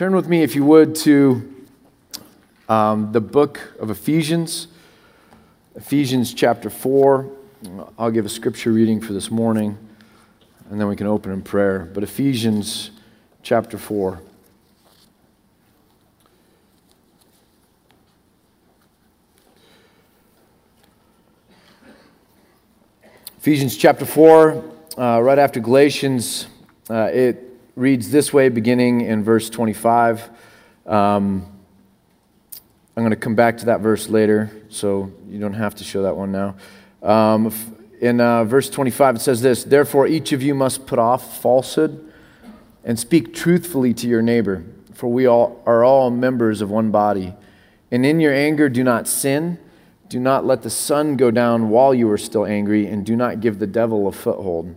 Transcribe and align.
Turn 0.00 0.16
with 0.16 0.28
me, 0.28 0.42
if 0.42 0.54
you 0.54 0.64
would, 0.64 0.94
to 0.94 1.66
um, 2.70 3.12
the 3.12 3.20
book 3.20 3.74
of 3.78 3.90
Ephesians, 3.90 4.68
Ephesians 5.74 6.32
chapter 6.32 6.70
4. 6.70 7.30
I'll 7.98 8.10
give 8.10 8.24
a 8.24 8.30
scripture 8.30 8.72
reading 8.72 9.02
for 9.02 9.12
this 9.12 9.30
morning, 9.30 9.76
and 10.70 10.80
then 10.80 10.88
we 10.88 10.96
can 10.96 11.06
open 11.06 11.32
in 11.32 11.42
prayer. 11.42 11.80
But 11.80 12.02
Ephesians 12.02 12.92
chapter 13.42 13.76
4. 13.76 14.22
Ephesians 23.38 23.76
chapter 23.76 24.06
4, 24.06 24.64
uh, 24.96 25.20
right 25.20 25.38
after 25.38 25.60
Galatians, 25.60 26.46
uh, 26.88 27.10
it 27.12 27.49
reads 27.80 28.10
this 28.10 28.30
way, 28.30 28.50
beginning 28.50 29.00
in 29.00 29.24
verse 29.24 29.48
25. 29.48 30.28
Um, 30.84 31.50
I'm 32.94 33.02
going 33.02 33.08
to 33.08 33.16
come 33.16 33.34
back 33.34 33.56
to 33.58 33.66
that 33.66 33.80
verse 33.80 34.10
later, 34.10 34.50
so 34.68 35.10
you 35.26 35.40
don't 35.40 35.54
have 35.54 35.74
to 35.76 35.84
show 35.84 36.02
that 36.02 36.14
one 36.14 36.30
now. 36.30 36.56
Um, 37.02 37.50
in 37.98 38.20
uh, 38.20 38.44
verse 38.44 38.68
25, 38.68 39.16
it 39.16 39.18
says 39.20 39.40
this 39.40 39.64
Therefore, 39.64 40.06
each 40.06 40.32
of 40.32 40.42
you 40.42 40.54
must 40.54 40.86
put 40.86 40.98
off 40.98 41.40
falsehood 41.40 42.12
and 42.84 42.98
speak 42.98 43.32
truthfully 43.32 43.94
to 43.94 44.06
your 44.06 44.20
neighbor, 44.20 44.62
for 44.92 45.10
we 45.10 45.24
all 45.24 45.62
are 45.64 45.82
all 45.82 46.10
members 46.10 46.60
of 46.60 46.70
one 46.70 46.90
body. 46.90 47.32
And 47.90 48.04
in 48.04 48.20
your 48.20 48.34
anger, 48.34 48.68
do 48.68 48.84
not 48.84 49.08
sin. 49.08 49.58
Do 50.10 50.20
not 50.20 50.44
let 50.44 50.60
the 50.60 50.70
sun 50.70 51.16
go 51.16 51.30
down 51.30 51.70
while 51.70 51.94
you 51.94 52.10
are 52.10 52.18
still 52.18 52.44
angry, 52.44 52.86
and 52.86 53.06
do 53.06 53.16
not 53.16 53.40
give 53.40 53.58
the 53.58 53.66
devil 53.66 54.06
a 54.06 54.12
foothold. 54.12 54.76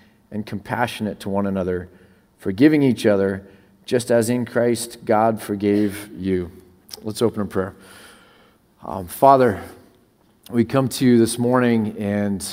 and 0.31 0.45
compassionate 0.45 1.19
to 1.19 1.29
one 1.29 1.45
another, 1.45 1.89
forgiving 2.37 2.81
each 2.81 3.05
other, 3.05 3.45
just 3.85 4.09
as 4.09 4.29
in 4.29 4.45
Christ 4.45 5.03
God 5.05 5.41
forgave 5.41 6.09
you. 6.17 6.51
Let's 7.03 7.21
open 7.21 7.41
a 7.41 7.45
prayer. 7.45 7.75
Um, 8.83 9.07
Father, 9.07 9.61
we 10.49 10.65
come 10.65 10.87
to 10.89 11.05
you 11.05 11.17
this 11.19 11.37
morning 11.37 11.95
and, 11.97 12.45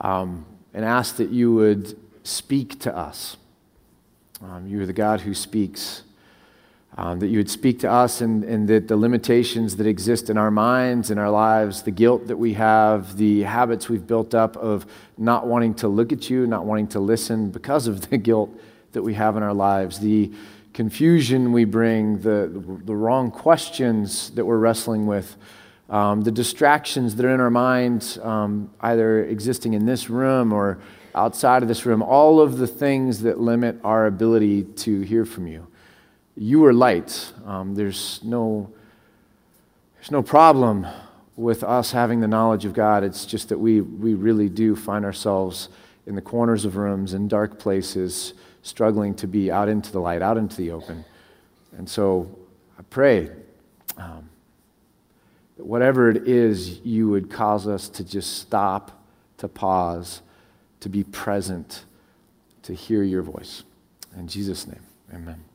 um, 0.00 0.44
and 0.74 0.84
ask 0.84 1.16
that 1.16 1.30
you 1.30 1.52
would 1.54 1.98
speak 2.22 2.78
to 2.80 2.96
us. 2.96 3.36
Um, 4.42 4.66
you 4.66 4.80
are 4.80 4.86
the 4.86 4.92
God 4.92 5.22
who 5.22 5.34
speaks 5.34 6.02
um, 6.98 7.20
that 7.20 7.28
you 7.28 7.38
would 7.38 7.50
speak 7.50 7.78
to 7.80 7.90
us 7.90 8.20
and, 8.20 8.44
and 8.44 8.68
that 8.68 8.88
the 8.88 8.96
limitations 8.96 9.76
that 9.76 9.86
exist 9.86 10.28
in 10.28 10.36
our 10.36 10.50
minds, 10.50 11.10
in 11.10 11.18
our 11.18 11.30
lives, 11.30 11.82
the 11.82 11.90
guilt 11.90 12.26
that 12.26 12.36
we 12.36 12.52
have, 12.54 13.16
the 13.16 13.42
habits 13.42 13.88
we've 13.88 14.06
built 14.06 14.34
up 14.34 14.56
of 14.56 14.84
not 15.16 15.46
wanting 15.46 15.74
to 15.74 15.88
look 15.88 16.12
at 16.12 16.28
you, 16.28 16.46
not 16.46 16.66
wanting 16.66 16.88
to 16.88 17.00
listen 17.00 17.50
because 17.50 17.86
of 17.86 18.00
the 18.10 18.18
guilt 18.18 18.50
that 18.92 19.02
we 19.02 19.14
have 19.14 19.36
in 19.36 19.42
our 19.42 19.54
lives, 19.54 20.00
the 20.00 20.30
confusion 20.74 21.52
we 21.52 21.64
bring, 21.64 22.20
the, 22.20 22.50
the 22.84 22.94
wrong 22.94 23.30
questions 23.30 24.30
that 24.30 24.44
we're 24.44 24.58
wrestling 24.58 25.06
with, 25.06 25.36
um, 25.88 26.22
the 26.22 26.30
distractions 26.30 27.16
that 27.16 27.24
are 27.24 27.34
in 27.34 27.40
our 27.40 27.50
minds, 27.50 28.18
um, 28.18 28.70
either 28.80 29.24
existing 29.24 29.72
in 29.72 29.86
this 29.86 30.10
room 30.10 30.52
or 30.52 30.78
outside 31.14 31.62
of 31.62 31.68
this 31.68 31.84
room, 31.86 32.02
all 32.02 32.40
of 32.40 32.58
the 32.58 32.66
things 32.66 33.20
that 33.22 33.38
limit 33.40 33.78
our 33.82 34.06
ability 34.06 34.62
to 34.62 35.00
hear 35.02 35.24
from 35.24 35.46
you 35.46 35.66
you 36.36 36.64
are 36.64 36.72
light. 36.72 37.32
Um, 37.44 37.74
there's, 37.74 38.20
no, 38.22 38.70
there's 39.96 40.10
no 40.10 40.22
problem 40.22 40.86
with 41.36 41.62
us 41.62 41.92
having 41.92 42.20
the 42.20 42.28
knowledge 42.28 42.64
of 42.64 42.72
God. 42.72 43.04
It's 43.04 43.26
just 43.26 43.48
that 43.48 43.58
we, 43.58 43.80
we 43.80 44.14
really 44.14 44.48
do 44.48 44.76
find 44.76 45.04
ourselves 45.04 45.68
in 46.06 46.14
the 46.14 46.22
corners 46.22 46.64
of 46.64 46.76
rooms, 46.76 47.14
in 47.14 47.28
dark 47.28 47.58
places, 47.58 48.34
struggling 48.62 49.14
to 49.14 49.26
be 49.26 49.50
out 49.50 49.68
into 49.68 49.92
the 49.92 50.00
light, 50.00 50.22
out 50.22 50.36
into 50.36 50.56
the 50.56 50.70
open. 50.70 51.04
And 51.76 51.88
so 51.88 52.38
I 52.78 52.82
pray 52.90 53.30
um, 53.96 54.28
that 55.56 55.64
whatever 55.64 56.10
it 56.10 56.28
is, 56.28 56.80
you 56.80 57.08
would 57.08 57.30
cause 57.30 57.66
us 57.66 57.88
to 57.90 58.04
just 58.04 58.38
stop, 58.38 59.04
to 59.38 59.48
pause, 59.48 60.22
to 60.80 60.88
be 60.88 61.04
present, 61.04 61.84
to 62.62 62.74
hear 62.74 63.02
your 63.02 63.22
voice. 63.22 63.62
In 64.16 64.28
Jesus' 64.28 64.66
name, 64.66 64.82
amen. 65.12 65.51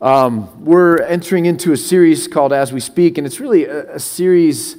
Um, 0.00 0.64
we're 0.64 1.02
entering 1.02 1.46
into 1.46 1.72
a 1.72 1.76
series 1.76 2.28
called 2.28 2.52
As 2.52 2.72
We 2.72 2.78
Speak, 2.78 3.18
and 3.18 3.26
it's 3.26 3.40
really 3.40 3.64
a, 3.64 3.96
a, 3.96 3.98
series 3.98 4.76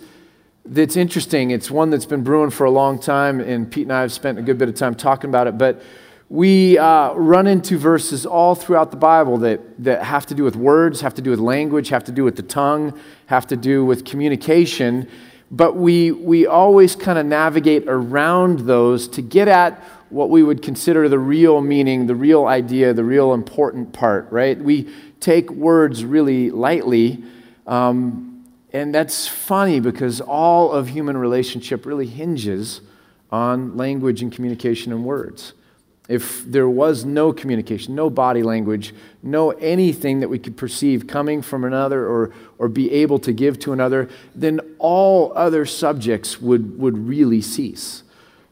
that's 0.64 0.96
interesting. 0.96 1.52
It's 1.52 1.70
one 1.70 1.90
that's 1.90 2.06
been 2.06 2.24
brewing 2.24 2.52
for 2.52 2.64
a 2.64 2.72
long 2.72 2.98
time, 2.98 3.42
and 3.42 3.70
Pete 3.70 3.84
and 3.84 3.92
I 3.92 4.00
have 4.00 4.14
spent 4.14 4.40
a 4.40 4.42
good 4.42 4.58
bit 4.58 4.70
of 4.70 4.76
time 4.76 4.96
talking 4.96 5.30
about 5.30 5.48
it. 5.48 5.58
But 5.58 5.82
we 6.30 6.78
uh, 6.78 7.12
run 7.16 7.48
into 7.48 7.78
verses 7.78 8.26
all 8.26 8.56
throughout 8.56 8.92
the 8.92 8.98
Bible 8.98 9.38
that, 9.40 9.60
that 9.84 10.04
have 10.04 10.26
to 10.28 10.36
do 10.36 10.46
with 10.46 10.56
words, 10.56 11.02
have 11.02 11.16
to 11.16 11.22
do 11.22 11.32
with 11.32 11.40
language, 11.40 11.90
have 11.90 12.06
to 12.06 12.14
do 12.14 12.24
with 12.24 12.38
the 12.38 12.44
tongue, 12.44 12.98
have 13.26 13.46
to 13.48 13.58
do 13.58 13.84
with 13.84 14.06
communication. 14.06 15.06
But 15.52 15.76
we, 15.76 16.12
we 16.12 16.48
always 16.48 16.96
kind 16.96 17.20
of 17.20 17.26
navigate 17.26 17.84
around 17.88 18.60
those 18.60 19.06
to 19.10 19.22
get 19.22 19.50
at 19.50 19.84
what 20.10 20.30
we 20.30 20.44
would 20.44 20.62
consider 20.62 21.08
the 21.08 21.20
real 21.20 21.62
meaning, 21.62 22.08
the 22.08 22.16
real 22.16 22.46
idea, 22.46 22.94
the 22.94 23.04
real 23.04 23.34
important 23.34 23.94
part, 23.94 24.32
right? 24.32 24.58
We 24.58 24.92
take 25.20 25.50
words 25.52 26.04
really 26.06 26.50
lightly. 26.52 27.24
Um, 27.68 28.46
and 28.72 28.94
that's 28.94 29.28
funny 29.28 29.80
because 29.80 30.22
all 30.22 30.72
of 30.72 30.90
human 30.90 31.18
relationship 31.18 31.86
really 31.86 32.08
hinges 32.08 32.82
on 33.32 33.78
language 33.78 34.22
and 34.22 34.32
communication 34.32 34.92
and 34.92 35.04
words. 35.04 35.54
If 36.08 36.44
there 36.44 36.68
was 36.68 37.06
no 37.06 37.32
communication, 37.32 37.94
no 37.94 38.10
body 38.10 38.42
language, 38.42 38.96
no 39.22 39.52
anything 39.52 40.22
that 40.22 40.28
we 40.28 40.40
could 40.40 40.58
perceive 40.58 41.06
coming 41.06 41.44
from 41.44 41.64
another 41.64 42.08
or, 42.08 42.34
or 42.58 42.68
be 42.68 42.92
able 42.92 43.20
to 43.20 43.32
give 43.32 43.60
to 43.60 43.74
another, 43.74 44.10
then 44.34 44.60
all 44.80 45.32
other 45.36 45.66
subjects 45.66 46.42
would, 46.42 46.80
would 46.80 46.98
really 46.98 47.42
cease. 47.42 48.02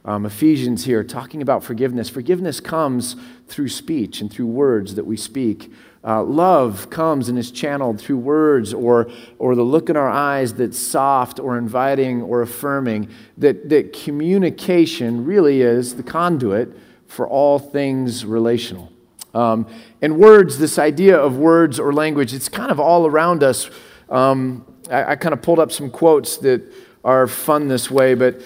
Um, 0.06 0.26
Ephesians 0.26 0.86
here 0.86 1.04
talking 1.04 1.42
about 1.42 1.64
forgiveness. 1.64 2.10
Forgiveness 2.10 2.60
comes 2.60 3.16
through 3.48 3.70
speech 3.70 4.22
and 4.22 4.32
through 4.32 4.46
words 4.46 4.94
that 4.94 5.06
we 5.06 5.18
speak. 5.18 5.72
Uh, 6.04 6.24
love 6.24 6.90
comes 6.90 7.28
and 7.28 7.38
is 7.38 7.52
channeled 7.52 8.00
through 8.00 8.18
words 8.18 8.74
or, 8.74 9.10
or 9.40 9.56
the 9.56 9.64
look 9.64 9.90
in 9.90 9.98
our 9.98 10.10
eyes 10.10 10.54
that's 10.54 10.78
soft 10.78 11.40
or 11.40 11.58
inviting 11.58 12.22
or 12.22 12.42
affirming. 12.42 13.10
That, 13.38 13.70
that 13.70 13.94
communication 13.94 15.26
really 15.26 15.62
is 15.62 15.96
the 15.96 16.04
conduit 16.04 16.78
for 17.08 17.28
all 17.28 17.60
things 17.60 18.26
relational. 18.26 18.92
Um, 19.34 19.68
and 20.02 20.18
words, 20.18 20.58
this 20.60 20.80
idea 20.80 21.18
of 21.18 21.38
words 21.38 21.80
or 21.80 21.94
language, 21.94 22.34
it's 22.34 22.50
kind 22.50 22.72
of 22.72 22.80
all 22.80 23.06
around 23.06 23.44
us. 23.44 23.70
Um, 24.10 24.66
I, 24.90 25.12
I 25.12 25.16
kind 25.16 25.34
of 25.34 25.42
pulled 25.42 25.60
up 25.60 25.72
some 25.72 25.90
quotes 25.90 26.38
that 26.38 26.64
are 27.04 27.28
fun 27.28 27.68
this 27.68 27.92
way, 27.92 28.14
but 28.14 28.42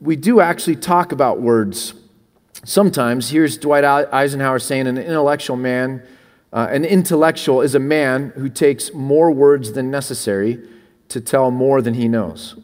we 0.00 0.16
do 0.16 0.40
actually 0.40 0.76
talk 0.76 1.12
about 1.12 1.40
words 1.40 1.94
sometimes. 2.64 3.30
Here's 3.30 3.56
Dwight 3.56 3.84
Eisenhower 3.84 4.58
saying, 4.58 4.86
An 4.86 4.98
intellectual 4.98 5.56
man 5.56 6.02
uh, 6.52 6.68
an 6.70 6.84
intellectual 6.84 7.60
is 7.60 7.74
a 7.74 7.80
man 7.80 8.32
who 8.36 8.48
takes 8.48 8.92
more 8.94 9.30
words 9.30 9.72
than 9.72 9.90
necessary 9.90 10.60
to 11.08 11.20
tell 11.20 11.50
more 11.50 11.82
than 11.82 11.94
he 11.94 12.08
knows. 12.08 12.56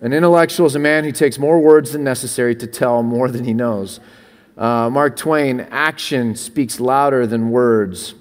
An 0.00 0.12
intellectual 0.12 0.66
is 0.66 0.76
a 0.76 0.78
man 0.78 1.04
who 1.04 1.12
takes 1.12 1.38
more 1.38 1.58
words 1.58 1.92
than 1.92 2.04
necessary 2.04 2.54
to 2.56 2.66
tell 2.66 3.02
more 3.02 3.28
than 3.28 3.44
he 3.44 3.52
knows. 3.52 3.98
Uh, 4.56 4.88
Mark 4.90 5.16
Twain, 5.16 5.60
action 5.70 6.36
speaks 6.36 6.78
louder 6.78 7.26
than 7.26 7.50
words, 7.50 8.14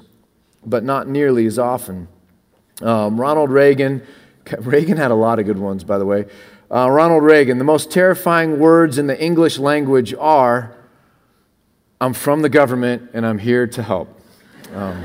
but 0.65 0.83
not 0.83 1.07
nearly 1.07 1.45
as 1.45 1.59
often. 1.59 2.07
Um, 2.81 3.19
Ronald 3.19 3.51
Reagan, 3.51 4.01
Reagan 4.59 4.97
had 4.97 5.11
a 5.11 5.15
lot 5.15 5.39
of 5.39 5.45
good 5.45 5.59
ones, 5.59 5.83
by 5.83 5.97
the 5.97 6.05
way. 6.05 6.25
Uh, 6.69 6.89
Ronald 6.89 7.23
Reagan, 7.23 7.59
the 7.59 7.63
most 7.63 7.91
terrifying 7.91 8.59
words 8.59 8.97
in 8.97 9.07
the 9.07 9.19
English 9.21 9.57
language 9.57 10.13
are, 10.19 10.75
I'm 12.01 12.13
from 12.13 12.41
the 12.41 12.49
government 12.49 13.11
and 13.13 13.25
I'm 13.25 13.39
here 13.39 13.67
to 13.67 13.83
help. 13.83 14.16
Um, 14.73 15.03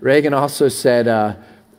Reagan 0.00 0.34
also 0.34 0.68
said, 0.68 1.08
uh, 1.08 1.34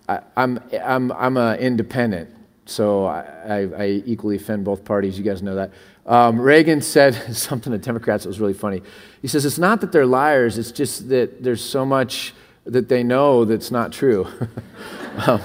I, 0.08 0.20
am 0.38 0.60
I'm, 0.84 1.12
I'm 1.12 1.38
an 1.38 1.60
independent, 1.60 2.30
so 2.66 3.06
I, 3.06 3.22
I, 3.48 3.58
I, 3.78 3.86
equally 4.06 4.36
offend 4.36 4.64
both 4.64 4.84
parties. 4.84 5.18
You 5.18 5.24
guys 5.24 5.42
know 5.42 5.56
that. 5.56 5.72
Um, 6.06 6.40
Reagan 6.40 6.82
said 6.82 7.14
something 7.36 7.72
to 7.72 7.78
Democrats 7.78 8.24
that 8.24 8.30
was 8.30 8.40
really 8.40 8.54
funny. 8.54 8.82
He 9.22 9.28
says, 9.28 9.46
It's 9.46 9.58
not 9.58 9.82
that 9.82 9.92
they're 9.92 10.06
liars, 10.06 10.58
it's 10.58 10.72
just 10.72 11.10
that 11.10 11.44
there's 11.44 11.64
so 11.64 11.86
much 11.86 12.34
that 12.66 12.90
they 12.90 13.04
know 13.04 13.46
that's 13.46 13.72
not 13.72 13.92
true, 13.92 14.28
um, 15.28 15.42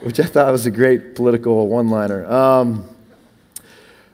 which 0.00 0.18
I 0.18 0.24
thought 0.24 0.50
was 0.50 0.66
a 0.66 0.70
great 0.70 1.14
political 1.14 1.68
one 1.68 1.90
liner. 1.90 2.26
Um, 2.26 2.88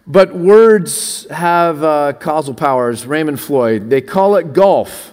but 0.07 0.35
words 0.35 1.29
have 1.31 1.83
uh, 1.83 2.15
causal 2.15 2.55
powers. 2.55 3.07
Raymond 3.07 3.39
Floyd, 3.39 3.91
they 3.91 4.01
call 4.01 4.37
it 4.37 4.53
golf 4.53 5.13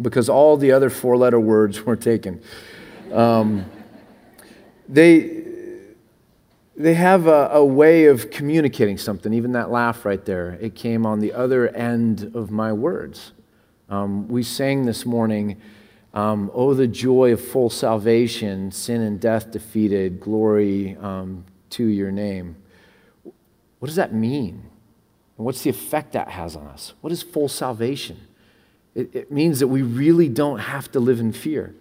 because 0.00 0.28
all 0.28 0.56
the 0.56 0.72
other 0.72 0.90
four 0.90 1.16
letter 1.16 1.40
words 1.40 1.82
were 1.86 1.96
taken. 1.96 2.42
Um, 3.12 3.64
they, 4.88 5.44
they 6.76 6.94
have 6.94 7.26
a, 7.26 7.48
a, 7.52 7.64
way 7.64 8.06
of 8.06 8.30
communicating 8.30 8.98
something. 8.98 9.32
Even 9.32 9.52
that 9.52 9.70
laugh 9.70 10.04
right 10.04 10.24
there, 10.24 10.58
it 10.60 10.74
came 10.74 11.04
on 11.04 11.20
the 11.20 11.32
other 11.32 11.68
end 11.68 12.32
of 12.34 12.50
my 12.50 12.72
words. 12.72 13.32
Um, 13.88 14.28
we 14.28 14.42
sang 14.42 14.84
this 14.84 15.06
morning, 15.06 15.60
um, 16.14 16.50
Oh, 16.54 16.74
the 16.74 16.86
joy 16.86 17.32
of 17.32 17.40
full 17.40 17.70
salvation, 17.70 18.70
sin 18.70 19.00
and 19.00 19.18
death 19.18 19.50
defeated, 19.50 20.20
glory 20.20 20.96
um, 21.00 21.44
to 21.70 21.84
your 21.84 22.10
name. 22.10 22.56
What 23.78 23.86
does 23.86 23.96
that 23.96 24.12
mean? 24.12 24.62
And 25.36 25.46
what's 25.46 25.62
the 25.62 25.70
effect 25.70 26.12
that 26.12 26.28
has 26.28 26.56
on 26.56 26.66
us? 26.66 26.94
What 27.00 27.12
is 27.12 27.22
full 27.22 27.48
salvation? 27.48 28.27
It, 28.98 29.14
it 29.14 29.32
means 29.32 29.60
that 29.60 29.68
we 29.68 29.82
really 29.82 30.28
don't 30.28 30.58
have 30.58 30.90
to 30.90 30.98
live 30.98 31.20
in 31.20 31.32
fear. 31.32 31.72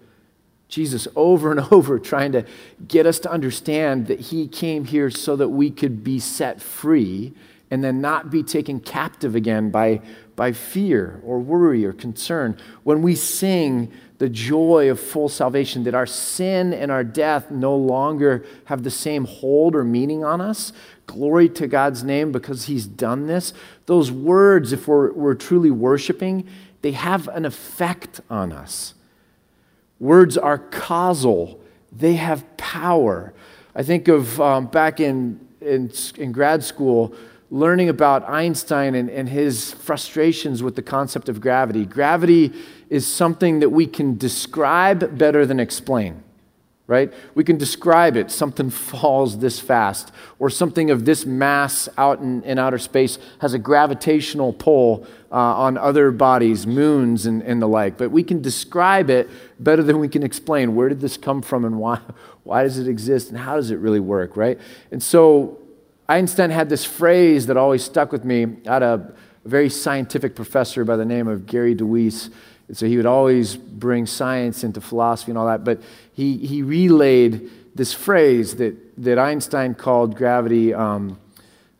Jesus, 0.69 1.07
over 1.15 1.49
and 1.49 1.59
over, 1.71 1.97
trying 1.97 2.31
to 2.33 2.45
get 2.87 3.07
us 3.07 3.17
to 3.19 3.31
understand 3.31 4.05
that 4.07 4.19
He 4.19 4.47
came 4.47 4.85
here 4.85 5.09
so 5.09 5.35
that 5.35 5.49
we 5.49 5.71
could 5.71 6.03
be 6.03 6.19
set 6.19 6.61
free 6.61 7.33
and 7.71 7.83
then 7.83 7.99
not 8.01 8.29
be 8.29 8.43
taken 8.43 8.79
captive 8.79 9.35
again 9.35 9.71
by, 9.71 9.99
by 10.35 10.51
fear 10.51 11.19
or 11.25 11.39
worry 11.39 11.83
or 11.83 11.91
concern. 11.91 12.55
When 12.83 13.01
we 13.01 13.15
sing 13.15 13.91
the 14.19 14.29
joy 14.29 14.89
of 14.89 14.99
full 14.99 15.27
salvation, 15.27 15.83
that 15.83 15.95
our 15.95 16.05
sin 16.05 16.71
and 16.73 16.91
our 16.91 17.03
death 17.03 17.51
no 17.51 17.75
longer 17.75 18.45
have 18.65 18.83
the 18.83 18.91
same 18.91 19.25
hold 19.25 19.75
or 19.75 19.83
meaning 19.83 20.23
on 20.23 20.39
us, 20.39 20.71
glory 21.07 21.49
to 21.49 21.67
God's 21.67 22.03
name 22.03 22.31
because 22.31 22.65
He's 22.65 22.85
done 22.85 23.27
this. 23.27 23.53
Those 23.85 24.11
words, 24.11 24.71
if 24.71 24.87
we're, 24.87 25.11
we're 25.11 25.35
truly 25.35 25.71
worshiping, 25.71 26.47
they 26.81 26.91
have 26.91 27.27
an 27.29 27.45
effect 27.45 28.21
on 28.29 28.51
us. 28.51 28.94
Words 30.00 30.38
are 30.38 30.57
causal, 30.57 31.59
they 31.91 32.15
have 32.15 32.57
power. 32.57 33.33
I 33.75 33.83
think 33.83 34.07
of 34.07 34.39
um, 34.39 34.68
back 34.68 35.00
in, 35.00 35.39
in, 35.62 35.91
in 36.18 36.31
grad 36.31 36.63
school, 36.63 37.13
learning 37.50 37.89
about 37.89 38.27
Einstein 38.29 38.95
and, 38.95 39.09
and 39.09 39.29
his 39.29 39.74
frustrations 39.74 40.62
with 40.62 40.75
the 40.75 40.81
concept 40.81 41.29
of 41.29 41.39
gravity. 41.39 41.85
Gravity 41.85 42.53
is 42.89 43.07
something 43.07 43.59
that 43.59 43.69
we 43.69 43.88
can 43.88 44.18
describe 44.18 45.18
better 45.18 45.45
than 45.45 45.59
explain 45.59 46.24
right? 46.88 47.13
We 47.36 47.44
can 47.44 47.57
describe 47.57 48.16
it. 48.16 48.31
Something 48.31 48.69
falls 48.69 49.39
this 49.39 49.60
fast, 49.60 50.12
or 50.39 50.50
something 50.50 50.89
of 50.89 51.04
this 51.04 51.25
mass 51.25 51.89
out 51.98 52.19
in, 52.19 52.42
in 52.44 52.57
outer 52.57 52.78
space 52.78 53.19
has 53.39 53.54
a 53.54 53.60
gravitational 53.60 54.54
pull 54.54 55.06
uh, 55.30 55.36
on 55.36 55.78
other 55.78 56.12
bodies, 56.12 56.66
moons, 56.66 57.25
and, 57.25 57.44
and 57.44 57.62
the 57.62 57.68
like. 57.68 57.98
But 57.98 58.12
we 58.12 58.24
can 58.24 58.42
describe 58.42 59.10
it 59.10 59.30
better 59.60 59.84
than 59.84 60.00
we 60.00 60.07
can 60.07 60.24
explain. 60.24 60.75
Where 60.75 60.88
did 60.88 61.01
this 61.01 61.18
come 61.18 61.42
from, 61.42 61.66
and 61.66 61.78
why, 61.78 62.00
why 62.44 62.63
does 62.63 62.80
it 62.80 62.88
exist, 62.88 63.30
and 63.30 63.38
how 63.38 63.57
does 63.57 63.69
it 63.69 63.80
really 63.80 64.00
work, 64.00 64.38
right? 64.38 64.57
And 64.89 65.04
so 65.04 65.60
Einstein 66.07 66.51
had 66.51 66.69
this 66.69 66.86
phrase 66.86 67.48
that 67.48 67.57
always 67.57 67.84
stuck 67.84 68.13
with 68.13 68.24
me. 68.24 68.45
I 68.66 68.74
had 68.74 68.84
a 68.84 69.13
very 69.44 69.69
scientific 69.69 70.36
professor 70.36 70.86
by 70.86 70.95
the 70.95 71.06
name 71.06 71.28
of 71.28 71.45
Gary 71.45 71.75
DeWeese 71.75 72.30
so 72.73 72.85
he 72.85 72.97
would 72.97 73.05
always 73.05 73.55
bring 73.55 74.05
science 74.05 74.63
into 74.63 74.81
philosophy 74.81 75.31
and 75.31 75.37
all 75.37 75.47
that. 75.47 75.63
But 75.63 75.81
he, 76.13 76.37
he 76.37 76.61
relayed 76.63 77.49
this 77.75 77.93
phrase 77.93 78.55
that, 78.55 78.75
that 79.03 79.17
Einstein 79.17 79.73
called 79.73 80.15
gravity 80.15 80.73
um, 80.73 81.17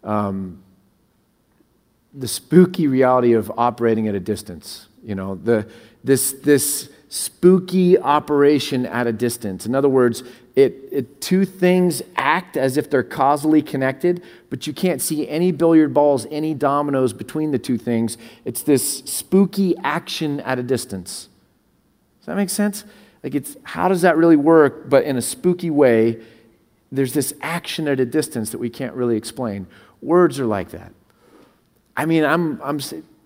um, 0.04 0.64
the 2.14 2.28
spooky 2.28 2.88
reality 2.88 3.34
of 3.34 3.52
operating 3.58 4.08
at 4.08 4.16
a 4.16 4.20
distance. 4.20 4.88
You 5.04 5.16
know, 5.16 5.36
the, 5.36 5.68
this, 6.04 6.34
this 6.44 6.90
spooky 7.10 7.98
operation 7.98 8.86
at 8.86 9.08
a 9.08 9.14
distance. 9.14 9.66
In 9.66 9.76
other 9.76 9.90
words, 9.90 10.24
it, 10.58 10.90
it, 10.92 11.22
two 11.22 11.46
things 11.46 12.02
act 12.16 12.58
as 12.58 12.78
if 12.78 12.90
they're 12.90 13.04
causally 13.04 13.62
connected, 13.62 14.24
but 14.50 14.66
you 14.66 14.74
can't 14.74 15.04
see 15.04 15.30
any 15.30 15.52
billiard 15.52 15.94
balls, 15.94 16.26
any 16.32 16.56
dominoes 16.56 17.14
between 17.14 17.52
the 17.52 17.60
two 17.60 17.78
things. 17.78 18.18
It's 18.44 18.64
this 18.64 19.04
spooky 19.06 19.78
action 19.84 20.40
at 20.40 20.58
a 20.58 20.64
distance. 20.64 21.30
Does 22.20 22.26
that 22.26 22.38
make 22.38 22.50
sense? 22.50 22.86
Like, 23.22 23.36
it's 23.36 23.56
how 23.62 23.88
does 23.88 24.02
that 24.02 24.18
really 24.18 24.36
work? 24.36 24.90
But 24.90 25.04
in 25.04 25.16
a 25.16 25.22
spooky 25.22 25.70
way, 25.70 26.20
there's 26.92 27.14
this 27.14 27.36
action 27.40 27.88
at 27.88 28.00
a 28.00 28.06
distance 28.06 28.50
that 28.50 28.58
we 28.58 28.72
can't 28.72 28.96
really 28.96 29.16
explain. 29.16 29.68
Words 30.02 30.40
are 30.40 30.48
like 30.48 30.72
that. 30.72 30.92
I 31.96 32.08
mean, 32.08 32.26
I'm, 32.26 32.60
I'm 32.64 32.80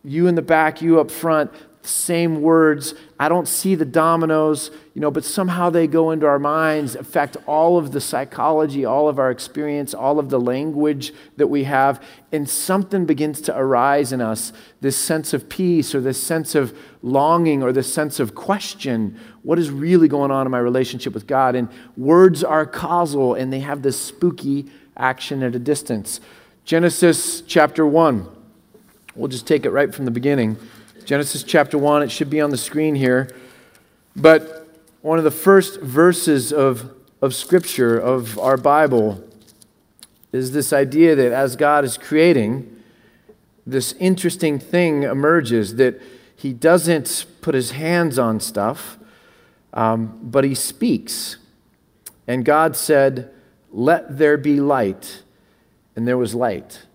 you 0.03 0.27
in 0.27 0.35
the 0.35 0.41
back, 0.41 0.81
you 0.81 0.99
up 0.99 1.09
front 1.09 1.49
same 1.83 2.41
words. 2.41 2.93
I 3.19 3.29
don't 3.29 3.47
see 3.47 3.75
the 3.75 3.85
dominoes, 3.85 4.71
you 4.93 5.01
know, 5.01 5.11
but 5.11 5.25
somehow 5.25 5.69
they 5.69 5.87
go 5.87 6.11
into 6.11 6.25
our 6.25 6.39
minds, 6.39 6.95
affect 6.95 7.37
all 7.47 7.77
of 7.77 7.91
the 7.91 8.01
psychology, 8.01 8.85
all 8.85 9.07
of 9.07 9.19
our 9.19 9.31
experience, 9.31 9.93
all 9.93 10.19
of 10.19 10.29
the 10.29 10.39
language 10.39 11.13
that 11.37 11.47
we 11.47 11.63
have, 11.63 12.03
and 12.31 12.49
something 12.49 13.05
begins 13.05 13.41
to 13.41 13.57
arise 13.57 14.11
in 14.11 14.21
us 14.21 14.53
this 14.81 14.97
sense 14.97 15.33
of 15.33 15.49
peace 15.49 15.95
or 15.95 16.01
this 16.01 16.21
sense 16.21 16.55
of 16.55 16.77
longing 17.01 17.63
or 17.63 17.71
this 17.71 17.91
sense 17.91 18.19
of 18.19 18.35
question. 18.35 19.19
What 19.43 19.59
is 19.59 19.69
really 19.69 20.07
going 20.07 20.31
on 20.31 20.45
in 20.45 20.51
my 20.51 20.59
relationship 20.59 21.13
with 21.13 21.27
God? 21.27 21.55
And 21.55 21.69
words 21.97 22.43
are 22.43 22.65
causal 22.65 23.33
and 23.33 23.51
they 23.51 23.61
have 23.61 23.81
this 23.81 23.99
spooky 23.99 24.67
action 24.97 25.41
at 25.43 25.55
a 25.55 25.59
distance. 25.59 26.19
Genesis 26.63 27.41
chapter 27.41 27.85
1. 27.85 28.27
We'll 29.15 29.27
just 29.27 29.47
take 29.47 29.65
it 29.65 29.71
right 29.71 29.93
from 29.93 30.05
the 30.05 30.11
beginning. 30.11 30.57
Genesis 31.01 31.43
chapter 31.43 31.77
1, 31.77 32.03
it 32.03 32.11
should 32.11 32.29
be 32.29 32.41
on 32.41 32.49
the 32.49 32.57
screen 32.57 32.95
here. 32.95 33.33
But 34.15 34.67
one 35.01 35.17
of 35.17 35.23
the 35.23 35.31
first 35.31 35.81
verses 35.81 36.53
of, 36.53 36.93
of 37.21 37.33
Scripture, 37.33 37.97
of 37.97 38.37
our 38.37 38.57
Bible, 38.57 39.27
is 40.31 40.51
this 40.51 40.71
idea 40.71 41.15
that 41.15 41.31
as 41.31 41.55
God 41.55 41.83
is 41.83 41.97
creating, 41.97 42.83
this 43.65 43.93
interesting 43.93 44.59
thing 44.59 45.03
emerges 45.03 45.75
that 45.75 46.01
He 46.35 46.53
doesn't 46.53 47.25
put 47.41 47.55
His 47.55 47.71
hands 47.71 48.19
on 48.19 48.39
stuff, 48.39 48.97
um, 49.73 50.19
but 50.21 50.43
He 50.43 50.55
speaks. 50.55 51.37
And 52.27 52.45
God 52.45 52.75
said, 52.75 53.31
Let 53.71 54.17
there 54.17 54.37
be 54.37 54.59
light. 54.59 55.23
And 55.95 56.07
there 56.07 56.17
was 56.17 56.33
light. 56.33 56.85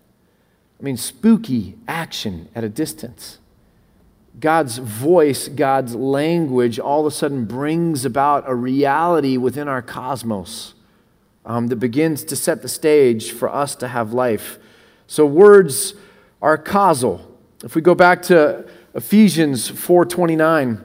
I 0.79 0.83
mean, 0.83 0.97
spooky 0.97 1.75
action 1.87 2.49
at 2.55 2.63
a 2.63 2.69
distance. 2.69 3.37
God's 4.39 4.77
voice, 4.77 5.47
God's 5.47 5.95
language, 5.95 6.79
all 6.79 7.01
of 7.01 7.07
a 7.07 7.11
sudden 7.11 7.45
brings 7.45 8.05
about 8.05 8.43
a 8.45 8.53
reality 8.53 9.35
within 9.35 9.67
our 9.67 9.81
cosmos 9.81 10.75
um, 11.45 11.67
that 11.67 11.77
begins 11.77 12.23
to 12.25 12.35
set 12.35 12.61
the 12.61 12.67
stage 12.67 13.31
for 13.31 13.49
us 13.49 13.75
to 13.75 13.87
have 13.87 14.13
life. 14.13 14.59
So 15.07 15.25
words 15.25 15.95
are 16.41 16.57
causal. 16.57 17.35
If 17.63 17.73
we 17.73 17.81
go 17.81 17.95
back 17.95 18.21
to 18.23 18.67
Ephesians 18.93 19.71
4:29, 19.71 20.83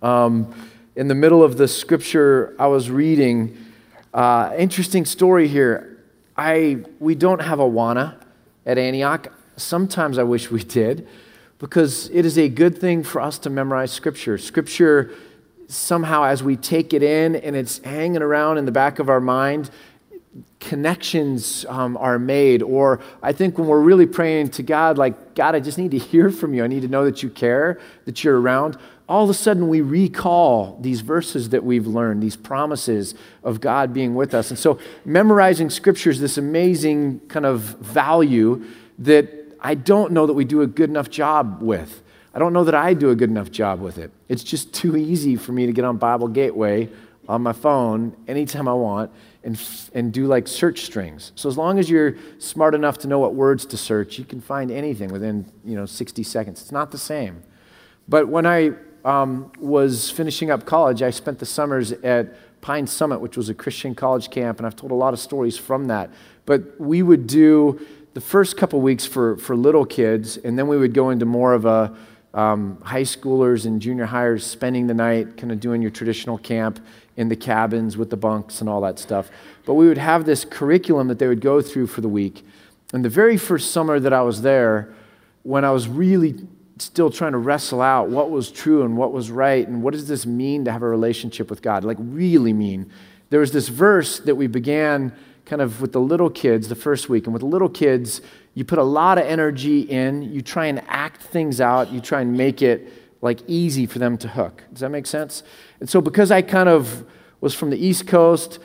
um, 0.00 0.54
in 0.94 1.08
the 1.08 1.14
middle 1.14 1.42
of 1.42 1.58
the 1.58 1.68
scripture 1.68 2.54
I 2.58 2.68
was 2.68 2.90
reading, 2.90 3.58
uh, 4.14 4.54
interesting 4.56 5.04
story 5.04 5.48
here. 5.48 5.98
I 6.38 6.84
we 7.00 7.14
don't 7.14 7.42
have 7.42 7.58
Awana 7.58 8.14
at 8.64 8.78
Antioch. 8.78 9.30
Sometimes 9.56 10.16
I 10.16 10.22
wish 10.22 10.50
we 10.50 10.62
did 10.62 11.06
because 11.58 12.10
it 12.10 12.26
is 12.26 12.38
a 12.38 12.48
good 12.48 12.78
thing 12.78 13.02
for 13.02 13.20
us 13.20 13.38
to 13.40 13.50
memorize 13.50 13.92
Scripture. 13.92 14.38
Scripture, 14.38 15.12
somehow, 15.68 16.24
as 16.24 16.42
we 16.42 16.56
take 16.56 16.92
it 16.92 17.02
in 17.02 17.36
and 17.36 17.56
it's 17.56 17.78
hanging 17.78 18.22
around 18.22 18.58
in 18.58 18.66
the 18.66 18.72
back 18.72 18.98
of 18.98 19.08
our 19.08 19.20
mind, 19.20 19.70
connections 20.60 21.64
um, 21.68 21.96
are 21.96 22.18
made. 22.18 22.62
Or 22.62 23.00
I 23.22 23.32
think 23.32 23.58
when 23.58 23.66
we're 23.68 23.80
really 23.80 24.06
praying 24.06 24.50
to 24.50 24.62
God, 24.62 24.98
like, 24.98 25.34
God, 25.34 25.54
I 25.54 25.60
just 25.60 25.78
need 25.78 25.92
to 25.92 25.98
hear 26.12 26.30
from 26.30 26.54
you. 26.54 26.64
I 26.64 26.66
need 26.66 26.82
to 26.82 26.88
know 26.88 27.04
that 27.04 27.22
you 27.22 27.30
care, 27.30 27.80
that 28.04 28.22
you're 28.24 28.40
around. 28.40 28.76
All 29.08 29.22
of 29.22 29.30
a 29.30 29.34
sudden, 29.34 29.68
we 29.68 29.82
recall 29.82 30.78
these 30.80 31.00
verses 31.00 31.50
that 31.50 31.62
we've 31.62 31.86
learned, 31.86 32.22
these 32.22 32.36
promises 32.36 33.14
of 33.44 33.60
God 33.60 33.94
being 33.94 34.16
with 34.16 34.34
us. 34.34 34.50
And 34.50 34.58
so, 34.58 34.80
memorizing 35.04 35.70
scripture 35.70 36.10
is 36.10 36.20
this 36.20 36.38
amazing 36.38 37.20
kind 37.28 37.46
of 37.46 37.60
value 37.60 38.64
that 38.98 39.35
I 39.60 39.74
don't 39.74 40.12
know 40.12 40.26
that 40.26 40.34
we 40.34 40.44
do 40.44 40.62
a 40.62 40.66
good 40.66 40.90
enough 40.90 41.10
job 41.10 41.62
with. 41.62 42.02
I 42.34 42.38
don't 42.38 42.52
know 42.52 42.64
that 42.64 42.74
I 42.74 42.94
do 42.94 43.10
a 43.10 43.14
good 43.14 43.30
enough 43.30 43.50
job 43.50 43.80
with 43.80 43.98
it. 43.98 44.10
It's 44.28 44.44
just 44.44 44.74
too 44.74 44.96
easy 44.96 45.36
for 45.36 45.52
me 45.52 45.66
to 45.66 45.72
get 45.72 45.84
on 45.84 45.96
Bible 45.96 46.28
Gateway 46.28 46.90
on 47.28 47.42
my 47.42 47.52
phone 47.52 48.16
anytime 48.28 48.68
I 48.68 48.74
want 48.74 49.10
and, 49.42 49.60
and 49.94 50.12
do 50.12 50.26
like 50.26 50.46
search 50.46 50.82
strings. 50.82 51.32
So 51.34 51.48
as 51.48 51.56
long 51.56 51.78
as 51.78 51.88
you're 51.88 52.16
smart 52.38 52.74
enough 52.74 52.98
to 52.98 53.08
know 53.08 53.18
what 53.18 53.34
words 53.34 53.66
to 53.66 53.76
search, 53.76 54.18
you 54.18 54.24
can 54.24 54.40
find 54.40 54.70
anything 54.70 55.10
within 55.10 55.50
you 55.64 55.76
know 55.76 55.86
60 55.86 56.22
seconds. 56.22 56.60
It's 56.60 56.72
not 56.72 56.90
the 56.90 56.98
same. 56.98 57.42
But 58.08 58.28
when 58.28 58.46
I 58.46 58.72
um, 59.04 59.50
was 59.58 60.10
finishing 60.10 60.50
up 60.50 60.66
college, 60.66 61.02
I 61.02 61.10
spent 61.10 61.38
the 61.38 61.46
summers 61.46 61.92
at 61.92 62.36
Pine 62.60 62.86
Summit, 62.86 63.20
which 63.20 63.36
was 63.36 63.48
a 63.48 63.54
Christian 63.54 63.94
college 63.94 64.30
camp, 64.30 64.58
and 64.58 64.66
I've 64.66 64.76
told 64.76 64.90
a 64.90 64.96
lot 64.96 65.14
of 65.14 65.20
stories 65.20 65.56
from 65.56 65.86
that. 65.86 66.10
But 66.44 66.80
we 66.80 67.02
would 67.02 67.26
do 67.26 67.80
the 68.16 68.20
first 68.22 68.56
couple 68.56 68.80
weeks 68.80 69.04
for, 69.04 69.36
for 69.36 69.54
little 69.54 69.84
kids, 69.84 70.38
and 70.38 70.58
then 70.58 70.68
we 70.68 70.78
would 70.78 70.94
go 70.94 71.10
into 71.10 71.26
more 71.26 71.52
of 71.52 71.66
a 71.66 71.94
um, 72.32 72.80
high 72.80 73.02
schoolers 73.02 73.66
and 73.66 73.78
junior 73.78 74.06
hires 74.06 74.42
spending 74.42 74.86
the 74.86 74.94
night, 74.94 75.36
kind 75.36 75.52
of 75.52 75.60
doing 75.60 75.82
your 75.82 75.90
traditional 75.90 76.38
camp 76.38 76.80
in 77.18 77.28
the 77.28 77.36
cabins 77.36 77.98
with 77.98 78.08
the 78.08 78.16
bunks 78.16 78.62
and 78.62 78.70
all 78.70 78.80
that 78.80 78.98
stuff. 78.98 79.28
But 79.66 79.74
we 79.74 79.86
would 79.86 79.98
have 79.98 80.24
this 80.24 80.46
curriculum 80.46 81.08
that 81.08 81.18
they 81.18 81.28
would 81.28 81.42
go 81.42 81.60
through 81.60 81.88
for 81.88 82.00
the 82.00 82.08
week. 82.08 82.42
And 82.94 83.04
the 83.04 83.10
very 83.10 83.36
first 83.36 83.70
summer 83.70 84.00
that 84.00 84.14
I 84.14 84.22
was 84.22 84.40
there, 84.40 84.94
when 85.42 85.66
I 85.66 85.70
was 85.70 85.86
really 85.86 86.36
still 86.78 87.10
trying 87.10 87.32
to 87.32 87.38
wrestle 87.38 87.82
out 87.82 88.08
what 88.08 88.30
was 88.30 88.50
true 88.50 88.82
and 88.82 88.96
what 88.96 89.12
was 89.12 89.30
right 89.30 89.68
and 89.68 89.82
what 89.82 89.92
does 89.92 90.08
this 90.08 90.24
mean 90.24 90.64
to 90.64 90.72
have 90.72 90.80
a 90.80 90.88
relationship 90.88 91.50
with 91.50 91.60
God, 91.60 91.84
like 91.84 91.98
really 92.00 92.54
mean, 92.54 92.90
there 93.28 93.40
was 93.40 93.52
this 93.52 93.68
verse 93.68 94.20
that 94.20 94.36
we 94.36 94.46
began 94.46 95.12
kind 95.46 95.62
of 95.62 95.80
with 95.80 95.92
the 95.92 96.00
little 96.00 96.28
kids 96.28 96.68
the 96.68 96.74
first 96.74 97.08
week. 97.08 97.24
And 97.24 97.32
with 97.32 97.40
the 97.40 97.48
little 97.48 97.68
kids, 97.68 98.20
you 98.54 98.64
put 98.64 98.78
a 98.78 98.84
lot 98.84 99.16
of 99.16 99.24
energy 99.24 99.80
in, 99.80 100.22
you 100.22 100.42
try 100.42 100.66
and 100.66 100.82
act 100.88 101.22
things 101.22 101.60
out, 101.60 101.90
you 101.92 102.00
try 102.00 102.20
and 102.20 102.36
make 102.36 102.60
it 102.60 102.92
like 103.22 103.40
easy 103.46 103.86
for 103.86 103.98
them 103.98 104.18
to 104.18 104.28
hook. 104.28 104.64
Does 104.72 104.80
that 104.80 104.90
make 104.90 105.06
sense? 105.06 105.42
And 105.80 105.88
so, 105.88 106.00
because 106.00 106.30
I 106.30 106.42
kind 106.42 106.68
of 106.68 107.06
was 107.40 107.54
from 107.54 107.70
the 107.70 107.78
East 107.78 108.06
Coast 108.06 108.58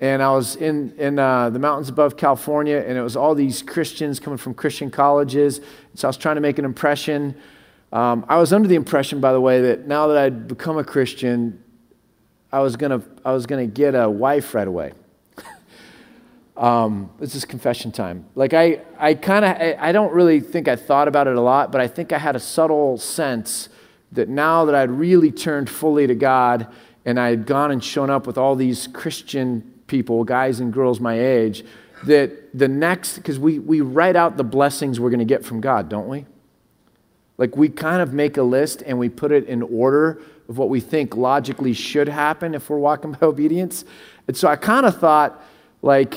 and 0.00 0.22
I 0.22 0.30
was 0.30 0.54
in, 0.56 0.94
in 0.96 1.18
uh, 1.18 1.50
the 1.50 1.58
mountains 1.58 1.88
above 1.88 2.16
California, 2.16 2.84
and 2.86 2.96
it 2.96 3.02
was 3.02 3.16
all 3.16 3.34
these 3.34 3.62
Christians 3.62 4.20
coming 4.20 4.36
from 4.36 4.54
Christian 4.54 4.92
colleges, 4.92 5.60
so 5.94 6.06
I 6.06 6.08
was 6.08 6.16
trying 6.16 6.36
to 6.36 6.40
make 6.40 6.58
an 6.60 6.64
impression. 6.64 7.34
Um, 7.92 8.24
I 8.28 8.36
was 8.36 8.52
under 8.52 8.68
the 8.68 8.76
impression, 8.76 9.20
by 9.20 9.32
the 9.32 9.40
way, 9.40 9.60
that 9.62 9.88
now 9.88 10.06
that 10.06 10.16
I'd 10.16 10.46
become 10.46 10.78
a 10.78 10.84
Christian, 10.84 11.60
I 12.52 12.60
was 12.60 12.76
gonna, 12.76 13.02
I 13.24 13.32
was 13.32 13.46
gonna 13.46 13.66
get 13.66 13.96
a 13.96 14.08
wife 14.08 14.54
right 14.54 14.68
away. 14.68 14.92
Um, 16.58 17.10
this 17.20 17.36
is 17.36 17.44
confession 17.44 17.92
time. 17.92 18.26
Like 18.34 18.52
I, 18.52 18.80
I 18.98 19.14
kind 19.14 19.44
of, 19.44 19.52
I, 19.52 19.76
I, 19.78 19.92
don't 19.92 20.12
really 20.12 20.40
think 20.40 20.66
I 20.66 20.74
thought 20.74 21.06
about 21.06 21.28
it 21.28 21.36
a 21.36 21.40
lot, 21.40 21.70
but 21.70 21.80
I 21.80 21.86
think 21.86 22.12
I 22.12 22.18
had 22.18 22.34
a 22.34 22.40
subtle 22.40 22.98
sense 22.98 23.68
that 24.10 24.28
now 24.28 24.64
that 24.64 24.74
I'd 24.74 24.90
really 24.90 25.30
turned 25.30 25.70
fully 25.70 26.08
to 26.08 26.16
God 26.16 26.66
and 27.04 27.20
I 27.20 27.30
had 27.30 27.46
gone 27.46 27.70
and 27.70 27.82
shown 27.82 28.10
up 28.10 28.26
with 28.26 28.36
all 28.36 28.56
these 28.56 28.88
Christian 28.88 29.72
people, 29.86 30.24
guys 30.24 30.58
and 30.58 30.72
girls 30.72 30.98
my 30.98 31.20
age, 31.20 31.64
that 32.06 32.58
the 32.58 32.66
next, 32.66 33.18
because 33.18 33.38
we, 33.38 33.60
we 33.60 33.80
write 33.80 34.16
out 34.16 34.36
the 34.36 34.42
blessings 34.42 34.98
we're 34.98 35.10
going 35.10 35.20
to 35.20 35.24
get 35.24 35.44
from 35.44 35.60
God, 35.60 35.88
don't 35.88 36.08
we? 36.08 36.26
Like 37.36 37.56
we 37.56 37.68
kind 37.68 38.02
of 38.02 38.12
make 38.12 38.36
a 38.36 38.42
list 38.42 38.82
and 38.84 38.98
we 38.98 39.08
put 39.08 39.30
it 39.30 39.46
in 39.46 39.62
order 39.62 40.20
of 40.48 40.58
what 40.58 40.70
we 40.70 40.80
think 40.80 41.14
logically 41.14 41.72
should 41.72 42.08
happen 42.08 42.52
if 42.52 42.68
we're 42.68 42.78
walking 42.78 43.12
by 43.12 43.18
obedience. 43.22 43.84
And 44.26 44.36
so 44.36 44.48
I 44.48 44.56
kind 44.56 44.86
of 44.86 44.98
thought, 44.98 45.40
like, 45.82 46.16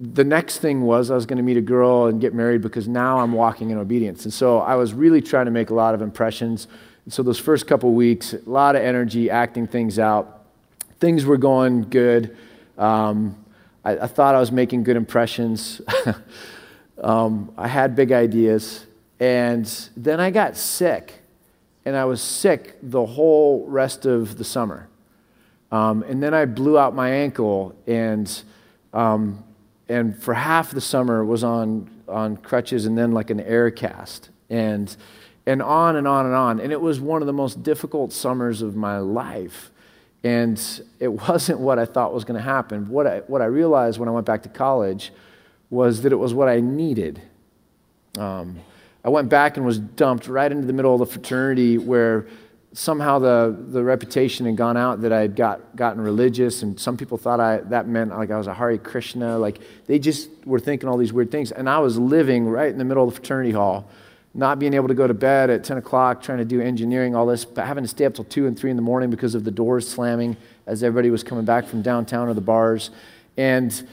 the 0.00 0.24
next 0.24 0.58
thing 0.58 0.82
was 0.82 1.10
I 1.10 1.14
was 1.14 1.26
going 1.26 1.38
to 1.38 1.42
meet 1.42 1.56
a 1.56 1.62
girl 1.62 2.06
and 2.06 2.20
get 2.20 2.32
married 2.32 2.62
because 2.62 2.86
now 2.86 3.18
I'm 3.18 3.32
walking 3.32 3.70
in 3.70 3.78
obedience. 3.78 4.24
And 4.24 4.32
so 4.32 4.60
I 4.60 4.76
was 4.76 4.92
really 4.94 5.20
trying 5.20 5.46
to 5.46 5.50
make 5.50 5.70
a 5.70 5.74
lot 5.74 5.94
of 5.94 6.02
impressions. 6.02 6.68
And 7.04 7.12
so 7.12 7.22
those 7.22 7.38
first 7.38 7.66
couple 7.66 7.92
weeks, 7.92 8.32
a 8.32 8.40
lot 8.46 8.76
of 8.76 8.82
energy, 8.82 9.28
acting 9.28 9.66
things 9.66 9.98
out. 9.98 10.44
Things 11.00 11.24
were 11.24 11.36
going 11.36 11.82
good. 11.82 12.36
Um, 12.76 13.44
I, 13.84 13.98
I, 13.98 14.06
thought 14.06 14.36
I 14.36 14.40
was 14.40 14.52
making 14.52 14.84
good 14.84 14.96
impressions. 14.96 15.80
um, 17.02 17.52
I 17.56 17.66
had 17.66 17.96
big 17.96 18.12
ideas. 18.12 18.86
And 19.18 19.66
then 19.96 20.20
I 20.20 20.30
got 20.30 20.56
sick. 20.56 21.22
And 21.84 21.96
I 21.96 22.04
was 22.04 22.20
sick 22.20 22.76
the 22.82 23.04
whole 23.04 23.66
rest 23.66 24.06
of 24.06 24.38
the 24.38 24.44
summer. 24.44 24.88
Um, 25.72 26.04
and 26.04 26.22
then 26.22 26.34
I 26.34 26.44
blew 26.44 26.78
out 26.78 26.94
my 26.94 27.10
ankle 27.10 27.74
and 27.86 28.42
um, 28.92 29.42
and 29.88 30.20
for 30.20 30.34
half 30.34 30.70
the 30.70 30.80
summer 30.80 31.24
was 31.24 31.42
on, 31.42 31.88
on 32.08 32.36
crutches 32.36 32.86
and 32.86 32.96
then 32.96 33.12
like 33.12 33.30
an 33.30 33.40
air 33.40 33.70
cast 33.70 34.30
and, 34.50 34.94
and 35.46 35.62
on 35.62 35.96
and 35.96 36.06
on 36.06 36.26
and 36.26 36.34
on. 36.34 36.60
And 36.60 36.72
it 36.72 36.80
was 36.80 37.00
one 37.00 37.22
of 37.22 37.26
the 37.26 37.32
most 37.32 37.62
difficult 37.62 38.12
summers 38.12 38.60
of 38.60 38.76
my 38.76 38.98
life. 38.98 39.70
And 40.22 40.60
it 41.00 41.08
wasn't 41.28 41.60
what 41.60 41.78
I 41.78 41.86
thought 41.86 42.12
was 42.12 42.24
going 42.24 42.38
to 42.38 42.44
happen. 42.44 42.88
What 42.88 43.06
I, 43.06 43.18
what 43.20 43.40
I 43.40 43.46
realized 43.46 43.98
when 43.98 44.08
I 44.08 44.12
went 44.12 44.26
back 44.26 44.42
to 44.42 44.48
college 44.48 45.12
was 45.70 46.02
that 46.02 46.12
it 46.12 46.16
was 46.16 46.34
what 46.34 46.48
I 46.48 46.60
needed. 46.60 47.22
Um, 48.18 48.60
I 49.04 49.10
went 49.10 49.28
back 49.28 49.56
and 49.56 49.64
was 49.64 49.78
dumped 49.78 50.28
right 50.28 50.50
into 50.50 50.66
the 50.66 50.72
middle 50.72 50.92
of 50.92 51.00
the 51.00 51.06
fraternity 51.06 51.78
where 51.78 52.26
somehow 52.72 53.18
the, 53.18 53.56
the 53.70 53.82
reputation 53.82 54.46
had 54.46 54.56
gone 54.56 54.76
out 54.76 55.00
that 55.02 55.12
I 55.12 55.20
had 55.20 55.34
got, 55.34 55.74
gotten 55.74 56.00
religious, 56.00 56.62
and 56.62 56.78
some 56.78 56.96
people 56.96 57.16
thought 57.16 57.40
I, 57.40 57.58
that 57.58 57.88
meant 57.88 58.10
like 58.10 58.30
I 58.30 58.38
was 58.38 58.46
a 58.46 58.54
Hare 58.54 58.76
Krishna. 58.78 59.38
Like 59.38 59.60
they 59.86 59.98
just 59.98 60.30
were 60.44 60.60
thinking 60.60 60.88
all 60.88 60.96
these 60.96 61.12
weird 61.12 61.30
things. 61.30 61.50
And 61.50 61.68
I 61.68 61.78
was 61.78 61.98
living 61.98 62.46
right 62.48 62.70
in 62.70 62.78
the 62.78 62.84
middle 62.84 63.04
of 63.04 63.14
the 63.14 63.16
fraternity 63.16 63.52
hall, 63.52 63.88
not 64.34 64.58
being 64.58 64.74
able 64.74 64.88
to 64.88 64.94
go 64.94 65.06
to 65.06 65.14
bed 65.14 65.50
at 65.50 65.64
10 65.64 65.78
o'clock, 65.78 66.22
trying 66.22 66.38
to 66.38 66.44
do 66.44 66.60
engineering, 66.60 67.14
all 67.14 67.26
this, 67.26 67.44
but 67.44 67.66
having 67.66 67.84
to 67.84 67.88
stay 67.88 68.04
up 68.04 68.14
till 68.14 68.24
2 68.24 68.46
and 68.46 68.58
3 68.58 68.70
in 68.70 68.76
the 68.76 68.82
morning 68.82 69.10
because 69.10 69.34
of 69.34 69.44
the 69.44 69.50
doors 69.50 69.88
slamming 69.88 70.36
as 70.66 70.82
everybody 70.82 71.10
was 71.10 71.24
coming 71.24 71.44
back 71.44 71.66
from 71.66 71.80
downtown 71.80 72.28
or 72.28 72.34
the 72.34 72.40
bars. 72.40 72.90
And 73.36 73.88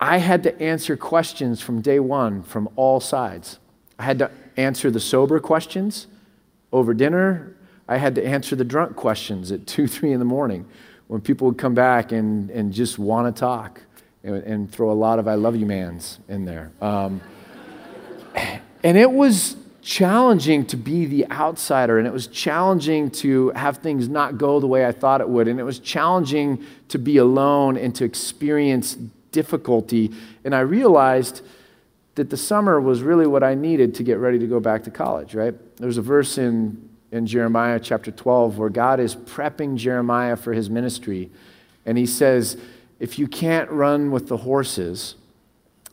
I 0.00 0.18
had 0.18 0.42
to 0.44 0.60
answer 0.60 0.96
questions 0.96 1.60
from 1.60 1.80
day 1.80 2.00
one 2.00 2.42
from 2.42 2.68
all 2.76 3.00
sides. 3.00 3.58
I 3.98 4.04
had 4.04 4.18
to 4.18 4.30
answer 4.56 4.90
the 4.90 5.00
sober 5.00 5.40
questions 5.40 6.06
over 6.72 6.94
dinner, 6.94 7.54
I 7.88 7.96
had 7.96 8.14
to 8.16 8.24
answer 8.24 8.54
the 8.54 8.64
drunk 8.64 8.96
questions 8.96 9.50
at 9.50 9.66
2, 9.66 9.86
3 9.86 10.12
in 10.12 10.18
the 10.18 10.24
morning 10.24 10.66
when 11.08 11.20
people 11.20 11.46
would 11.48 11.58
come 11.58 11.74
back 11.74 12.12
and, 12.12 12.50
and 12.50 12.72
just 12.72 12.98
want 12.98 13.34
to 13.34 13.40
talk 13.40 13.80
and, 14.22 14.36
and, 14.36 14.70
throw 14.70 14.90
a 14.90 14.92
lot 14.92 15.18
of 15.18 15.26
I 15.26 15.34
love 15.34 15.56
you 15.56 15.64
mans 15.64 16.18
in 16.28 16.44
there. 16.44 16.70
Um, 16.82 17.22
and 18.84 18.98
it 18.98 19.10
was 19.10 19.56
challenging 19.80 20.66
to 20.66 20.76
be 20.76 21.06
the 21.06 21.30
outsider, 21.30 21.96
and 21.96 22.06
it 22.06 22.12
was 22.12 22.26
challenging 22.26 23.10
to 23.10 23.50
have 23.50 23.78
things 23.78 24.06
not 24.06 24.36
go 24.36 24.60
the 24.60 24.66
way 24.66 24.84
I 24.84 24.92
thought 24.92 25.22
it 25.22 25.28
would, 25.28 25.48
and 25.48 25.58
it 25.58 25.62
was 25.62 25.78
challenging 25.78 26.62
to 26.88 26.98
be 26.98 27.16
alone 27.16 27.78
and 27.78 27.94
to 27.94 28.04
experience 28.04 28.98
difficulty. 29.32 30.12
And 30.44 30.54
I 30.54 30.60
realized 30.60 31.40
that 32.16 32.28
the 32.28 32.36
summer 32.36 32.80
was 32.80 33.00
really 33.00 33.26
what 33.26 33.42
I 33.42 33.54
needed 33.54 33.94
to 33.94 34.02
get 34.02 34.18
ready 34.18 34.38
to 34.40 34.46
go 34.46 34.60
back 34.60 34.84
to 34.84 34.90
college, 34.90 35.34
right? 35.34 35.54
There's 35.76 35.96
a 35.96 36.02
verse 36.02 36.36
in 36.36 36.88
in 37.10 37.26
Jeremiah 37.26 37.80
chapter 37.80 38.10
12 38.10 38.58
where 38.58 38.68
God 38.68 39.00
is 39.00 39.16
prepping 39.16 39.76
Jeremiah 39.76 40.36
for 40.36 40.52
his 40.52 40.68
ministry. 40.68 41.30
And 41.86 41.96
he 41.96 42.06
says, 42.06 42.56
If 43.00 43.18
you 43.18 43.26
can't 43.26 43.70
run 43.70 44.10
with 44.10 44.28
the 44.28 44.38
horses, 44.38 45.14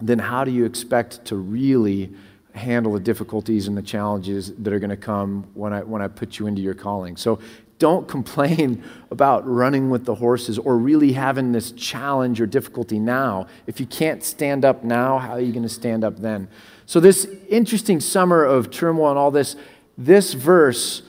then 0.02 0.20
how 0.20 0.44
do 0.44 0.52
you 0.52 0.66
expect 0.66 1.26
to 1.26 1.36
really 1.36 2.14
handle 2.54 2.94
the 2.94 3.00
difficulties 3.00 3.68
and 3.68 3.78
the 3.78 3.82
challenges 3.82 4.54
that 4.56 4.74
are 4.74 4.80
going 4.80 4.90
to 4.90 4.98
come 4.98 5.48
when 5.54 5.74
I, 5.74 5.84
when 5.84 6.02
I 6.02 6.08
put 6.08 6.40
you 6.40 6.48
into 6.48 6.62
your 6.62 6.74
calling? 6.74 7.16
So 7.16 7.40
don't 7.80 8.08
complain 8.16 8.84
about 9.12 9.48
running 9.48 9.90
with 9.90 10.06
the 10.06 10.16
horses 10.16 10.58
or 10.58 10.78
really 10.78 11.14
having 11.14 11.52
this 11.52 11.72
challenge 11.72 12.42
or 12.42 12.46
difficulty 12.46 13.00
now. 13.00 13.48
If 13.68 13.80
you 13.80 13.86
can't 13.86 14.24
stand 14.24 14.66
up 14.66 14.84
now, 14.84 15.18
how 15.18 15.34
are 15.34 15.42
you 15.42 15.52
going 15.52 15.64
to 15.64 15.70
stand 15.70 16.04
up 16.04 16.18
then? 16.18 16.48
So, 16.88 17.00
this 17.00 17.28
interesting 17.50 18.00
summer 18.00 18.44
of 18.44 18.70
turmoil 18.70 19.10
and 19.10 19.18
all 19.18 19.32
this, 19.32 19.56
this 19.98 20.34
verse 20.34 21.02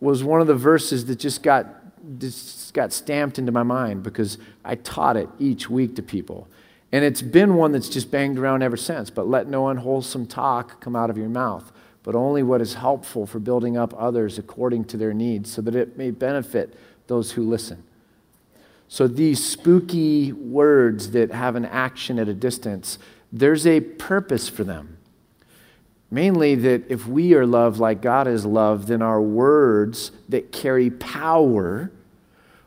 was 0.00 0.24
one 0.24 0.40
of 0.40 0.46
the 0.46 0.54
verses 0.54 1.06
that 1.06 1.16
just 1.16 1.42
got, 1.42 1.66
just 2.18 2.72
got 2.72 2.92
stamped 2.92 3.38
into 3.38 3.52
my 3.52 3.62
mind 3.62 4.02
because 4.02 4.38
I 4.64 4.76
taught 4.76 5.16
it 5.16 5.28
each 5.38 5.68
week 5.68 5.96
to 5.96 6.02
people. 6.02 6.48
And 6.92 7.04
it's 7.04 7.22
been 7.22 7.54
one 7.54 7.72
that's 7.72 7.88
just 7.88 8.10
banged 8.10 8.38
around 8.38 8.62
ever 8.62 8.76
since. 8.76 9.10
But 9.10 9.28
let 9.28 9.46
no 9.46 9.68
unwholesome 9.68 10.26
talk 10.26 10.80
come 10.80 10.96
out 10.96 11.10
of 11.10 11.18
your 11.18 11.28
mouth, 11.28 11.70
but 12.02 12.14
only 12.14 12.42
what 12.42 12.60
is 12.60 12.74
helpful 12.74 13.26
for 13.26 13.38
building 13.38 13.76
up 13.76 13.94
others 13.96 14.38
according 14.38 14.86
to 14.86 14.96
their 14.96 15.12
needs, 15.12 15.52
so 15.52 15.62
that 15.62 15.76
it 15.76 15.96
may 15.96 16.10
benefit 16.10 16.74
those 17.06 17.32
who 17.32 17.42
listen. 17.42 17.84
So 18.88 19.06
these 19.06 19.44
spooky 19.44 20.32
words 20.32 21.12
that 21.12 21.30
have 21.30 21.54
an 21.54 21.64
action 21.64 22.18
at 22.18 22.26
a 22.26 22.34
distance, 22.34 22.98
there's 23.32 23.66
a 23.66 23.80
purpose 23.80 24.48
for 24.48 24.64
them. 24.64 24.96
Mainly 26.10 26.56
that 26.56 26.90
if 26.90 27.06
we 27.06 27.34
are 27.34 27.46
loved 27.46 27.78
like 27.78 28.02
God 28.02 28.26
is 28.26 28.44
loved, 28.44 28.88
then 28.88 29.00
our 29.00 29.22
words 29.22 30.10
that 30.28 30.50
carry 30.50 30.90
power 30.90 31.92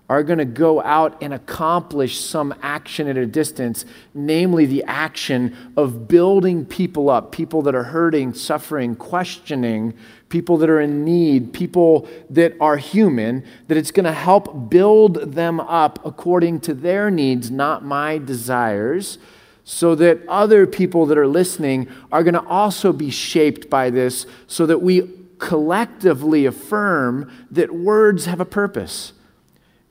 are 0.10 0.24
going 0.24 0.38
to 0.38 0.46
go 0.46 0.82
out 0.84 1.22
and 1.22 1.34
accomplish 1.34 2.20
some 2.20 2.54
action 2.62 3.08
at 3.08 3.18
a 3.18 3.26
distance, 3.26 3.86
namely 4.14 4.66
the 4.66 4.84
action 4.84 5.56
of 5.76 6.08
building 6.08 6.66
people 6.66 7.10
up, 7.10 7.32
people 7.32 7.62
that 7.62 7.74
are 7.74 7.86
hurting, 7.86 8.34
suffering, 8.34 8.96
questioning, 8.96 9.94
people 10.30 10.58
that 10.58 10.70
are 10.70 10.80
in 10.80 11.04
need, 11.04 11.54
people 11.54 12.08
that 12.30 12.54
are 12.60 12.78
human, 12.78 13.44
that 13.68 13.78
it's 13.78 13.92
going 13.92 14.06
to 14.06 14.12
help 14.12 14.70
build 14.70 15.16
them 15.34 15.60
up 15.62 16.06
according 16.06 16.60
to 16.60 16.74
their 16.74 17.10
needs, 17.10 17.50
not 17.50 17.84
my 17.84 18.18
desires 18.18 19.18
so 19.64 19.96
that 19.96 20.20
other 20.28 20.68
people 20.68 21.06
that 21.06 21.18
are 21.18 21.28
listening 21.28 21.88
are 22.12 22.24
going 22.24 22.34
to 22.34 22.46
also 22.46 22.92
be 22.92 23.10
shaped 23.10 23.70
by 23.70 23.90
this, 23.90 24.26
so 24.48 24.66
that 24.66 24.82
we 24.82 25.10
collectively 25.38 26.46
affirm 26.46 27.32
that 27.52 27.74
words 27.74 28.26
have 28.26 28.40
a 28.40 28.46
purpose. 28.46 29.14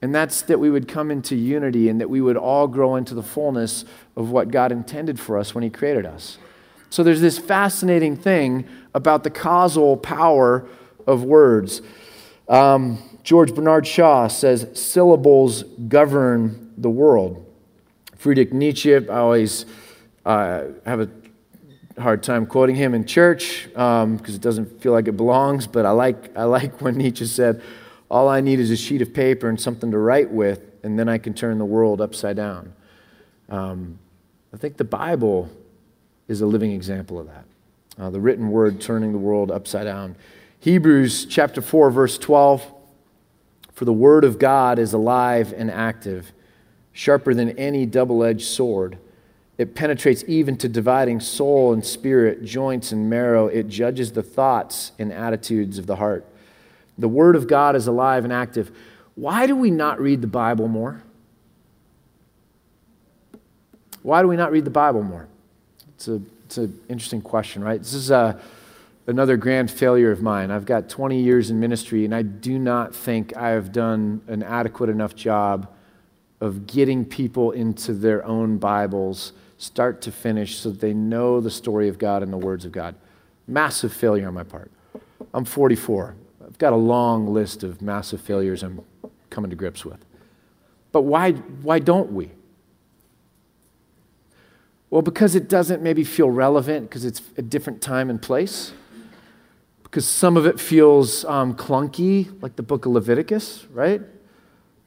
And 0.00 0.14
that's 0.14 0.42
that 0.42 0.58
we 0.58 0.68
would 0.68 0.88
come 0.88 1.10
into 1.10 1.36
unity 1.36 1.88
and 1.88 2.00
that 2.00 2.10
we 2.10 2.20
would 2.20 2.36
all 2.36 2.66
grow 2.66 2.96
into 2.96 3.14
the 3.14 3.22
fullness 3.22 3.84
of 4.16 4.30
what 4.30 4.50
God 4.50 4.72
intended 4.72 5.20
for 5.20 5.38
us 5.38 5.54
when 5.54 5.62
He 5.62 5.70
created 5.70 6.04
us. 6.04 6.38
So 6.90 7.02
there's 7.02 7.20
this 7.20 7.38
fascinating 7.38 8.16
thing 8.16 8.66
about 8.94 9.24
the 9.24 9.30
causal 9.30 9.96
power 9.96 10.66
of 11.06 11.22
words. 11.22 11.80
Um, 12.48 12.98
George 13.22 13.54
Bernard 13.54 13.86
Shaw 13.86 14.28
says 14.28 14.66
syllables 14.74 15.62
govern 15.62 16.72
the 16.76 16.90
world. 16.90 17.46
Friedrich 18.22 18.52
Nietzsche, 18.52 18.94
I 18.94 19.16
always 19.16 19.66
uh, 20.24 20.66
have 20.86 21.00
a 21.00 21.10
hard 22.00 22.22
time 22.22 22.46
quoting 22.46 22.76
him 22.76 22.94
in 22.94 23.04
church 23.04 23.64
because 23.64 24.04
um, 24.04 24.20
it 24.24 24.40
doesn't 24.40 24.80
feel 24.80 24.92
like 24.92 25.08
it 25.08 25.16
belongs, 25.16 25.66
but 25.66 25.84
I 25.84 25.90
like, 25.90 26.36
I 26.36 26.44
like 26.44 26.80
when 26.80 26.96
Nietzsche 26.98 27.26
said, 27.26 27.60
All 28.08 28.28
I 28.28 28.40
need 28.40 28.60
is 28.60 28.70
a 28.70 28.76
sheet 28.76 29.02
of 29.02 29.12
paper 29.12 29.48
and 29.48 29.60
something 29.60 29.90
to 29.90 29.98
write 29.98 30.30
with, 30.30 30.60
and 30.84 30.96
then 30.96 31.08
I 31.08 31.18
can 31.18 31.34
turn 31.34 31.58
the 31.58 31.64
world 31.64 32.00
upside 32.00 32.36
down. 32.36 32.72
Um, 33.48 33.98
I 34.54 34.56
think 34.56 34.76
the 34.76 34.84
Bible 34.84 35.50
is 36.28 36.42
a 36.42 36.46
living 36.46 36.70
example 36.70 37.18
of 37.18 37.26
that. 37.26 37.44
Uh, 37.98 38.10
the 38.10 38.20
written 38.20 38.52
word 38.52 38.80
turning 38.80 39.10
the 39.10 39.18
world 39.18 39.50
upside 39.50 39.86
down. 39.86 40.14
Hebrews 40.60 41.26
chapter 41.26 41.60
4, 41.60 41.90
verse 41.90 42.18
12 42.18 42.72
For 43.72 43.84
the 43.84 43.92
word 43.92 44.22
of 44.22 44.38
God 44.38 44.78
is 44.78 44.92
alive 44.92 45.52
and 45.56 45.72
active, 45.72 46.32
sharper 46.92 47.34
than 47.34 47.50
any 47.58 47.86
double 47.86 48.22
edged 48.22 48.46
sword 48.46 48.98
it 49.58 49.74
penetrates 49.74 50.24
even 50.26 50.56
to 50.58 50.68
dividing 50.68 51.20
soul 51.20 51.72
and 51.72 51.84
spirit, 51.84 52.44
joints 52.44 52.90
and 52.90 53.08
marrow. 53.08 53.46
It 53.46 53.68
judges 53.68 54.12
the 54.12 54.22
thoughts 54.22 54.92
and 54.98 55.12
attitudes 55.12 55.78
of 55.78 55.86
the 55.86 55.96
heart. 55.96 56.26
The 56.98 57.08
Word 57.08 57.36
of 57.36 57.46
God 57.46 57.76
is 57.76 57.86
alive 57.86 58.24
and 58.24 58.32
active. 58.32 58.76
Why 59.14 59.46
do 59.46 59.54
we 59.54 59.70
not 59.70 60.00
read 60.00 60.20
the 60.20 60.26
Bible 60.26 60.68
more? 60.68 61.02
Why 64.02 64.22
do 64.22 64.28
we 64.28 64.36
not 64.36 64.50
read 64.50 64.64
the 64.64 64.70
Bible 64.70 65.02
more? 65.02 65.28
It's, 65.94 66.08
a, 66.08 66.20
it's 66.46 66.58
an 66.58 66.80
interesting 66.88 67.20
question, 67.20 67.62
right? 67.62 67.80
This 67.80 67.94
is 67.94 68.10
a, 68.10 68.16
uh, 68.16 68.40
another 69.06 69.36
grand 69.36 69.70
failure 69.70 70.10
of 70.10 70.22
mine. 70.22 70.50
I've 70.50 70.64
got 70.64 70.88
20 70.88 71.20
years 71.20 71.50
in 71.50 71.60
ministry, 71.60 72.04
and 72.04 72.14
I 72.14 72.22
do 72.22 72.58
not 72.58 72.96
think 72.96 73.36
I 73.36 73.50
have 73.50 73.70
done 73.70 74.22
an 74.28 74.42
adequate 74.42 74.90
enough 74.90 75.14
job 75.14 75.71
of 76.42 76.66
getting 76.66 77.04
people 77.04 77.52
into 77.52 77.92
their 77.94 78.26
own 78.26 78.58
Bibles 78.58 79.32
start 79.58 80.00
to 80.02 80.10
finish, 80.10 80.56
so 80.56 80.70
that 80.70 80.80
they 80.80 80.92
know 80.92 81.40
the 81.40 81.52
story 81.52 81.86
of 81.86 81.98
God 82.00 82.20
and 82.20 82.32
the 82.32 82.36
words 82.36 82.64
of 82.64 82.72
God. 82.72 82.96
Massive 83.46 83.92
failure 83.92 84.26
on 84.26 84.34
my 84.34 84.42
part. 84.42 84.72
I'm 85.32 85.44
44. 85.44 86.16
I've 86.44 86.58
got 86.58 86.72
a 86.72 86.76
long 86.76 87.32
list 87.32 87.62
of 87.62 87.80
massive 87.80 88.20
failures 88.20 88.64
I'm 88.64 88.80
coming 89.30 89.50
to 89.50 89.56
grips 89.56 89.84
with. 89.84 90.04
But 90.90 91.02
why, 91.02 91.30
why 91.30 91.78
don't 91.78 92.10
we? 92.10 92.32
Well, 94.90 95.02
because 95.02 95.36
it 95.36 95.48
doesn't 95.48 95.80
maybe 95.80 96.02
feel 96.02 96.28
relevant, 96.28 96.88
because 96.88 97.04
it's 97.04 97.22
a 97.36 97.42
different 97.42 97.80
time 97.80 98.10
and 98.10 98.20
place. 98.20 98.72
Because 99.84 100.08
some 100.08 100.36
of 100.36 100.44
it 100.44 100.58
feels 100.58 101.24
um, 101.26 101.54
clunky, 101.54 102.42
like 102.42 102.56
the 102.56 102.64
book 102.64 102.84
of 102.84 102.90
Leviticus, 102.90 103.64
right? 103.72 104.02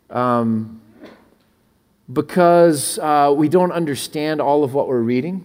Um, 0.10 0.82
because 2.12 3.00
uh, 3.00 3.34
we 3.36 3.50
don't 3.50 3.72
understand 3.72 4.40
all 4.42 4.64
of 4.64 4.74
what 4.74 4.88
we're 4.88 5.00
reading, 5.00 5.44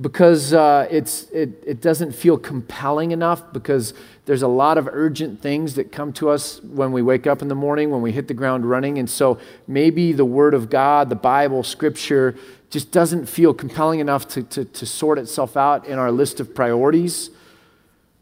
because 0.00 0.54
uh, 0.54 0.88
it's, 0.90 1.24
it, 1.30 1.62
it 1.66 1.82
doesn't 1.82 2.12
feel 2.12 2.38
compelling 2.38 3.10
enough, 3.10 3.52
because 3.52 3.92
there's 4.24 4.42
a 4.42 4.48
lot 4.48 4.78
of 4.78 4.88
urgent 4.90 5.42
things 5.42 5.74
that 5.74 5.92
come 5.92 6.12
to 6.14 6.30
us 6.30 6.62
when 6.62 6.90
we 6.92 7.02
wake 7.02 7.26
up 7.26 7.42
in 7.42 7.48
the 7.48 7.54
morning, 7.54 7.90
when 7.90 8.00
we 8.00 8.12
hit 8.12 8.28
the 8.28 8.34
ground 8.34 8.64
running. 8.64 8.98
And 8.98 9.10
so 9.10 9.38
maybe 9.66 10.12
the 10.12 10.24
Word 10.24 10.54
of 10.54 10.70
God, 10.70 11.10
the 11.10 11.16
Bible, 11.16 11.62
Scripture, 11.62 12.34
just 12.70 12.90
doesn't 12.92 13.26
feel 13.26 13.52
compelling 13.52 14.00
enough 14.00 14.26
to, 14.28 14.42
to, 14.44 14.64
to 14.64 14.86
sort 14.86 15.18
itself 15.18 15.56
out 15.56 15.86
in 15.86 15.98
our 15.98 16.12
list 16.12 16.40
of 16.40 16.54
priorities. 16.54 17.30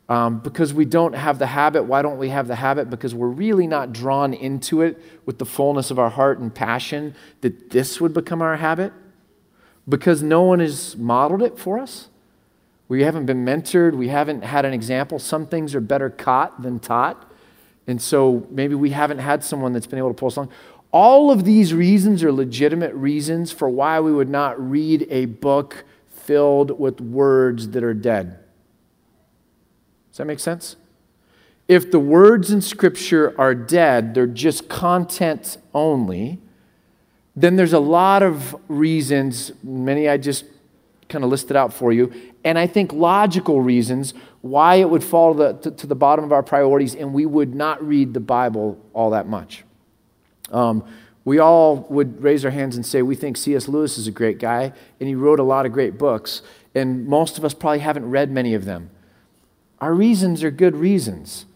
Um, 0.09 0.38
because 0.38 0.73
we 0.73 0.87
don't 0.87 1.14
have 1.14 1.38
the 1.38 1.49
habit. 1.49 1.83
Why 1.83 2.01
don't 2.01 2.16
we 2.16 2.31
have 2.31 2.49
the 2.49 2.55
habit? 2.57 2.88
Because 2.88 3.14
we're 3.14 3.29
really 3.29 3.66
not 3.66 3.92
drawn 3.92 4.33
into 4.33 4.81
it 4.81 4.99
with 5.27 5.38
the 5.38 5.44
fullness 5.44 5.90
of 5.90 5.99
our 5.99 6.09
heart 6.09 6.38
and 6.38 6.55
passion 6.55 7.14
that 7.42 7.71
this 7.71 8.01
would 8.01 8.14
become 8.14 8.40
our 8.40 8.57
habit. 8.57 8.92
Because 9.87 10.23
no 10.23 10.42
one 10.42 10.61
has 10.61 10.97
modeled 10.97 11.42
it 11.42 11.59
for 11.59 11.79
us. 11.79 12.09
We 12.88 13.03
haven't 13.03 13.27
been 13.27 13.44
mentored. 13.44 13.94
We 13.94 14.09
haven't 14.09 14.44
had 14.44 14.64
an 14.64 14.73
example. 14.73 15.18
Some 15.18 15.47
things 15.47 15.75
are 15.75 15.81
better 15.81 16.09
caught 16.09 16.62
than 16.62 16.79
taught. 16.79 17.31
And 17.87 18.01
so 18.01 18.47
maybe 18.51 18.75
we 18.75 18.90
haven't 18.90 19.18
had 19.18 19.44
someone 19.44 19.75
that's 19.75 19.87
been 19.87 19.99
able 19.99 20.11
to 20.11 20.14
pull 20.14 20.29
us 20.29 20.37
along. 20.37 20.51
All 20.90 21.31
of 21.31 21.44
these 21.44 21.75
reasons 21.75 22.25
are 22.25 22.33
legitimate 22.33 22.94
reasons 22.94 23.53
for 23.53 23.68
why 23.68 24.01
we 24.01 24.12
would 24.12 24.31
not 24.31 24.59
read 24.59 25.07
a 25.11 25.27
book 25.27 25.85
filled 26.09 26.79
with 26.79 27.01
words 27.01 27.68
that 27.71 27.85
are 27.85 27.94
dead. 27.94 28.38
Does 30.18 30.24
that 30.24 30.26
make 30.26 30.40
sense? 30.40 30.74
If 31.68 31.92
the 31.92 32.00
words 32.00 32.50
in 32.50 32.61
Scripture 32.61 33.40
are 33.40 33.54
dead, 33.54 34.14
they're 34.14 34.26
just 34.26 34.68
content 34.68 35.59
only, 35.72 36.40
then 37.37 37.54
there's 37.54 37.72
a 37.72 37.78
lot 37.78 38.24
of 38.24 38.57
reasons, 38.66 39.52
many 39.62 40.09
I 40.09 40.16
just 40.16 40.44
kind 41.09 41.22
of 41.22 41.31
listed 41.31 41.57
out 41.57 41.72
for 41.72 41.92
you, 41.92 42.12
and 42.42 42.59
I 42.59 42.66
think 42.66 42.92
logical 42.92 43.61
reasons 43.61 44.12
why 44.40 44.74
it 44.74 44.90
would 44.90 45.04
fall 45.04 45.35
to 45.35 45.38
the, 45.38 45.52
to, 45.52 45.70
to 45.70 45.87
the 45.87 45.94
bottom 45.94 46.24
of 46.24 46.33
our 46.33 46.42
priorities 46.42 46.96
and 46.96 47.14
we 47.14 47.24
would 47.24 47.54
not 47.54 47.81
read 47.81 48.12
the 48.12 48.18
Bible 48.18 48.76
all 48.94 49.11
that 49.11 49.28
much. 49.28 49.62
Um, 50.50 50.83
we 51.24 51.38
all 51.38 51.87
would 51.90 52.20
raise 52.20 52.44
our 52.44 52.50
hands 52.50 52.74
and 52.74 52.85
say 52.85 53.02
we 53.02 53.14
think 53.14 53.37
C.S. 53.37 53.68
Lewis 53.68 53.96
is 53.98 54.09
a 54.09 54.11
great 54.11 54.40
guy, 54.40 54.72
and 54.98 55.09
he 55.09 55.14
wrote 55.14 55.38
a 55.38 55.44
lot 55.44 55.64
of 55.64 55.70
great 55.70 55.96
books, 55.96 56.42
and 56.74 57.07
most 57.07 57.38
of 57.38 57.44
us 57.44 57.54
probably 57.54 57.78
haven't 57.78 58.11
read 58.11 58.33
many 58.33 58.54
of 58.54 58.64
them. 58.64 58.90
Our 59.80 59.94
reasons 59.94 60.42
are 60.42 60.50
good 60.50 60.76
reasons, 60.76 61.46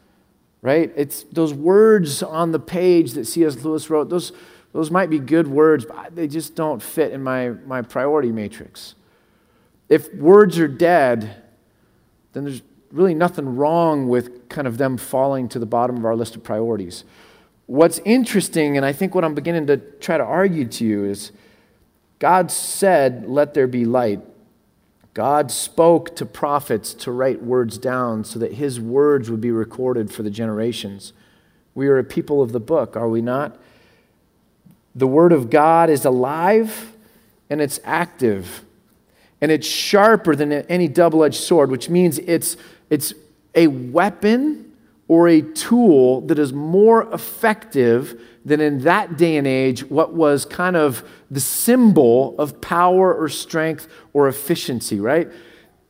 right? 0.61 0.93
It's 0.97 1.25
those 1.25 1.53
words 1.53 2.23
on 2.23 2.53
the 2.53 2.61
page 2.61 3.13
that 3.13 3.27
C.S. 3.27 3.63
Lewis 3.65 3.91
wrote, 3.91 4.09
those, 4.09 4.33
those 4.73 4.91
might 4.91 5.11
be 5.11 5.19
good 5.19 5.49
words, 5.49 5.85
but 5.85 6.15
they 6.15 6.29
just 6.29 6.55
don't 6.55 6.83
fit 6.83 7.13
in 7.13 7.23
my, 7.23 7.51
my 7.51 7.83
priority 7.83 8.31
matrix. 8.31 8.95
If 9.89 10.13
words 10.15 10.59
are 10.59 10.69
dead, 10.69 11.43
then 12.33 12.45
there's 12.45 12.63
really 12.93 13.15
nothing 13.15 13.57
wrong 13.57 14.09
with 14.09 14.49
kind 14.49 14.67
of 14.67 14.79
them 14.79 14.97
falling 14.97 15.49
to 15.49 15.59
the 15.59 15.67
bottom 15.67 15.97
of 15.97 16.05
our 16.05 16.15
list 16.15 16.37
of 16.37 16.43
priorities. 16.43 17.05
What's 17.67 17.99
interesting, 18.05 18.77
and 18.77 18.85
I 18.85 18.93
think 18.93 19.15
what 19.15 19.25
I'm 19.25 19.35
beginning 19.35 19.67
to 19.69 19.79
try 19.79 20.19
to 20.19 20.25
argue 20.25 20.67
to 20.67 20.85
you, 20.85 21.05
is 21.05 21.33
God 22.19 22.51
said, 22.51 23.27
Let 23.27 23.55
there 23.55 23.67
be 23.67 23.85
light. 23.85 24.21
God 25.15 25.51
spoke 25.51 26.17
to 26.17 26.25
prophets 26.25 26.95
to 26.95 27.13
write 27.13 27.43
words 27.43 27.77
down 27.77 28.25
so 28.25 28.39
that 28.39 28.55
his 28.55 28.81
words 28.81 29.31
would 29.31 29.41
be 29.41 29.51
recorded 29.51 30.11
for 30.11 30.23
the 30.23 30.31
generations. 30.31 31.13
We 31.75 31.89
are 31.89 31.99
a 31.99 32.05
people 32.05 32.41
of 32.41 32.53
the 32.53 32.61
book, 32.61 32.97
are 32.97 33.09
we 33.09 33.21
not? 33.21 33.59
The 34.95 35.07
word 35.07 35.33
of 35.33 35.51
God 35.51 35.91
is 35.91 36.05
alive 36.05 36.93
and 37.51 37.61
it's 37.61 37.79
active. 37.85 38.63
And 39.41 39.51
it's 39.51 39.67
sharper 39.67 40.35
than 40.35 40.53
any 40.53 40.89
double 40.89 41.25
edged 41.25 41.41
sword, 41.41 41.71
which 41.71 41.89
means 41.89 42.19
it's, 42.21 42.57
it's 42.89 43.13
a 43.55 43.67
weapon 43.67 44.72
or 45.13 45.29
a 45.29 45.43
tool 45.43 46.23
that 46.23 46.39
is 46.39 46.55
more 46.55 47.03
effective 47.13 48.19
than 48.47 48.63
in 48.63 48.79
that 48.79 49.19
day 49.19 49.37
and 49.37 49.47
age 49.47 49.85
what 49.91 50.15
was 50.15 50.47
kind 50.47 50.75
of 50.75 51.07
the 51.31 51.39
symbol 51.39 52.35
of 52.39 52.63
power 52.63 53.13
or 53.13 53.29
strength 53.29 53.87
or 54.15 54.27
efficiency, 54.27 54.99
right? 54.99 55.31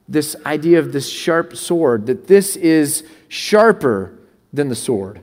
This 0.08 0.34
idea 0.44 0.80
of 0.80 0.92
this 0.92 1.08
sharp 1.08 1.54
sword, 1.54 2.06
that 2.06 2.26
this 2.26 2.56
is 2.56 3.04
sharper 3.28 4.18
than 4.52 4.68
the 4.68 4.74
sword. 4.74 5.22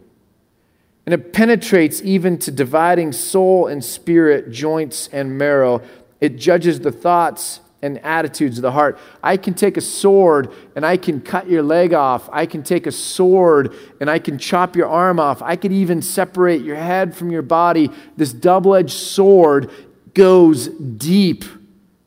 And 1.05 1.13
it 1.13 1.33
penetrates 1.33 2.01
even 2.01 2.38
to 2.38 2.51
dividing 2.51 3.12
soul 3.12 3.67
and 3.67 3.83
spirit, 3.83 4.49
joints 4.49 5.09
and 5.12 5.38
marrow. 5.38 5.81
It 6.21 6.38
judges 6.38 6.79
the 6.79 6.93
thoughts 6.93 7.59
and 7.81 7.97
attitudes 7.99 8.57
of 8.57 8.61
the 8.61 8.71
heart. 8.71 8.99
I 9.23 9.37
can 9.37 9.53
take 9.53 9.77
a 9.77 9.81
sword 9.81 10.51
and 10.75 10.85
I 10.85 10.97
can 10.97 11.21
cut 11.21 11.49
your 11.49 11.63
leg 11.63 11.93
off. 11.93 12.29
I 12.31 12.45
can 12.45 12.63
take 12.63 12.87
a 12.87 12.91
sword 12.91 13.73
and 13.99 14.09
I 14.09 14.19
can 14.19 14.37
chop 14.37 14.75
your 14.75 14.87
arm 14.87 15.19
off. 15.19 15.41
I 15.41 15.55
could 15.55 15.71
even 15.71 16.01
separate 16.01 16.61
your 16.61 16.75
head 16.75 17.15
from 17.15 17.31
your 17.31 17.41
body. 17.41 17.89
This 18.17 18.33
double 18.33 18.75
edged 18.75 18.91
sword 18.91 19.71
goes 20.13 20.67
deep, 20.67 21.45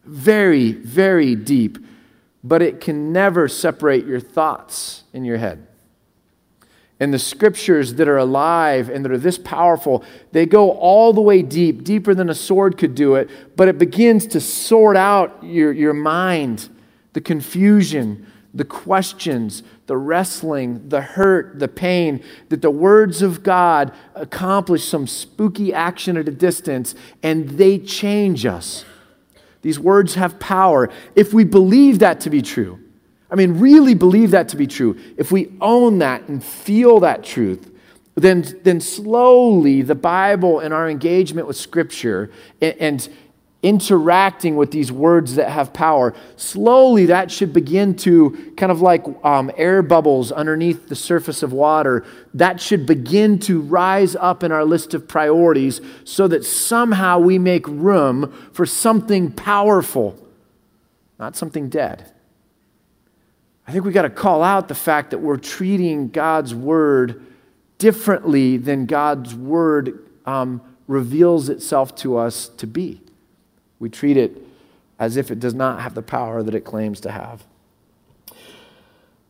very, 0.04 0.72
very 0.72 1.34
deep, 1.34 1.78
but 2.44 2.60
it 2.60 2.80
can 2.80 3.12
never 3.12 3.48
separate 3.48 4.06
your 4.06 4.20
thoughts 4.20 5.04
in 5.12 5.24
your 5.24 5.38
head 5.38 5.66
and 7.02 7.12
the 7.12 7.18
scriptures 7.18 7.94
that 7.94 8.06
are 8.06 8.18
alive 8.18 8.88
and 8.88 9.04
that 9.04 9.10
are 9.10 9.18
this 9.18 9.36
powerful, 9.36 10.04
they 10.30 10.46
go 10.46 10.70
all 10.70 11.12
the 11.12 11.20
way 11.20 11.42
deep, 11.42 11.82
deeper 11.82 12.14
than 12.14 12.30
a 12.30 12.34
sword 12.34 12.78
could 12.78 12.94
do 12.94 13.16
it, 13.16 13.28
but 13.56 13.66
it 13.66 13.76
begins 13.76 14.24
to 14.24 14.40
sort 14.40 14.96
out 14.96 15.36
your, 15.42 15.72
your 15.72 15.94
mind, 15.94 16.68
the 17.12 17.20
confusion, 17.20 18.24
the 18.54 18.64
questions, 18.64 19.64
the 19.88 19.96
wrestling, 19.96 20.88
the 20.90 21.00
hurt, 21.00 21.58
the 21.58 21.66
pain, 21.66 22.22
that 22.50 22.62
the 22.62 22.70
words 22.70 23.20
of 23.20 23.42
God 23.42 23.92
accomplish 24.14 24.84
some 24.84 25.08
spooky 25.08 25.74
action 25.74 26.16
at 26.16 26.28
a 26.28 26.32
distance 26.32 26.94
and 27.20 27.48
they 27.50 27.80
change 27.80 28.46
us. 28.46 28.84
These 29.62 29.80
words 29.80 30.14
have 30.14 30.38
power. 30.38 30.88
If 31.16 31.34
we 31.34 31.42
believe 31.42 31.98
that 31.98 32.20
to 32.20 32.30
be 32.30 32.42
true, 32.42 32.78
I 33.32 33.34
mean, 33.34 33.58
really 33.58 33.94
believe 33.94 34.32
that 34.32 34.50
to 34.50 34.56
be 34.56 34.66
true, 34.66 34.98
if 35.16 35.32
we 35.32 35.50
own 35.62 36.00
that 36.00 36.28
and 36.28 36.44
feel 36.44 37.00
that 37.00 37.24
truth, 37.24 37.70
then, 38.14 38.60
then 38.62 38.78
slowly 38.78 39.80
the 39.80 39.94
Bible 39.94 40.60
and 40.60 40.74
our 40.74 40.88
engagement 40.90 41.46
with 41.46 41.56
Scripture 41.56 42.30
and, 42.60 42.76
and 42.78 43.08
interacting 43.62 44.56
with 44.56 44.70
these 44.70 44.92
words 44.92 45.36
that 45.36 45.48
have 45.48 45.72
power, 45.72 46.12
slowly 46.36 47.06
that 47.06 47.30
should 47.30 47.54
begin 47.54 47.96
to 47.96 48.52
kind 48.58 48.70
of 48.70 48.82
like 48.82 49.02
um, 49.24 49.50
air 49.56 49.80
bubbles 49.80 50.30
underneath 50.30 50.90
the 50.90 50.96
surface 50.96 51.42
of 51.42 51.54
water, 51.54 52.04
that 52.34 52.60
should 52.60 52.84
begin 52.84 53.38
to 53.38 53.62
rise 53.62 54.14
up 54.16 54.42
in 54.42 54.52
our 54.52 54.64
list 54.64 54.92
of 54.92 55.08
priorities 55.08 55.80
so 56.04 56.28
that 56.28 56.44
somehow 56.44 57.18
we 57.18 57.38
make 57.38 57.66
room 57.66 58.30
for 58.52 58.66
something 58.66 59.32
powerful, 59.32 60.18
not 61.18 61.34
something 61.34 61.70
dead. 61.70 62.11
I 63.66 63.72
think 63.72 63.84
we 63.84 63.92
got 63.92 64.02
to 64.02 64.10
call 64.10 64.42
out 64.42 64.68
the 64.68 64.74
fact 64.74 65.10
that 65.10 65.18
we're 65.18 65.36
treating 65.36 66.08
God's 66.08 66.54
word 66.54 67.24
differently 67.78 68.56
than 68.56 68.86
God's 68.86 69.34
word 69.34 70.08
um, 70.26 70.60
reveals 70.86 71.48
itself 71.48 71.94
to 71.96 72.16
us 72.16 72.48
to 72.48 72.66
be. 72.66 73.00
We 73.78 73.88
treat 73.88 74.16
it 74.16 74.42
as 74.98 75.16
if 75.16 75.30
it 75.30 75.40
does 75.40 75.54
not 75.54 75.80
have 75.80 75.94
the 75.94 76.02
power 76.02 76.42
that 76.42 76.54
it 76.54 76.60
claims 76.60 77.00
to 77.00 77.10
have. 77.10 77.44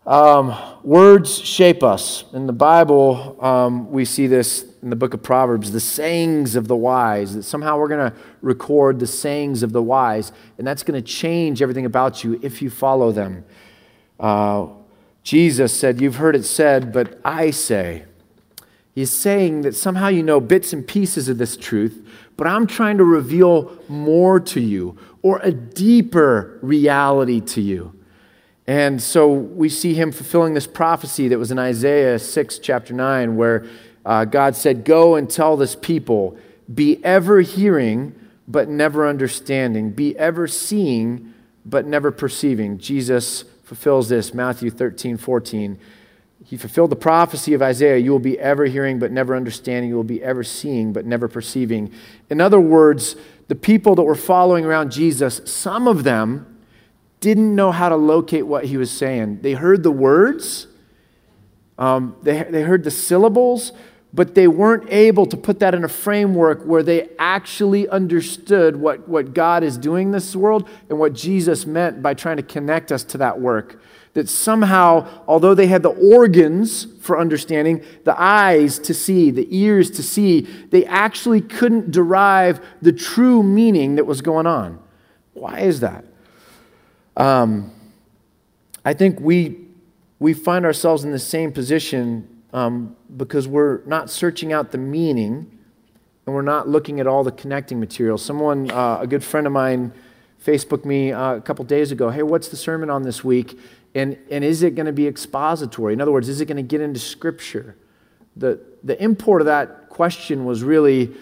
Um, 0.06 0.54
words 0.82 1.38
shape 1.38 1.82
us. 1.84 2.24
In 2.32 2.46
the 2.46 2.52
Bible, 2.52 3.36
um, 3.40 3.90
we 3.90 4.04
see 4.04 4.26
this 4.26 4.64
in 4.82 4.90
the 4.90 4.96
book 4.96 5.14
of 5.14 5.22
Proverbs 5.22 5.70
the 5.70 5.78
sayings 5.80 6.56
of 6.56 6.66
the 6.66 6.74
wise, 6.74 7.34
that 7.34 7.44
somehow 7.44 7.78
we're 7.78 7.88
going 7.88 8.10
to 8.10 8.16
record 8.40 8.98
the 8.98 9.06
sayings 9.06 9.62
of 9.62 9.72
the 9.72 9.82
wise, 9.82 10.32
and 10.58 10.66
that's 10.66 10.82
going 10.82 11.00
to 11.00 11.06
change 11.08 11.62
everything 11.62 11.86
about 11.86 12.24
you 12.24 12.40
if 12.42 12.60
you 12.60 12.68
follow 12.68 13.12
them. 13.12 13.44
Uh, 14.22 14.68
Jesus 15.24 15.78
said, 15.78 16.00
You've 16.00 16.16
heard 16.16 16.36
it 16.36 16.44
said, 16.44 16.92
but 16.92 17.20
I 17.24 17.50
say. 17.50 18.04
He's 18.94 19.10
saying 19.10 19.62
that 19.62 19.74
somehow 19.74 20.08
you 20.08 20.22
know 20.22 20.40
bits 20.40 20.72
and 20.72 20.86
pieces 20.86 21.28
of 21.28 21.38
this 21.38 21.56
truth, 21.56 22.06
but 22.36 22.46
I'm 22.46 22.66
trying 22.66 22.98
to 22.98 23.04
reveal 23.04 23.76
more 23.88 24.38
to 24.40 24.60
you 24.60 24.98
or 25.22 25.40
a 25.42 25.50
deeper 25.50 26.58
reality 26.62 27.40
to 27.40 27.60
you. 27.60 27.94
And 28.66 29.02
so 29.02 29.32
we 29.32 29.68
see 29.68 29.94
him 29.94 30.12
fulfilling 30.12 30.54
this 30.54 30.66
prophecy 30.66 31.28
that 31.28 31.38
was 31.38 31.50
in 31.50 31.58
Isaiah 31.58 32.18
6, 32.18 32.58
chapter 32.58 32.94
9, 32.94 33.36
where 33.36 33.66
uh, 34.04 34.24
God 34.24 34.54
said, 34.54 34.84
Go 34.84 35.16
and 35.16 35.28
tell 35.28 35.56
this 35.56 35.74
people, 35.74 36.36
be 36.72 37.02
ever 37.04 37.40
hearing, 37.40 38.14
but 38.46 38.68
never 38.68 39.08
understanding, 39.08 39.90
be 39.90 40.16
ever 40.18 40.46
seeing, 40.46 41.32
but 41.64 41.86
never 41.86 42.10
perceiving. 42.10 42.78
Jesus 42.78 43.44
fulfills 43.72 44.10
this, 44.10 44.34
Matthew 44.34 44.68
13, 44.68 45.16
14. 45.16 45.78
He 46.44 46.58
fulfilled 46.58 46.90
the 46.90 46.96
prophecy 46.96 47.54
of 47.54 47.62
Isaiah 47.62 47.96
you 47.96 48.10
will 48.10 48.18
be 48.18 48.38
ever 48.38 48.66
hearing 48.66 48.98
but 48.98 49.10
never 49.10 49.34
understanding, 49.34 49.88
you 49.88 49.96
will 49.96 50.04
be 50.04 50.22
ever 50.22 50.44
seeing 50.44 50.92
but 50.92 51.06
never 51.06 51.26
perceiving. 51.26 51.90
In 52.28 52.38
other 52.38 52.60
words, 52.60 53.16
the 53.48 53.54
people 53.54 53.94
that 53.94 54.02
were 54.02 54.14
following 54.14 54.66
around 54.66 54.92
Jesus, 54.92 55.40
some 55.46 55.88
of 55.88 56.04
them 56.04 56.60
didn't 57.20 57.54
know 57.54 57.72
how 57.72 57.88
to 57.88 57.96
locate 57.96 58.46
what 58.46 58.66
he 58.66 58.76
was 58.76 58.90
saying. 58.90 59.40
They 59.40 59.54
heard 59.54 59.82
the 59.82 59.90
words, 59.90 60.66
um, 61.78 62.14
they, 62.22 62.42
they 62.42 62.64
heard 62.64 62.84
the 62.84 62.90
syllables, 62.90 63.72
but 64.14 64.34
they 64.34 64.46
weren't 64.46 64.90
able 64.90 65.26
to 65.26 65.36
put 65.36 65.58
that 65.60 65.74
in 65.74 65.84
a 65.84 65.88
framework 65.88 66.64
where 66.64 66.82
they 66.82 67.08
actually 67.18 67.88
understood 67.88 68.76
what, 68.76 69.08
what 69.08 69.32
God 69.32 69.62
is 69.62 69.78
doing 69.78 70.08
in 70.08 70.12
this 70.12 70.36
world 70.36 70.68
and 70.90 70.98
what 70.98 71.14
Jesus 71.14 71.64
meant 71.64 72.02
by 72.02 72.14
trying 72.14 72.36
to 72.36 72.42
connect 72.42 72.92
us 72.92 73.04
to 73.04 73.18
that 73.18 73.40
work 73.40 73.80
that 74.14 74.28
somehow, 74.28 75.08
although 75.26 75.54
they 75.54 75.66
had 75.66 75.82
the 75.82 75.90
organs 75.90 76.86
for 77.00 77.18
understanding, 77.18 77.82
the 78.04 78.20
eyes 78.20 78.78
to 78.78 78.92
see, 78.92 79.30
the 79.30 79.46
ears 79.50 79.90
to 79.90 80.02
see, 80.02 80.42
they 80.70 80.84
actually 80.84 81.40
couldn't 81.40 81.90
derive 81.90 82.60
the 82.82 82.92
true 82.92 83.42
meaning 83.42 83.94
that 83.94 84.04
was 84.04 84.20
going 84.20 84.46
on. 84.46 84.78
Why 85.32 85.60
is 85.60 85.80
that? 85.80 86.04
Um, 87.16 87.72
I 88.84 88.92
think 88.92 89.18
we, 89.18 89.66
we 90.18 90.34
find 90.34 90.66
ourselves 90.66 91.04
in 91.04 91.10
the 91.10 91.18
same 91.18 91.52
position 91.52 92.28
um, 92.52 92.96
because 93.16 93.48
we're 93.48 93.84
not 93.84 94.10
searching 94.10 94.52
out 94.52 94.72
the 94.72 94.78
meaning 94.78 95.58
and 96.26 96.34
we're 96.34 96.42
not 96.42 96.68
looking 96.68 97.00
at 97.00 97.06
all 97.06 97.24
the 97.24 97.32
connecting 97.32 97.80
material. 97.80 98.18
Someone, 98.18 98.70
uh, 98.70 98.98
a 99.00 99.06
good 99.06 99.24
friend 99.24 99.46
of 99.46 99.52
mine, 99.52 99.92
Facebooked 100.44 100.84
me 100.84 101.12
uh, 101.12 101.34
a 101.34 101.40
couple 101.40 101.64
days 101.64 101.92
ago, 101.92 102.10
hey, 102.10 102.22
what's 102.22 102.48
the 102.48 102.56
sermon 102.56 102.90
on 102.90 103.02
this 103.02 103.22
week? 103.22 103.58
And, 103.94 104.18
and 104.30 104.44
is 104.44 104.62
it 104.62 104.74
going 104.74 104.86
to 104.86 104.92
be 104.92 105.06
expository? 105.06 105.92
In 105.92 106.00
other 106.00 106.12
words, 106.12 106.28
is 106.28 106.40
it 106.40 106.46
going 106.46 106.56
to 106.56 106.62
get 106.62 106.80
into 106.80 107.00
Scripture? 107.00 107.76
The, 108.36 108.60
the 108.82 109.00
import 109.02 109.42
of 109.42 109.46
that 109.46 109.88
question 109.88 110.44
was 110.44 110.62
really 110.62 111.12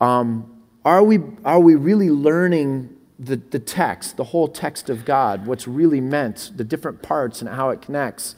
um, 0.00 0.52
are, 0.84 1.02
we, 1.02 1.20
are 1.44 1.60
we 1.60 1.74
really 1.74 2.10
learning 2.10 2.96
the, 3.18 3.36
the 3.36 3.58
text, 3.58 4.16
the 4.16 4.24
whole 4.24 4.48
text 4.48 4.90
of 4.90 5.04
God, 5.04 5.46
what's 5.46 5.66
really 5.66 6.00
meant, 6.00 6.52
the 6.54 6.64
different 6.64 7.02
parts 7.02 7.40
and 7.40 7.50
how 7.50 7.70
it 7.70 7.80
connects? 7.80 8.36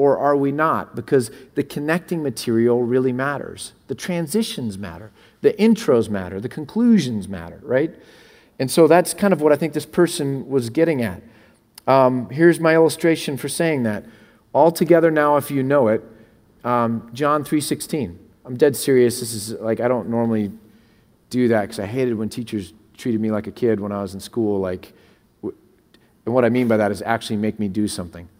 Or 0.00 0.16
are 0.16 0.34
we 0.34 0.50
not? 0.50 0.96
Because 0.96 1.30
the 1.56 1.62
connecting 1.62 2.22
material 2.22 2.82
really 2.82 3.12
matters. 3.12 3.74
The 3.88 3.94
transitions 3.94 4.78
matter. 4.78 5.10
The 5.42 5.52
intros 5.52 6.08
matter. 6.08 6.40
The 6.40 6.48
conclusions 6.48 7.28
matter, 7.28 7.60
right? 7.62 7.94
And 8.58 8.70
so 8.70 8.86
that's 8.86 9.12
kind 9.12 9.34
of 9.34 9.42
what 9.42 9.52
I 9.52 9.56
think 9.56 9.74
this 9.74 9.84
person 9.84 10.48
was 10.48 10.70
getting 10.70 11.02
at. 11.02 11.22
Um, 11.86 12.30
here's 12.30 12.58
my 12.58 12.72
illustration 12.72 13.36
for 13.36 13.50
saying 13.50 13.82
that. 13.82 14.06
All 14.54 14.72
together 14.72 15.10
now, 15.10 15.36
if 15.36 15.50
you 15.50 15.62
know 15.62 15.88
it, 15.88 16.02
um, 16.64 17.10
John 17.12 17.44
3.16. 17.44 18.16
I'm 18.46 18.56
dead 18.56 18.76
serious. 18.76 19.20
This 19.20 19.34
is 19.34 19.52
like, 19.52 19.80
I 19.80 19.88
don't 19.88 20.08
normally 20.08 20.50
do 21.28 21.48
that 21.48 21.60
because 21.60 21.78
I 21.78 21.84
hated 21.84 22.14
when 22.14 22.30
teachers 22.30 22.72
treated 22.96 23.20
me 23.20 23.30
like 23.30 23.46
a 23.46 23.52
kid 23.52 23.80
when 23.80 23.92
I 23.92 24.00
was 24.00 24.14
in 24.14 24.20
school. 24.20 24.60
Like, 24.60 24.94
and 25.42 26.34
what 26.34 26.46
I 26.46 26.48
mean 26.48 26.68
by 26.68 26.78
that 26.78 26.90
is 26.90 27.02
actually 27.02 27.36
make 27.36 27.58
me 27.58 27.68
do 27.68 27.86
something. 27.86 28.30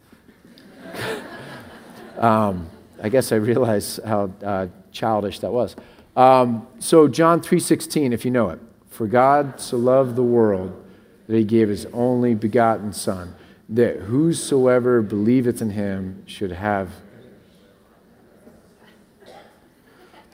Um, 2.21 2.69
I 3.03 3.09
guess 3.09 3.33
I 3.33 3.37
realize 3.37 3.99
how 4.05 4.31
uh, 4.45 4.69
childish 4.93 5.41
that 5.41 5.51
was. 5.51 5.75
Um, 6.17 6.67
so 6.79 7.09
John 7.09 7.41
3.16, 7.41 8.13
if 8.13 8.25
you 8.25 8.31
know 8.31 8.51
it. 8.51 8.61
For 8.91 9.07
God 9.07 9.61
so 9.61 9.77
loved 9.77 10.17
the 10.17 10.23
world 10.23 10.85
that 11.27 11.37
he 11.37 11.45
gave 11.45 11.69
his 11.69 11.87
only 11.93 12.35
begotten 12.35 12.93
Son, 12.93 13.35
that 13.71 13.97
whosoever 13.97 15.01
believeth 15.01 15.63
in 15.63 15.71
him 15.71 16.23
should 16.27 16.53
have. 16.53 16.91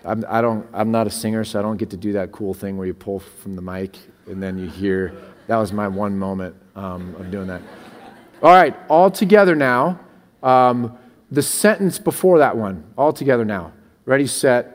I'm, 0.04 0.24
I 0.28 0.40
don't, 0.40 0.66
I'm 0.72 0.90
not 0.90 1.06
a 1.06 1.10
singer, 1.10 1.44
so 1.44 1.58
I 1.58 1.62
don't 1.62 1.76
get 1.76 1.90
to 1.90 1.96
do 1.96 2.12
that 2.14 2.32
cool 2.32 2.54
thing 2.54 2.76
where 2.76 2.86
you 2.86 2.94
pull 2.94 3.20
from 3.20 3.56
the 3.56 3.62
mic 3.62 3.96
and 4.26 4.42
then 4.42 4.58
you 4.58 4.68
hear. 4.68 5.12
That 5.48 5.58
was 5.58 5.72
my 5.72 5.86
one 5.86 6.18
moment 6.18 6.56
um, 6.74 7.14
of 7.16 7.30
doing 7.30 7.46
that. 7.48 7.62
All 8.42 8.50
right, 8.50 8.74
all 8.88 9.10
together 9.10 9.54
now. 9.54 10.00
Um, 10.42 10.96
the 11.30 11.42
sentence 11.42 11.98
before 11.98 12.38
that 12.38 12.56
one, 12.56 12.92
all 12.96 13.12
together 13.12 13.44
now. 13.44 13.72
Ready, 14.04 14.26
set. 14.26 14.72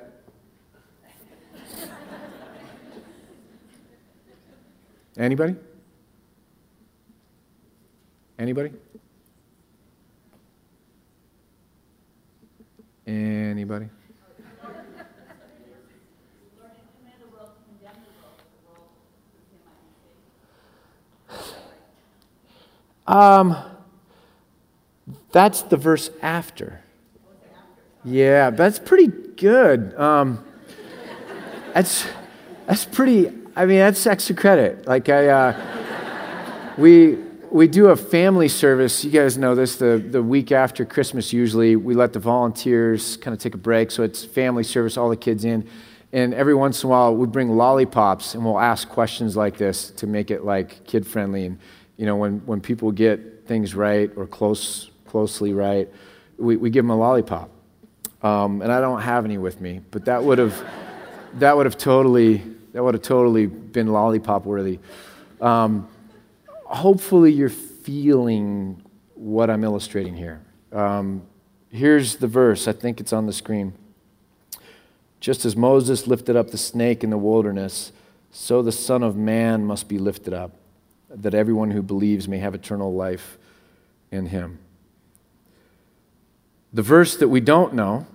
Anybody? 5.17 5.55
Anybody? 8.39 8.71
Anybody? 13.05 13.89
Um, 23.07 23.57
that's 25.31 25.61
the 25.63 25.77
verse 25.77 26.09
after. 26.21 26.81
Yeah, 28.03 28.49
that's 28.49 28.79
pretty 28.79 29.07
good. 29.07 29.93
Um, 29.97 30.43
that's 31.73 32.05
that's 32.65 32.85
pretty. 32.85 33.31
I 33.55 33.65
mean, 33.65 33.79
that's 33.79 34.05
extra 34.07 34.35
credit. 34.35 34.87
Like 34.87 35.09
I, 35.09 35.27
uh, 35.27 36.75
we 36.77 37.17
we 37.51 37.67
do 37.67 37.87
a 37.87 37.95
family 37.95 38.47
service. 38.47 39.03
You 39.03 39.11
guys 39.11 39.37
know 39.37 39.55
this. 39.55 39.75
The, 39.75 39.97
the 39.97 40.23
week 40.23 40.51
after 40.51 40.85
Christmas, 40.85 41.33
usually, 41.33 41.75
we 41.75 41.93
let 41.93 42.13
the 42.13 42.19
volunteers 42.19 43.17
kind 43.17 43.33
of 43.33 43.41
take 43.41 43.53
a 43.53 43.57
break. 43.57 43.91
So 43.91 44.03
it's 44.03 44.23
family 44.23 44.63
service, 44.63 44.97
all 44.97 45.09
the 45.09 45.17
kids 45.17 45.43
in. 45.43 45.67
And 46.13 46.33
every 46.33 46.55
once 46.55 46.83
in 46.83 46.87
a 46.87 46.91
while, 46.91 47.15
we 47.15 47.27
bring 47.27 47.49
lollipops 47.49 48.35
and 48.35 48.43
we'll 48.43 48.59
ask 48.59 48.87
questions 48.89 49.37
like 49.37 49.57
this 49.57 49.91
to 49.91 50.07
make 50.07 50.31
it 50.31 50.43
like 50.43 50.85
kid 50.85 51.05
friendly. 51.05 51.45
And, 51.45 51.59
you 51.97 52.05
know, 52.05 52.15
when, 52.15 52.39
when 52.45 52.59
people 52.61 52.91
get 52.91 53.47
things 53.47 53.75
right 53.75 54.11
or 54.15 54.27
close, 54.27 54.90
closely, 55.11 55.53
right? 55.53 55.89
We, 56.37 56.55
we 56.55 56.69
give 56.69 56.85
them 56.85 56.91
a 56.91 56.95
lollipop. 56.95 57.49
Um, 58.23 58.61
and 58.61 58.71
I 58.71 58.79
don't 58.79 59.01
have 59.01 59.25
any 59.25 59.37
with 59.37 59.59
me, 59.59 59.81
but 59.91 60.05
that 60.05 60.23
would 60.23 60.37
have, 60.37 60.55
that 61.35 61.57
would 61.57 61.65
have 61.65 61.77
totally, 61.77 62.37
that 62.71 62.81
would 62.81 62.93
have 62.93 63.03
totally 63.03 63.45
been 63.45 63.87
lollipop 63.87 64.45
worthy. 64.45 64.79
Um, 65.41 65.87
hopefully, 66.65 67.31
you're 67.31 67.49
feeling 67.49 68.81
what 69.15 69.49
I'm 69.49 69.63
illustrating 69.63 70.15
here. 70.15 70.41
Um, 70.71 71.23
here's 71.69 72.15
the 72.15 72.27
verse. 72.27 72.67
I 72.67 72.73
think 72.73 73.01
it's 73.01 73.11
on 73.11 73.25
the 73.25 73.33
screen. 73.33 73.73
Just 75.19 75.45
as 75.45 75.55
Moses 75.55 76.07
lifted 76.07 76.35
up 76.35 76.51
the 76.51 76.57
snake 76.57 77.03
in 77.03 77.09
the 77.09 77.17
wilderness, 77.17 77.91
so 78.31 78.61
the 78.61 78.71
Son 78.71 79.03
of 79.03 79.15
Man 79.17 79.65
must 79.65 79.89
be 79.89 79.97
lifted 79.97 80.33
up, 80.33 80.51
that 81.09 81.33
everyone 81.33 81.71
who 81.71 81.81
believes 81.81 82.27
may 82.27 82.37
have 82.37 82.55
eternal 82.55 82.93
life 82.93 83.37
in 84.11 84.27
him. 84.27 84.59
The 86.73 86.81
verse 86.81 87.17
that 87.17 87.27
we 87.27 87.41
don't 87.41 87.73
know 87.73 88.07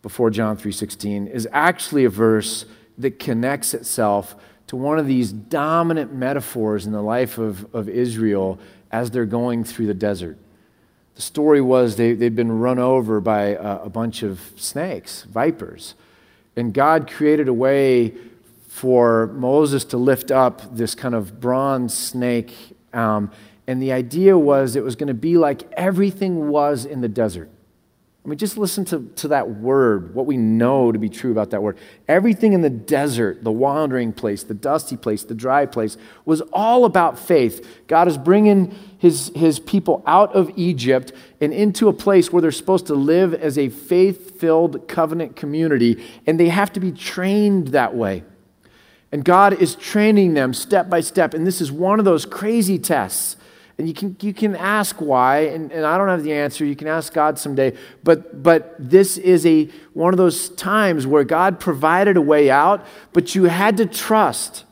before 0.00 0.30
John 0.30 0.56
3:16 0.56 1.26
is 1.26 1.46
actually 1.52 2.04
a 2.04 2.10
verse 2.10 2.64
that 2.96 3.18
connects 3.18 3.74
itself 3.74 4.34
to 4.68 4.76
one 4.76 4.98
of 4.98 5.06
these 5.06 5.32
dominant 5.32 6.14
metaphors 6.14 6.86
in 6.86 6.92
the 6.92 7.02
life 7.02 7.38
of, 7.38 7.74
of 7.74 7.88
Israel 7.88 8.58
as 8.90 9.10
they're 9.10 9.26
going 9.26 9.64
through 9.64 9.86
the 9.86 9.94
desert. 9.94 10.38
The 11.14 11.22
story 11.22 11.60
was 11.60 11.96
they, 11.96 12.14
they'd 12.14 12.36
been 12.36 12.60
run 12.60 12.78
over 12.78 13.20
by 13.20 13.48
a, 13.48 13.84
a 13.84 13.90
bunch 13.90 14.22
of 14.22 14.40
snakes, 14.56 15.24
vipers. 15.24 15.94
And 16.56 16.72
God 16.72 17.10
created 17.10 17.48
a 17.48 17.52
way 17.52 18.14
for 18.68 19.26
Moses 19.28 19.84
to 19.86 19.96
lift 19.96 20.30
up 20.30 20.76
this 20.76 20.94
kind 20.94 21.14
of 21.14 21.40
bronze 21.40 21.96
snake. 21.96 22.54
Um, 22.92 23.30
and 23.66 23.82
the 23.82 23.92
idea 23.92 24.38
was 24.38 24.76
it 24.76 24.84
was 24.84 24.96
going 24.96 25.08
to 25.08 25.14
be 25.14 25.36
like 25.36 25.70
everything 25.72 26.48
was 26.48 26.84
in 26.84 27.00
the 27.00 27.08
desert. 27.08 27.50
I 28.28 28.30
mean, 28.30 28.36
just 28.36 28.58
listen 28.58 28.84
to, 28.84 29.10
to 29.16 29.28
that 29.28 29.48
word, 29.48 30.14
what 30.14 30.26
we 30.26 30.36
know 30.36 30.92
to 30.92 30.98
be 30.98 31.08
true 31.08 31.32
about 31.32 31.48
that 31.52 31.62
word. 31.62 31.78
Everything 32.06 32.52
in 32.52 32.60
the 32.60 32.68
desert, 32.68 33.42
the 33.42 33.50
wandering 33.50 34.12
place, 34.12 34.42
the 34.42 34.52
dusty 34.52 34.98
place, 34.98 35.22
the 35.22 35.34
dry 35.34 35.64
place, 35.64 35.96
was 36.26 36.42
all 36.52 36.84
about 36.84 37.18
faith. 37.18 37.66
God 37.86 38.06
is 38.06 38.18
bringing 38.18 38.76
his, 38.98 39.32
his 39.34 39.58
people 39.58 40.02
out 40.06 40.34
of 40.34 40.52
Egypt 40.56 41.10
and 41.40 41.54
into 41.54 41.88
a 41.88 41.92
place 41.94 42.30
where 42.30 42.42
they're 42.42 42.52
supposed 42.52 42.86
to 42.88 42.94
live 42.94 43.32
as 43.32 43.56
a 43.56 43.70
faith 43.70 44.38
filled 44.38 44.86
covenant 44.88 45.34
community, 45.34 46.04
and 46.26 46.38
they 46.38 46.50
have 46.50 46.70
to 46.74 46.80
be 46.80 46.92
trained 46.92 47.68
that 47.68 47.94
way. 47.94 48.24
And 49.10 49.24
God 49.24 49.54
is 49.54 49.74
training 49.74 50.34
them 50.34 50.52
step 50.52 50.90
by 50.90 51.00
step. 51.00 51.32
And 51.32 51.46
this 51.46 51.62
is 51.62 51.72
one 51.72 51.98
of 51.98 52.04
those 52.04 52.26
crazy 52.26 52.78
tests. 52.78 53.37
And 53.78 53.86
you 53.86 53.94
can, 53.94 54.16
you 54.20 54.34
can 54.34 54.56
ask 54.56 54.96
why, 54.96 55.46
and, 55.46 55.70
and 55.70 55.86
I 55.86 55.96
don't 55.96 56.08
have 56.08 56.24
the 56.24 56.32
answer. 56.32 56.64
You 56.64 56.74
can 56.74 56.88
ask 56.88 57.12
God 57.12 57.38
someday. 57.38 57.76
But, 58.02 58.42
but 58.42 58.74
this 58.76 59.16
is 59.16 59.46
a, 59.46 59.66
one 59.92 60.12
of 60.12 60.18
those 60.18 60.48
times 60.50 61.06
where 61.06 61.22
God 61.22 61.60
provided 61.60 62.16
a 62.16 62.20
way 62.20 62.50
out, 62.50 62.84
but 63.12 63.36
you 63.36 63.44
had 63.44 63.76
to 63.76 63.86
trust. 63.86 64.64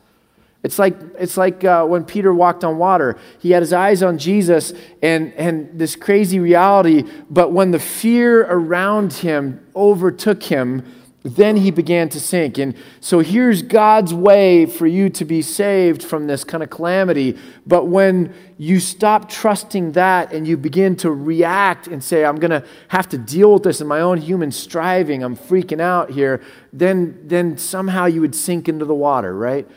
It's 0.61 0.77
like, 0.77 0.97
it's 1.17 1.37
like 1.37 1.63
uh, 1.63 1.85
when 1.85 2.03
Peter 2.03 2.33
walked 2.33 2.65
on 2.65 2.77
water. 2.77 3.17
He 3.39 3.51
had 3.51 3.63
his 3.63 3.71
eyes 3.71 4.03
on 4.03 4.17
Jesus 4.17 4.73
and, 5.01 5.31
and 5.35 5.79
this 5.79 5.95
crazy 5.95 6.39
reality, 6.39 7.05
but 7.29 7.53
when 7.53 7.71
the 7.71 7.79
fear 7.79 8.41
around 8.43 9.13
him 9.13 9.65
overtook 9.73 10.43
him, 10.43 10.83
then 11.23 11.57
he 11.57 11.71
began 11.71 12.09
to 12.09 12.19
sink. 12.19 12.57
And 12.57 12.75
so 12.99 13.19
here's 13.19 13.61
God's 13.61 14.13
way 14.13 14.65
for 14.65 14.87
you 14.87 15.09
to 15.09 15.25
be 15.25 15.41
saved 15.41 16.03
from 16.03 16.27
this 16.27 16.43
kind 16.43 16.63
of 16.63 16.69
calamity. 16.69 17.37
But 17.65 17.85
when 17.85 18.33
you 18.57 18.79
stop 18.79 19.27
trusting 19.27 19.93
that 19.93 20.31
and 20.31 20.47
you 20.47 20.57
begin 20.57 20.95
to 20.97 21.11
react 21.11 21.87
and 21.87 22.03
say, 22.03 22.23
I'm 22.23 22.37
going 22.37 22.51
to 22.51 22.63
have 22.89 23.09
to 23.09 23.17
deal 23.17 23.53
with 23.53 23.63
this 23.63 23.81
in 23.81 23.87
my 23.87 23.99
own 23.99 24.19
human 24.19 24.51
striving, 24.51 25.23
I'm 25.23 25.35
freaking 25.35 25.81
out 25.81 26.11
here, 26.11 26.41
then, 26.71 27.19
then 27.23 27.57
somehow 27.57 28.05
you 28.05 28.21
would 28.21 28.35
sink 28.35 28.69
into 28.69 28.85
the 28.85 28.95
water, 28.95 29.35
right? 29.35 29.67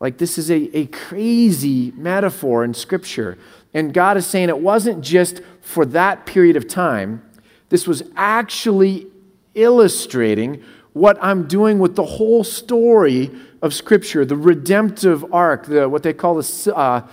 Like 0.00 0.18
this 0.18 0.38
is 0.38 0.50
a, 0.50 0.76
a 0.76 0.86
crazy 0.86 1.92
metaphor 1.96 2.62
in 2.62 2.74
Scripture. 2.74 3.38
And 3.72 3.92
God 3.92 4.16
is 4.16 4.26
saying 4.26 4.48
it 4.48 4.58
wasn't 4.58 5.02
just 5.02 5.40
for 5.60 5.84
that 5.86 6.26
period 6.26 6.56
of 6.56 6.68
time, 6.68 7.28
this 7.70 7.88
was 7.88 8.04
actually 8.14 9.08
illustrating 9.54 10.62
what 10.92 11.18
I'm 11.20 11.46
doing 11.46 11.78
with 11.78 11.96
the 11.96 12.04
whole 12.04 12.44
story 12.44 13.30
of 13.62 13.74
Scripture, 13.74 14.24
the 14.24 14.36
redemptive 14.36 15.32
arc, 15.32 15.66
the, 15.66 15.88
what 15.88 16.02
they 16.02 16.12
call 16.12 16.34
the, 16.34 16.72
uh, 16.76 17.06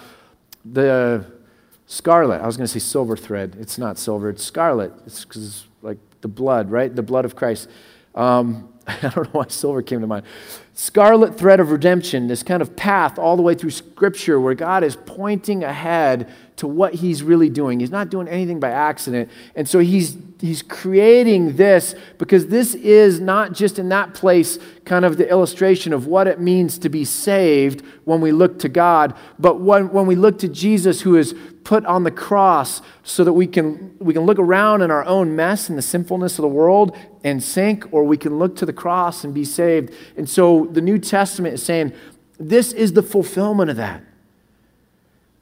the 0.63 1.25
scarlet. 1.87 2.41
I 2.41 2.45
was 2.45 2.57
going 2.57 2.67
to 2.67 2.71
say 2.71 2.79
silver 2.79 3.17
thread. 3.17 3.57
It's 3.59 3.77
not 3.77 3.97
silver, 3.97 4.29
it's 4.29 4.43
scarlet. 4.43 4.93
It's 5.05 5.25
because 5.25 5.67
like 5.81 5.97
the 6.21 6.27
blood, 6.27 6.69
right? 6.69 6.95
The 6.95 7.03
blood 7.03 7.25
of 7.25 7.35
Christ. 7.35 7.69
Um, 8.15 8.71
I 8.87 8.97
don't 9.01 9.17
know 9.17 9.29
why 9.31 9.45
silver 9.47 9.81
came 9.81 10.01
to 10.01 10.07
mind. 10.07 10.25
Scarlet 10.81 11.37
thread 11.37 11.59
of 11.59 11.69
redemption, 11.69 12.25
this 12.25 12.41
kind 12.41 12.59
of 12.59 12.75
path 12.75 13.19
all 13.19 13.35
the 13.35 13.43
way 13.43 13.53
through 13.53 13.69
Scripture 13.69 14.39
where 14.41 14.55
God 14.55 14.83
is 14.83 14.95
pointing 14.95 15.63
ahead 15.63 16.27
to 16.55 16.65
what 16.65 16.95
He's 16.95 17.21
really 17.21 17.51
doing. 17.51 17.79
He's 17.79 17.91
not 17.91 18.09
doing 18.09 18.27
anything 18.27 18.59
by 18.59 18.71
accident. 18.71 19.29
And 19.53 19.69
so 19.69 19.77
He's, 19.77 20.17
he's 20.39 20.63
creating 20.63 21.55
this 21.55 21.93
because 22.17 22.47
this 22.47 22.73
is 22.73 23.19
not 23.19 23.53
just 23.53 23.77
in 23.77 23.89
that 23.89 24.15
place 24.15 24.57
kind 24.83 25.05
of 25.05 25.17
the 25.17 25.29
illustration 25.29 25.93
of 25.93 26.07
what 26.07 26.25
it 26.25 26.39
means 26.39 26.79
to 26.79 26.89
be 26.89 27.05
saved 27.05 27.85
when 28.05 28.19
we 28.19 28.31
look 28.31 28.57
to 28.57 28.67
God, 28.67 29.15
but 29.37 29.61
when, 29.61 29.91
when 29.91 30.07
we 30.07 30.15
look 30.15 30.39
to 30.39 30.47
Jesus 30.47 31.01
who 31.01 31.15
is 31.15 31.35
put 31.63 31.85
on 31.85 32.05
the 32.05 32.11
cross 32.11 32.81
so 33.03 33.23
that 33.23 33.33
we 33.33 33.45
can, 33.45 33.95
we 33.99 34.15
can 34.15 34.23
look 34.23 34.39
around 34.39 34.81
in 34.81 34.89
our 34.89 35.05
own 35.05 35.35
mess 35.35 35.69
and 35.69 35.77
the 35.77 35.83
sinfulness 35.83 36.39
of 36.39 36.41
the 36.41 36.47
world 36.47 36.97
and 37.23 37.41
sink, 37.43 37.85
or 37.91 38.03
we 38.03 38.17
can 38.17 38.39
look 38.39 38.55
to 38.57 38.65
the 38.65 38.73
cross 38.73 39.23
and 39.23 39.33
be 39.33 39.45
saved. 39.45 39.93
And 40.17 40.29
so 40.29 40.65
the 40.71 40.81
New 40.81 40.97
Testament 40.97 41.53
is 41.53 41.63
saying 41.63 41.93
this 42.39 42.73
is 42.73 42.93
the 42.93 43.03
fulfillment 43.03 43.69
of 43.69 43.77
that. 43.77 44.03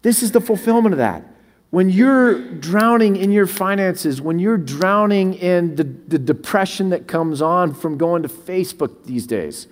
This 0.02 0.24
is 0.24 0.32
the 0.32 0.42
fulfillment 0.42 0.94
of 0.94 0.98
that. 1.00 1.24
When 1.72 1.90
you're 1.90 2.56
drowning 2.56 3.16
in 3.16 3.32
your 3.32 3.46
finances, 3.46 4.22
when 4.22 4.40
you're 4.40 4.58
drowning 4.58 5.36
in 5.36 5.76
the, 5.76 5.84
the 5.84 6.18
depression 6.18 6.90
that 6.90 7.08
comes 7.08 7.42
on 7.42 7.74
from 7.74 7.98
going 7.98 8.24
to 8.24 8.30
Facebook 8.30 9.06
these 9.06 9.28
days, 9.28 9.68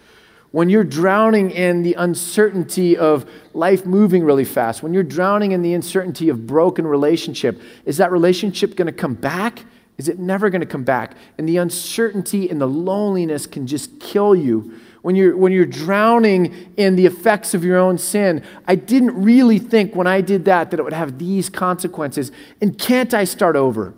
when 0.51 0.69
you're 0.69 0.83
drowning 0.83 1.51
in 1.51 1.83
the 1.83 1.95
uncertainty 1.95 2.95
of 2.95 3.29
life 3.53 3.85
moving 3.85 4.23
really 4.23 4.45
fast, 4.45 4.83
when 4.83 4.93
you're 4.93 5.03
drowning 5.03 5.51
in 5.51 5.61
the 5.61 5.73
uncertainty 5.73 6.29
of 6.29 6.47
broken 6.47 6.85
relationship, 6.85 7.59
is 7.85 7.97
that 7.97 8.11
relationship 8.11 8.75
going 8.75 8.85
to 8.85 8.91
come 8.91 9.13
back? 9.13 9.63
Is 9.97 10.07
it 10.07 10.19
never 10.19 10.49
going 10.49 10.61
to 10.61 10.67
come 10.67 10.83
back? 10.83 11.15
And 11.37 11.49
the 11.49 11.57
uncertainty 11.57 12.49
and 12.49 12.61
the 12.61 12.67
loneliness 12.67 13.47
can 13.47 13.65
just 13.65 13.99
kill 13.99 14.35
you 14.35 14.79
when 15.01 15.15
you're, 15.15 15.35
when 15.35 15.51
you're 15.51 15.65
drowning 15.65 16.73
in 16.77 16.95
the 16.95 17.05
effects 17.05 17.53
of 17.53 17.63
your 17.63 17.77
own 17.77 17.97
sin. 17.97 18.43
I 18.67 18.75
didn't 18.75 19.21
really 19.21 19.57
think 19.57 19.95
when 19.95 20.05
I 20.05 20.21
did 20.21 20.45
that 20.45 20.69
that 20.71 20.79
it 20.79 20.83
would 20.83 20.93
have 20.93 21.17
these 21.17 21.49
consequences. 21.49 22.31
And 22.61 22.77
can't 22.77 23.13
I 23.13 23.23
start 23.23 23.55
over? 23.55 23.93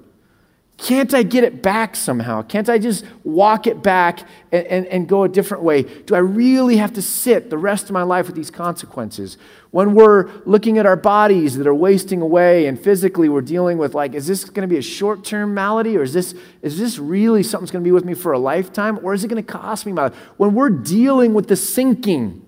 Can't 0.81 1.13
I 1.13 1.23
get 1.23 1.43
it 1.43 1.61
back 1.61 1.97
somehow? 1.97 2.41
Can't 2.41 2.69
I 2.69 2.77
just 2.77 3.03
walk 3.25 3.67
it 3.67 3.83
back 3.83 4.21
and, 4.49 4.65
and, 4.67 4.85
and, 4.87 5.09
go 5.09 5.23
a 5.23 5.29
different 5.29 5.61
way? 5.61 5.83
Do 5.83 6.15
I 6.15 6.19
really 6.19 6.77
have 6.77 6.93
to 6.93 7.01
sit 7.01 7.49
the 7.49 7.57
rest 7.57 7.85
of 7.85 7.91
my 7.91 8.03
life 8.03 8.27
with 8.27 8.35
these 8.37 8.49
consequences? 8.49 9.37
When 9.71 9.93
we're 9.93 10.31
looking 10.45 10.77
at 10.77 10.85
our 10.85 10.95
bodies 10.95 11.57
that 11.57 11.67
are 11.67 11.75
wasting 11.75 12.21
away 12.21 12.65
and 12.65 12.79
physically 12.79 13.27
we're 13.27 13.41
dealing 13.41 13.77
with, 13.77 13.93
like, 13.93 14.15
is 14.15 14.25
this 14.25 14.45
going 14.45 14.67
to 14.67 14.73
be 14.73 14.77
a 14.77 14.81
short 14.81 15.25
term 15.25 15.53
malady 15.53 15.97
or 15.97 16.01
is 16.01 16.13
this, 16.13 16.33
is 16.61 16.79
this 16.79 16.97
really 16.97 17.43
something 17.43 17.65
that's 17.65 17.71
going 17.71 17.83
to 17.83 17.87
be 17.87 17.91
with 17.91 18.05
me 18.05 18.13
for 18.13 18.31
a 18.31 18.39
lifetime 18.39 18.99
or 19.03 19.13
is 19.13 19.25
it 19.25 19.27
going 19.27 19.43
to 19.43 19.51
cost 19.51 19.85
me 19.85 19.91
my 19.91 20.03
life? 20.03 20.15
When 20.37 20.55
we're 20.55 20.69
dealing 20.69 21.33
with 21.33 21.49
the 21.49 21.57
sinking, 21.57 22.45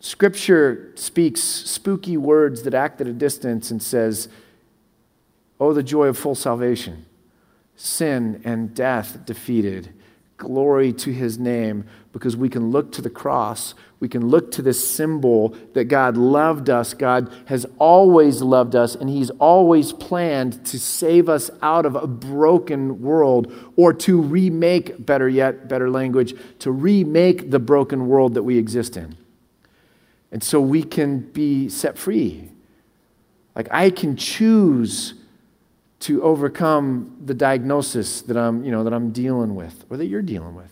Scripture 0.00 0.92
speaks 0.96 1.42
spooky 1.42 2.16
words 2.16 2.64
that 2.64 2.74
act 2.74 3.00
at 3.00 3.06
a 3.06 3.12
distance 3.12 3.70
and 3.70 3.80
says, 3.80 4.28
Oh, 5.58 5.72
the 5.72 5.82
joy 5.82 6.06
of 6.06 6.18
full 6.18 6.34
salvation. 6.34 7.06
Sin 7.76 8.40
and 8.44 8.74
death 8.74 9.24
defeated. 9.24 9.92
Glory 10.38 10.92
to 10.92 11.12
his 11.12 11.38
name 11.38 11.86
because 12.12 12.36
we 12.36 12.50
can 12.50 12.70
look 12.70 12.92
to 12.92 13.00
the 13.00 13.08
cross. 13.08 13.74
We 14.00 14.08
can 14.08 14.28
look 14.28 14.50
to 14.52 14.62
this 14.62 14.86
symbol 14.86 15.56
that 15.72 15.84
God 15.84 16.18
loved 16.18 16.68
us. 16.68 16.92
God 16.92 17.32
has 17.46 17.64
always 17.78 18.42
loved 18.42 18.76
us, 18.76 18.94
and 18.94 19.08
he's 19.08 19.30
always 19.30 19.94
planned 19.94 20.64
to 20.66 20.78
save 20.78 21.30
us 21.30 21.50
out 21.62 21.86
of 21.86 21.94
a 21.94 22.06
broken 22.06 23.00
world 23.00 23.50
or 23.76 23.94
to 23.94 24.20
remake, 24.20 25.06
better 25.06 25.28
yet, 25.28 25.68
better 25.68 25.88
language, 25.88 26.34
to 26.58 26.70
remake 26.70 27.50
the 27.50 27.58
broken 27.58 28.06
world 28.06 28.34
that 28.34 28.42
we 28.42 28.58
exist 28.58 28.96
in. 28.98 29.16
And 30.30 30.44
so 30.44 30.60
we 30.60 30.82
can 30.82 31.20
be 31.20 31.70
set 31.70 31.96
free. 31.96 32.50
Like 33.54 33.68
I 33.70 33.88
can 33.88 34.16
choose 34.16 35.14
to 36.00 36.22
overcome 36.22 37.16
the 37.24 37.34
diagnosis 37.34 38.22
that 38.22 38.36
I'm, 38.36 38.64
you 38.64 38.70
know, 38.70 38.84
that 38.84 38.92
I'm 38.92 39.10
dealing 39.12 39.54
with 39.54 39.84
or 39.90 39.96
that 39.96 40.06
you're 40.06 40.22
dealing 40.22 40.54
with. 40.54 40.70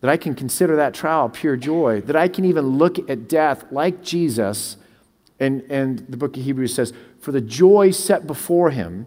That 0.00 0.10
I 0.10 0.16
can 0.16 0.34
consider 0.34 0.76
that 0.76 0.94
trial 0.94 1.28
pure 1.28 1.56
joy. 1.56 2.00
That 2.02 2.16
I 2.16 2.28
can 2.28 2.44
even 2.44 2.78
look 2.78 3.10
at 3.10 3.28
death 3.28 3.64
like 3.70 4.02
Jesus 4.02 4.76
And, 5.40 5.62
and 5.70 6.00
the 6.08 6.16
book 6.16 6.36
of 6.36 6.42
Hebrews 6.42 6.74
says, 6.74 6.92
For 7.20 7.32
the 7.32 7.40
joy 7.40 7.92
set 7.92 8.26
before 8.26 8.70
him, 8.70 9.06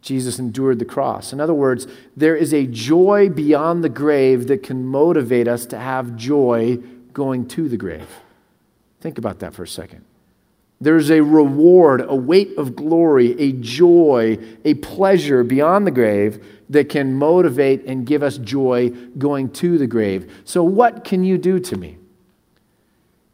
Jesus 0.00 0.38
endured 0.38 0.78
the 0.78 0.84
cross. 0.84 1.32
In 1.32 1.40
other 1.40 1.54
words, 1.54 1.86
there 2.16 2.36
is 2.36 2.54
a 2.54 2.66
joy 2.66 3.28
beyond 3.28 3.82
the 3.82 3.88
grave 3.88 4.46
that 4.46 4.62
can 4.62 4.86
motivate 4.86 5.48
us 5.48 5.66
to 5.66 5.78
have 5.78 6.16
joy 6.16 6.78
going 7.12 7.48
to 7.48 7.68
the 7.68 7.76
grave. 7.76 8.08
Think 9.00 9.18
about 9.18 9.40
that 9.40 9.54
for 9.54 9.64
a 9.64 9.68
second. 9.68 10.04
There's 10.80 11.10
a 11.10 11.20
reward, 11.20 12.04
a 12.06 12.14
weight 12.14 12.56
of 12.56 12.76
glory, 12.76 13.38
a 13.40 13.52
joy, 13.52 14.38
a 14.64 14.74
pleasure 14.74 15.42
beyond 15.42 15.86
the 15.86 15.90
grave 15.90 16.44
that 16.70 16.88
can 16.88 17.14
motivate 17.14 17.84
and 17.84 18.06
give 18.06 18.22
us 18.22 18.38
joy 18.38 18.90
going 19.18 19.50
to 19.54 19.76
the 19.76 19.88
grave. 19.88 20.42
So, 20.44 20.62
what 20.62 21.02
can 21.04 21.24
you 21.24 21.36
do 21.36 21.58
to 21.58 21.76
me? 21.76 21.98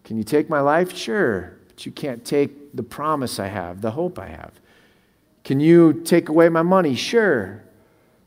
Can 0.05 0.17
you 0.17 0.25
take 0.25 0.49
my 0.49 0.61
life? 0.61 0.97
Sure, 0.97 1.57
but 1.69 1.85
you 1.85 1.93
can't 1.93 2.25
take 2.25 2.75
the 2.75 2.83
promise 2.83 3.39
I 3.39 3.49
have, 3.49 3.83
the 3.83 3.91
hope 3.91 4.19
I 4.19 4.29
have. 4.29 4.53
Can 5.45 5.61
you 5.61 5.93
take 5.93 6.31
away 6.31 6.49
my 6.49 6.63
money? 6.63 6.95
Sure. 6.95 7.63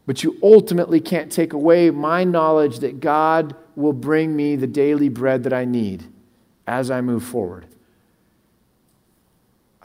But 0.06 0.23
you 0.23 0.38
ultimately 0.41 1.01
can't 1.01 1.32
take 1.32 1.53
away 1.53 1.89
my 1.89 2.23
knowledge 2.23 2.80
that 2.80 2.99
God 2.99 3.56
will 3.75 3.93
bring 3.93 4.36
me 4.36 4.56
the 4.56 4.67
daily 4.67 5.10
bread 5.10 5.43
that 5.43 5.53
I 5.53 5.65
need 5.65 6.06
as 6.65 6.89
I 6.91 7.01
move 7.01 7.23
forward. 7.23 7.65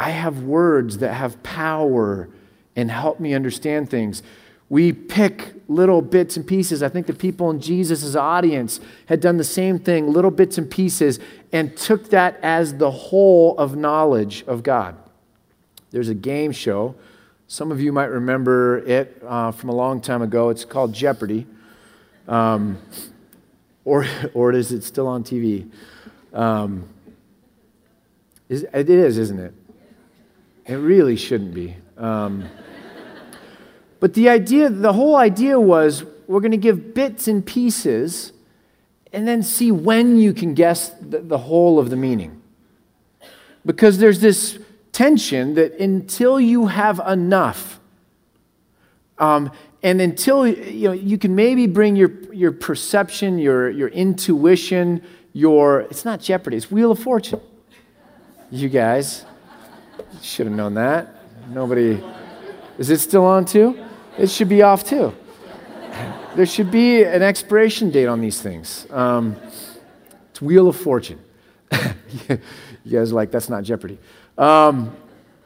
I 0.02 0.10
have 0.10 0.42
words 0.42 0.98
that 0.98 1.14
have 1.14 1.42
power 1.42 2.28
and 2.74 2.90
help 2.90 3.20
me 3.20 3.34
understand 3.34 3.90
things. 3.90 4.22
We 4.68 4.92
pick 4.92 5.54
little 5.68 6.00
bits 6.00 6.36
and 6.36 6.46
pieces. 6.46 6.82
I 6.82 6.88
think 6.88 7.06
the 7.06 7.14
people 7.14 7.50
in 7.50 7.60
Jesus' 7.60 8.16
audience 8.16 8.80
had 9.06 9.20
done 9.20 9.36
the 9.36 9.44
same 9.44 9.78
thing, 9.78 10.10
little 10.10 10.30
bits 10.30 10.58
and 10.58 10.70
pieces, 10.70 11.20
and 11.52 11.76
took 11.76 12.10
that 12.10 12.38
as 12.42 12.78
the 12.78 12.90
whole 12.90 13.56
of 13.58 13.76
knowledge 13.76 14.44
of 14.46 14.62
God. 14.62 14.96
There's 15.90 16.08
a 16.08 16.14
game 16.14 16.52
show 16.52 16.94
some 17.52 17.70
of 17.70 17.82
you 17.82 17.92
might 17.92 18.06
remember 18.06 18.78
it 18.78 19.22
uh, 19.26 19.52
from 19.52 19.68
a 19.68 19.74
long 19.74 20.00
time 20.00 20.22
ago. 20.22 20.48
It's 20.48 20.64
called 20.64 20.94
Jeopardy. 20.94 21.46
Um, 22.26 22.78
or, 23.84 24.06
or 24.32 24.54
is 24.54 24.72
it 24.72 24.84
still 24.84 25.06
on 25.06 25.22
TV? 25.22 25.70
Um, 26.32 26.88
it 28.48 28.88
is, 28.88 29.18
isn't 29.18 29.38
it? 29.38 29.52
It 30.66 30.74
really 30.74 31.16
shouldn't 31.16 31.54
be. 31.54 31.76
Um, 31.96 32.44
but 34.00 34.14
the 34.14 34.28
idea, 34.28 34.68
the 34.68 34.92
whole 34.92 35.16
idea 35.16 35.58
was 35.58 36.04
we're 36.26 36.40
going 36.40 36.52
to 36.52 36.56
give 36.56 36.94
bits 36.94 37.28
and 37.28 37.44
pieces 37.44 38.32
and 39.12 39.28
then 39.28 39.42
see 39.42 39.70
when 39.70 40.16
you 40.18 40.32
can 40.32 40.54
guess 40.54 40.90
the, 41.00 41.18
the 41.18 41.38
whole 41.38 41.78
of 41.78 41.90
the 41.90 41.96
meaning. 41.96 42.40
Because 43.64 43.98
there's 43.98 44.20
this 44.20 44.58
tension 44.92 45.54
that 45.54 45.78
until 45.78 46.40
you 46.40 46.66
have 46.66 47.00
enough, 47.06 47.80
um, 49.18 49.52
and 49.82 50.00
until 50.00 50.46
you 50.46 50.88
know 50.88 50.92
you 50.92 51.18
can 51.18 51.34
maybe 51.34 51.66
bring 51.66 51.94
your 51.94 52.10
your 52.32 52.50
perception, 52.50 53.38
your 53.38 53.70
your 53.70 53.88
intuition, 53.88 55.02
your 55.32 55.82
it's 55.82 56.04
not 56.04 56.20
Jeopardy, 56.20 56.56
it's 56.56 56.70
Wheel 56.70 56.90
of 56.92 56.98
Fortune. 56.98 57.40
You 58.50 58.68
guys 58.68 59.24
should 60.20 60.46
have 60.46 60.54
known 60.54 60.74
that. 60.74 61.16
Nobody 61.48 62.02
is 62.78 62.90
it 62.90 63.00
still 63.00 63.24
on 63.24 63.44
too? 63.44 63.78
It 64.18 64.30
should 64.30 64.48
be 64.48 64.62
off 64.62 64.84
too. 64.84 65.14
There 66.34 66.46
should 66.46 66.70
be 66.70 67.04
an 67.04 67.22
expiration 67.22 67.90
date 67.90 68.06
on 68.06 68.20
these 68.20 68.40
things. 68.40 68.86
Um, 68.90 69.36
it's 70.30 70.40
Wheel 70.40 70.68
of 70.68 70.76
Fortune. 70.76 71.20
you 72.28 72.38
guys 72.90 73.12
like, 73.12 73.30
that's 73.30 73.48
not 73.48 73.64
Jeopardy. 73.64 73.98
Um, 74.38 74.96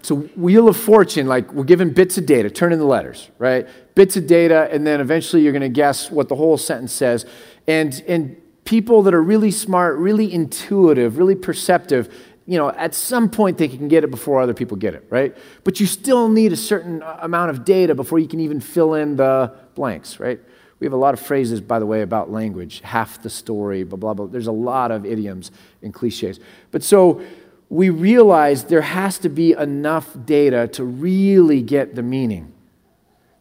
so 0.03 0.15
wheel 0.15 0.69
of 0.69 0.77
fortune, 0.77 1.27
like 1.27 1.53
we're 1.53 1.65
given 1.65 1.93
bits 1.93 2.17
of 2.17 2.27
data, 2.27 2.49
turn 2.49 2.73
in 2.73 2.79
the 2.79 2.85
letters, 2.85 3.29
right? 3.39 3.67
Bits 3.97 4.17
of 4.17 4.29
data, 4.29 4.69
and 4.71 4.87
then 4.87 5.01
eventually 5.01 5.43
you're 5.43 5.53
going 5.53 5.63
to 5.63 5.69
guess 5.69 6.13
what 6.13 6.29
the 6.29 6.37
whole 6.37 6.57
sentence 6.57 6.93
says. 6.93 7.27
And, 7.67 8.05
and 8.07 8.37
people 8.65 9.03
that 9.03 9.15
are 9.15 9.23
really 9.23 9.51
smart, 9.51 9.97
really 9.97 10.33
intuitive, 10.33 11.19
really 11.19 11.35
perceptive, 11.35 12.15
you 12.47 12.57
know, 12.57 12.71
at 12.71 12.95
some 12.95 13.29
point 13.29 13.59
they 13.59 13.69
can 13.69 13.89
get 13.89 14.05
it 14.05 14.11
before 14.11 14.41
other 14.41 14.55
people 14.55 14.77
get 14.77 14.95
it, 14.95 15.05
right? 15.11 15.37
But 15.65 15.81
you 15.81 15.87
still 15.87 16.29
need 16.29 16.53
a 16.53 16.57
certain 16.57 17.03
amount 17.03 17.51
of 17.51 17.65
data 17.65 17.95
before 17.95 18.19
you 18.19 18.29
can 18.29 18.41
even 18.41 18.61
fill 18.61 18.95
in 18.95 19.17
the 19.17 19.53
blanks, 19.75 20.21
right? 20.21 20.41
We 20.79 20.85
have 20.87 20.93
a 20.93 20.99
lot 20.99 21.15
of 21.15 21.21
phrases, 21.21 21.61
by 21.61 21.79
the 21.79 21.87
way, 21.87 22.03
about 22.03 22.31
language, 22.31 22.81
half 22.81 23.23
the 23.23 23.31
story, 23.31 23.83
blah, 23.83 23.97
blah, 23.97 24.15
blah. 24.15 24.27
There's 24.27 24.47
a 24.47 24.53
lot 24.53 24.91
of 24.91 25.05
idioms 25.05 25.51
and 25.83 25.93
cliches. 25.93 26.39
But 26.71 26.83
so 26.83 27.21
we 27.69 27.91
realize 27.91 28.65
there 28.65 28.83
has 28.83 29.19
to 29.19 29.29
be 29.29 29.53
enough 29.53 30.17
data 30.25 30.69
to 30.69 30.85
really 30.85 31.63
get 31.63 31.95
the 31.95 32.03
meaning. 32.03 32.53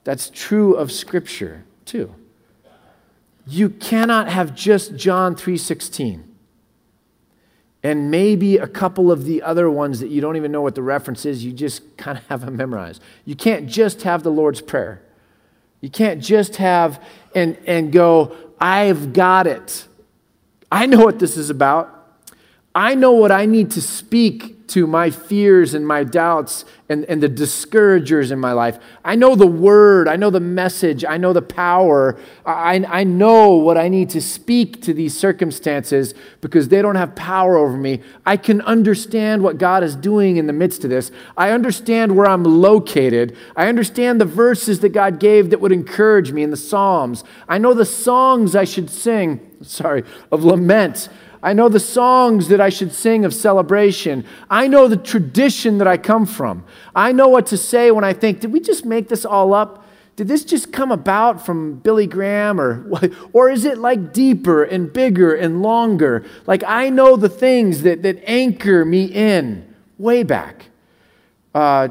That's 0.03 0.29
true 0.29 0.73
of 0.75 0.91
Scripture, 0.91 1.65
too. 1.83 2.15
You 3.47 3.69
cannot 3.69 4.29
have 4.29 4.55
just 4.55 4.95
John 4.95 5.35
3:16 5.35 6.23
and 7.85 8.09
maybe 8.09 8.57
a 8.57 8.65
couple 8.65 9.11
of 9.11 9.25
the 9.25 9.43
other 9.43 9.69
ones 9.69 9.99
that 9.99 10.07
you 10.07 10.19
don't 10.19 10.35
even 10.37 10.51
know 10.51 10.63
what 10.63 10.73
the 10.73 10.81
reference 10.81 11.23
is, 11.23 11.45
you 11.45 11.53
just 11.53 11.95
kind 11.97 12.17
of 12.17 12.25
have 12.25 12.43
them 12.43 12.57
memorized. 12.57 12.99
You 13.25 13.35
can't 13.35 13.67
just 13.67 14.01
have 14.01 14.23
the 14.23 14.31
Lord's 14.31 14.59
Prayer. 14.59 15.03
You 15.81 15.91
can't 15.91 16.19
just 16.19 16.55
have 16.55 16.99
and, 17.35 17.55
and 17.67 17.91
go, 17.91 18.35
I've 18.59 19.13
got 19.13 19.45
it. 19.45 19.85
I 20.71 20.87
know 20.87 21.05
what 21.05 21.19
this 21.19 21.37
is 21.37 21.51
about. 21.51 22.17
I 22.73 22.95
know 22.95 23.11
what 23.11 23.31
I 23.31 23.45
need 23.45 23.69
to 23.71 23.83
speak 23.83 24.54
to 24.67 24.87
my 24.87 25.09
fears 25.09 25.73
and 25.73 25.87
my 25.87 26.03
doubts 26.03 26.65
and, 26.87 27.03
and 27.05 27.21
the 27.21 27.27
discouragers 27.27 28.31
in 28.31 28.39
my 28.39 28.51
life. 28.51 28.77
I 29.03 29.15
know 29.15 29.35
the 29.35 29.47
word, 29.47 30.07
I 30.07 30.15
know 30.15 30.29
the 30.29 30.39
message, 30.39 31.03
I 31.03 31.17
know 31.17 31.33
the 31.33 31.41
power. 31.41 32.17
I, 32.45 32.83
I 32.87 33.03
know 33.03 33.55
what 33.55 33.77
I 33.77 33.87
need 33.87 34.09
to 34.11 34.21
speak 34.21 34.81
to 34.83 34.93
these 34.93 35.17
circumstances 35.17 36.13
because 36.41 36.67
they 36.69 36.81
don't 36.81 36.95
have 36.95 37.15
power 37.15 37.57
over 37.57 37.75
me. 37.77 38.01
I 38.25 38.37
can 38.37 38.61
understand 38.61 39.41
what 39.41 39.57
God 39.57 39.83
is 39.83 39.95
doing 39.95 40.37
in 40.37 40.45
the 40.45 40.53
midst 40.53 40.83
of 40.83 40.89
this. 40.89 41.11
I 41.35 41.51
understand 41.51 42.15
where 42.15 42.27
I'm 42.27 42.43
located. 42.43 43.35
I 43.55 43.67
understand 43.67 44.21
the 44.21 44.25
verses 44.25 44.79
that 44.81 44.89
God 44.89 45.19
gave 45.19 45.49
that 45.49 45.61
would 45.61 45.71
encourage 45.71 46.31
me 46.31 46.43
in 46.43 46.51
the 46.51 46.57
Psalms. 46.57 47.23
I 47.47 47.57
know 47.57 47.73
the 47.73 47.85
songs 47.85 48.55
I 48.55 48.65
should 48.65 48.89
sing, 48.89 49.54
sorry, 49.65 50.03
of 50.31 50.43
lament. 50.43 51.09
I 51.41 51.53
know 51.53 51.69
the 51.69 51.79
songs 51.79 52.47
that 52.47 52.59
I 52.59 52.69
should 52.69 52.91
sing 52.91 53.23
of 53.23 53.33
celebration. 53.33 54.25
I 54.49 54.67
know 54.67 54.87
the 54.87 54.97
tradition 54.97 55.77
that 55.77 55.87
I 55.87 55.97
come 55.97 56.25
from. 56.25 56.65
I 56.95 57.11
know 57.11 57.27
what 57.27 57.45
to 57.47 57.57
say 57.57 57.91
when 57.91 58.03
I 58.03 58.13
think, 58.13 58.39
did 58.39 58.51
we 58.51 58.59
just 58.59 58.83
make 58.83 59.09
this 59.09 59.25
all 59.25 59.53
up? 59.53 59.85
Did 60.15 60.27
this 60.27 60.45
just 60.45 60.71
come 60.71 60.91
about 60.91 61.45
from 61.45 61.75
Billy 61.75 62.07
Graham 62.07 62.59
or 62.59 62.89
or 63.33 63.49
is 63.49 63.65
it 63.65 63.77
like 63.77 64.13
deeper 64.13 64.63
and 64.63 64.91
bigger 64.91 65.35
and 65.35 65.61
longer? 65.61 66.25
Like 66.47 66.63
I 66.65 66.89
know 66.89 67.17
the 67.17 67.29
things 67.29 67.83
that, 67.83 68.01
that 68.03 68.23
anchor 68.25 68.85
me 68.85 69.05
in 69.05 69.75
way 69.97 70.23
back. 70.23 70.69
Uh, 71.53 71.89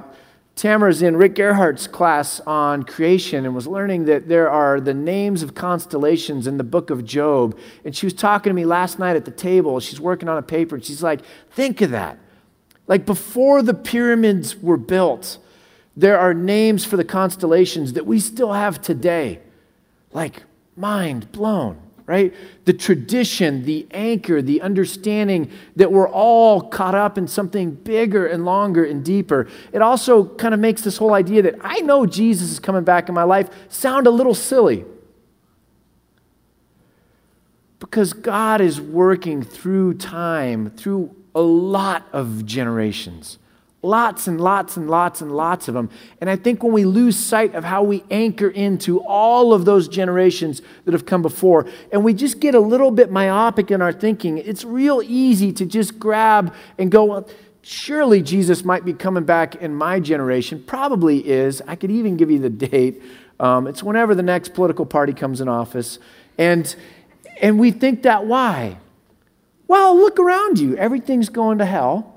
Tamara's 0.57 1.03
in 1.03 1.17
Rick 1.17 1.35
Gerhardt's 1.35 1.89
class 1.89 2.41
on 2.47 2.85
creation 2.85 3.45
and 3.45 3.55
was 3.55 3.67
learning 3.67 4.05
that 4.05 4.29
there 4.29 4.49
are 4.49 4.81
the 4.81 4.95
names 4.95 5.43
of 5.43 5.55
constellations 5.55 6.47
in 6.47 6.59
the 6.59 6.65
book 6.65 6.91
of 6.91 7.05
Job. 7.05 7.59
And 7.85 7.95
she 7.97 8.07
was 8.07 8.15
talking 8.15 8.51
to 8.51 8.55
me 8.55 8.65
last 8.65 8.99
night 8.99 9.17
at 9.17 9.25
the 9.25 9.33
table. 9.33 9.81
She's 9.81 10.01
working 10.01 10.29
on 10.29 10.39
a 10.39 10.43
paper, 10.43 10.77
and 10.77 10.85
she's 10.85 11.03
like, 11.03 11.23
Think 11.51 11.81
of 11.81 11.91
that. 11.91 12.19
Like 12.87 13.05
before 13.05 13.63
the 13.63 13.75
pyramids 13.75 14.57
were 14.57 14.77
built, 14.77 15.39
there 15.97 16.19
are 16.19 16.35
names 16.35 16.85
for 16.85 16.97
the 16.97 17.05
constellations 17.05 17.95
that 17.95 18.07
we 18.07 18.21
still 18.21 18.53
have 18.53 18.81
today. 18.81 19.41
Like, 20.13 20.45
mind 20.77 21.33
blown 21.33 21.84
right? 22.07 22.35
The 22.67 22.73
tradition, 22.73 23.65
the 23.65 23.87
anchor, 23.91 24.43
the 24.43 24.61
understanding 24.61 25.51
that 25.77 25.91
we're 25.91 26.09
all 26.09 26.61
caught 26.61 26.95
up 26.95 27.17
in 27.17 27.27
something 27.27 27.71
bigger 27.71 28.27
and 28.27 28.45
longer 28.45 28.85
and 28.85 29.05
deeper. 29.05 29.49
It 29.73 29.81
also 29.81 30.25
kind 30.25 30.53
of 30.53 30.61
makes 30.61 30.83
this 30.83 30.99
whole 30.99 31.15
idea 31.15 31.43
that 31.43 31.57
I 31.63 31.81
know 31.81 32.05
Jesus 32.05 32.51
is 32.51 32.61
coming 32.61 32.85
back 32.85 33.09
in 33.09 33.15
my 33.15 33.23
life 33.23 33.49
sound 33.69 34.07
a 34.07 34.11
little 34.11 34.35
silly. 34.35 34.85
Because 37.79 38.13
God 38.13 38.61
is 38.61 38.81
working 38.81 39.43
through 39.43 39.95
time, 39.95 40.71
through 40.71 41.15
a 41.35 41.41
lot 41.41 42.07
of 42.13 42.45
generations. 42.45 43.39
Lots 43.85 44.29
and 44.29 44.41
lots 44.41 44.79
and 44.79 44.89
lots 44.89 45.21
and 45.21 45.31
lots 45.31 45.69
of 45.69 45.75
them. 45.75 45.91
And 46.19 46.31
I 46.31 46.37
think 46.37 46.63
when 46.63 46.73
we 46.73 46.87
lose 46.87 47.19
sight 47.19 47.55
of 47.55 47.65
how 47.65 47.83
we 47.83 48.03
anchor 48.11 48.49
into 48.49 49.03
all 49.03 49.53
of 49.53 49.67
those 49.67 49.89
generations 49.89 50.63
that 50.87 50.93
have 50.93 51.05
come 51.05 51.21
before, 51.21 51.67
and 51.93 52.03
we 52.03 52.15
just 52.15 52.41
get 52.41 52.55
a 52.55 52.61
little 52.61 52.91
bit 52.91 53.11
myopic 53.11 53.71
in 53.71 53.83
our 53.83 53.93
thinking, 53.93 54.39
it's 54.39 54.65
real 54.65 55.03
easy 55.05 55.53
to 55.53 55.67
just 55.67 55.99
grab 55.99 56.55
and 56.79 56.91
go, 56.91 57.05
well, 57.05 57.29
surely 57.61 58.23
Jesus 58.23 58.65
might 58.65 58.87
be 58.87 58.95
coming 58.95 59.25
back 59.25 59.57
in 59.57 59.75
my 59.75 60.01
generation. 60.01 60.65
Probably 60.67 61.19
is. 61.19 61.61
I 61.69 61.77
could 61.77 61.91
even 61.91 62.17
give 62.17 62.31
you 62.31 62.39
the 62.39 62.49
date. 62.49 63.03
Um, 63.39 63.67
it's 63.67 63.83
whenever 63.83 64.15
the 64.15 64.23
next 64.23 64.55
political 64.55 64.87
party 64.87 65.13
comes 65.13 65.43
in 65.43 65.49
office. 65.51 65.99
And, 66.39 66.75
and 67.39 67.59
we 67.59 67.71
think 67.71 68.05
that 68.05 68.25
why? 68.25 68.79
Well, 69.69 69.95
look 69.95 70.19
around 70.19 70.59
you. 70.59 70.75
Everything's 70.79 71.29
going 71.29 71.59
to 71.59 71.67
hell. 71.67 72.14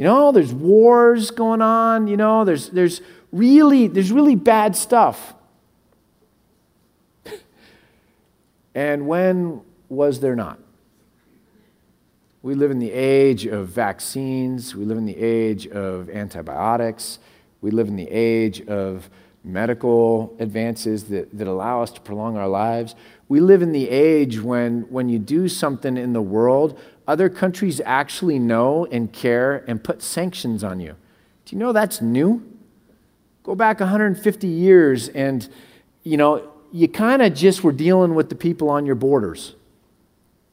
You 0.00 0.06
know, 0.06 0.32
there's 0.32 0.54
wars 0.54 1.30
going 1.30 1.60
on, 1.60 2.06
you 2.06 2.16
know, 2.16 2.46
there's, 2.46 2.70
there's, 2.70 3.02
really, 3.32 3.86
there's 3.86 4.10
really 4.10 4.34
bad 4.34 4.74
stuff. 4.74 5.34
and 8.74 9.06
when 9.06 9.60
was 9.90 10.20
there 10.20 10.34
not? 10.34 10.58
We 12.40 12.54
live 12.54 12.70
in 12.70 12.78
the 12.78 12.90
age 12.90 13.44
of 13.44 13.68
vaccines. 13.68 14.74
We 14.74 14.86
live 14.86 14.96
in 14.96 15.04
the 15.04 15.18
age 15.18 15.66
of 15.66 16.08
antibiotics. 16.08 17.18
We 17.60 17.70
live 17.70 17.88
in 17.88 17.96
the 17.96 18.08
age 18.10 18.62
of 18.68 19.10
medical 19.44 20.34
advances 20.38 21.04
that, 21.04 21.36
that 21.36 21.46
allow 21.46 21.82
us 21.82 21.90
to 21.90 22.00
prolong 22.00 22.38
our 22.38 22.48
lives. 22.48 22.94
We 23.28 23.40
live 23.40 23.60
in 23.60 23.72
the 23.72 23.90
age 23.90 24.40
when, 24.40 24.82
when 24.88 25.10
you 25.10 25.18
do 25.18 25.46
something 25.46 25.98
in 25.98 26.14
the 26.14 26.22
world, 26.22 26.80
other 27.10 27.28
countries 27.28 27.80
actually 27.84 28.38
know 28.38 28.86
and 28.86 29.12
care 29.12 29.64
and 29.66 29.82
put 29.82 30.00
sanctions 30.00 30.62
on 30.62 30.78
you. 30.78 30.94
Do 31.44 31.56
you 31.56 31.58
know 31.58 31.72
that's 31.72 32.00
new? 32.00 32.46
Go 33.42 33.56
back 33.56 33.80
150 33.80 34.46
years 34.46 35.08
and, 35.08 35.48
you 36.04 36.16
know, 36.16 36.48
you 36.70 36.86
kind 36.86 37.20
of 37.20 37.34
just 37.34 37.64
were 37.64 37.72
dealing 37.72 38.14
with 38.14 38.28
the 38.28 38.36
people 38.36 38.70
on 38.70 38.86
your 38.86 38.94
borders. 38.94 39.56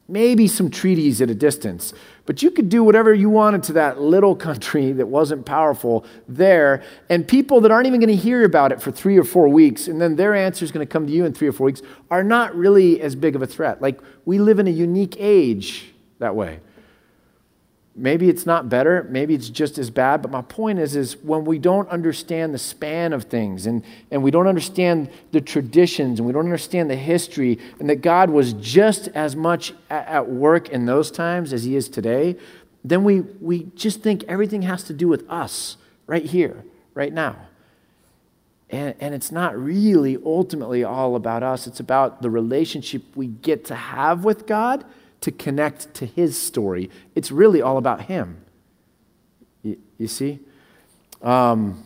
Maybe 0.08 0.48
some 0.48 0.68
treaties 0.68 1.22
at 1.22 1.30
a 1.30 1.34
distance. 1.34 1.94
But 2.26 2.42
you 2.42 2.50
could 2.50 2.68
do 2.68 2.82
whatever 2.82 3.14
you 3.14 3.30
wanted 3.30 3.62
to 3.64 3.74
that 3.74 4.00
little 4.00 4.34
country 4.34 4.90
that 4.94 5.06
wasn't 5.06 5.46
powerful 5.46 6.04
there, 6.26 6.82
and 7.08 7.28
people 7.28 7.60
that 7.60 7.70
aren't 7.70 7.86
even 7.86 8.00
going 8.00 8.08
to 8.08 8.20
hear 8.20 8.42
about 8.42 8.72
it 8.72 8.82
for 8.82 8.90
three 8.90 9.16
or 9.16 9.22
four 9.22 9.48
weeks, 9.48 9.86
and 9.86 10.00
then 10.00 10.16
their 10.16 10.34
answer 10.34 10.64
is 10.64 10.72
going 10.72 10.84
to 10.84 10.92
come 10.92 11.06
to 11.06 11.12
you 11.12 11.24
in 11.24 11.34
three 11.34 11.46
or 11.46 11.52
four 11.52 11.66
weeks, 11.66 11.82
are 12.10 12.24
not 12.24 12.52
really 12.56 13.00
as 13.00 13.14
big 13.14 13.36
of 13.36 13.42
a 13.42 13.46
threat. 13.46 13.80
Like, 13.80 14.00
we 14.24 14.38
live 14.38 14.58
in 14.58 14.66
a 14.66 14.70
unique 14.70 15.14
age 15.20 15.92
that 16.18 16.34
way. 16.34 16.60
Maybe 17.94 18.28
it's 18.28 18.46
not 18.46 18.68
better, 18.68 19.08
maybe 19.10 19.34
it's 19.34 19.48
just 19.48 19.76
as 19.76 19.90
bad, 19.90 20.22
but 20.22 20.30
my 20.30 20.42
point 20.42 20.78
is, 20.78 20.94
is 20.94 21.16
when 21.16 21.44
we 21.44 21.58
don't 21.58 21.88
understand 21.88 22.54
the 22.54 22.58
span 22.58 23.12
of 23.12 23.24
things 23.24 23.66
and, 23.66 23.82
and 24.12 24.22
we 24.22 24.30
don't 24.30 24.46
understand 24.46 25.10
the 25.32 25.40
traditions 25.40 26.20
and 26.20 26.26
we 26.26 26.32
don't 26.32 26.44
understand 26.44 26.88
the 26.88 26.96
history, 26.96 27.58
and 27.80 27.90
that 27.90 27.96
God 27.96 28.30
was 28.30 28.52
just 28.52 29.08
as 29.08 29.34
much 29.34 29.74
at 29.90 30.28
work 30.28 30.68
in 30.68 30.86
those 30.86 31.10
times 31.10 31.52
as 31.52 31.64
he 31.64 31.74
is 31.74 31.88
today, 31.88 32.36
then 32.84 33.02
we, 33.02 33.22
we 33.22 33.64
just 33.74 34.00
think 34.00 34.22
everything 34.24 34.62
has 34.62 34.84
to 34.84 34.92
do 34.92 35.08
with 35.08 35.28
us 35.28 35.76
right 36.06 36.24
here, 36.24 36.62
right 36.94 37.12
now. 37.12 37.36
And, 38.70 38.94
and 39.00 39.12
it's 39.12 39.32
not 39.32 39.58
really 39.58 40.18
ultimately 40.24 40.84
all 40.84 41.16
about 41.16 41.42
us. 41.42 41.66
It's 41.66 41.80
about 41.80 42.22
the 42.22 42.30
relationship 42.30 43.02
we 43.16 43.26
get 43.26 43.64
to 43.66 43.74
have 43.74 44.24
with 44.24 44.46
God 44.46 44.84
to 45.20 45.32
connect 45.32 45.94
to 45.94 46.06
his 46.06 46.40
story. 46.40 46.90
It's 47.14 47.30
really 47.30 47.60
all 47.60 47.76
about 47.76 48.02
him. 48.02 48.38
You, 49.62 49.78
you 49.98 50.08
see? 50.08 50.38
Um, 51.22 51.84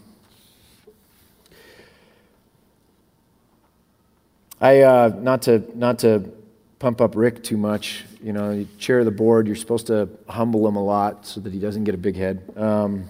I, 4.60 4.82
uh, 4.82 5.18
not, 5.20 5.42
to, 5.42 5.64
not 5.74 5.98
to 6.00 6.30
pump 6.78 7.00
up 7.00 7.16
Rick 7.16 7.42
too 7.42 7.56
much, 7.56 8.04
you 8.22 8.32
know, 8.32 8.50
you 8.50 8.68
chair 8.78 8.98
of 9.00 9.04
the 9.04 9.10
board, 9.10 9.46
you're 9.46 9.56
supposed 9.56 9.86
to 9.88 10.08
humble 10.28 10.66
him 10.68 10.76
a 10.76 10.84
lot 10.84 11.26
so 11.26 11.40
that 11.40 11.52
he 11.52 11.58
doesn't 11.58 11.84
get 11.84 11.94
a 11.94 11.98
big 11.98 12.16
head. 12.16 12.42
Um, 12.56 13.04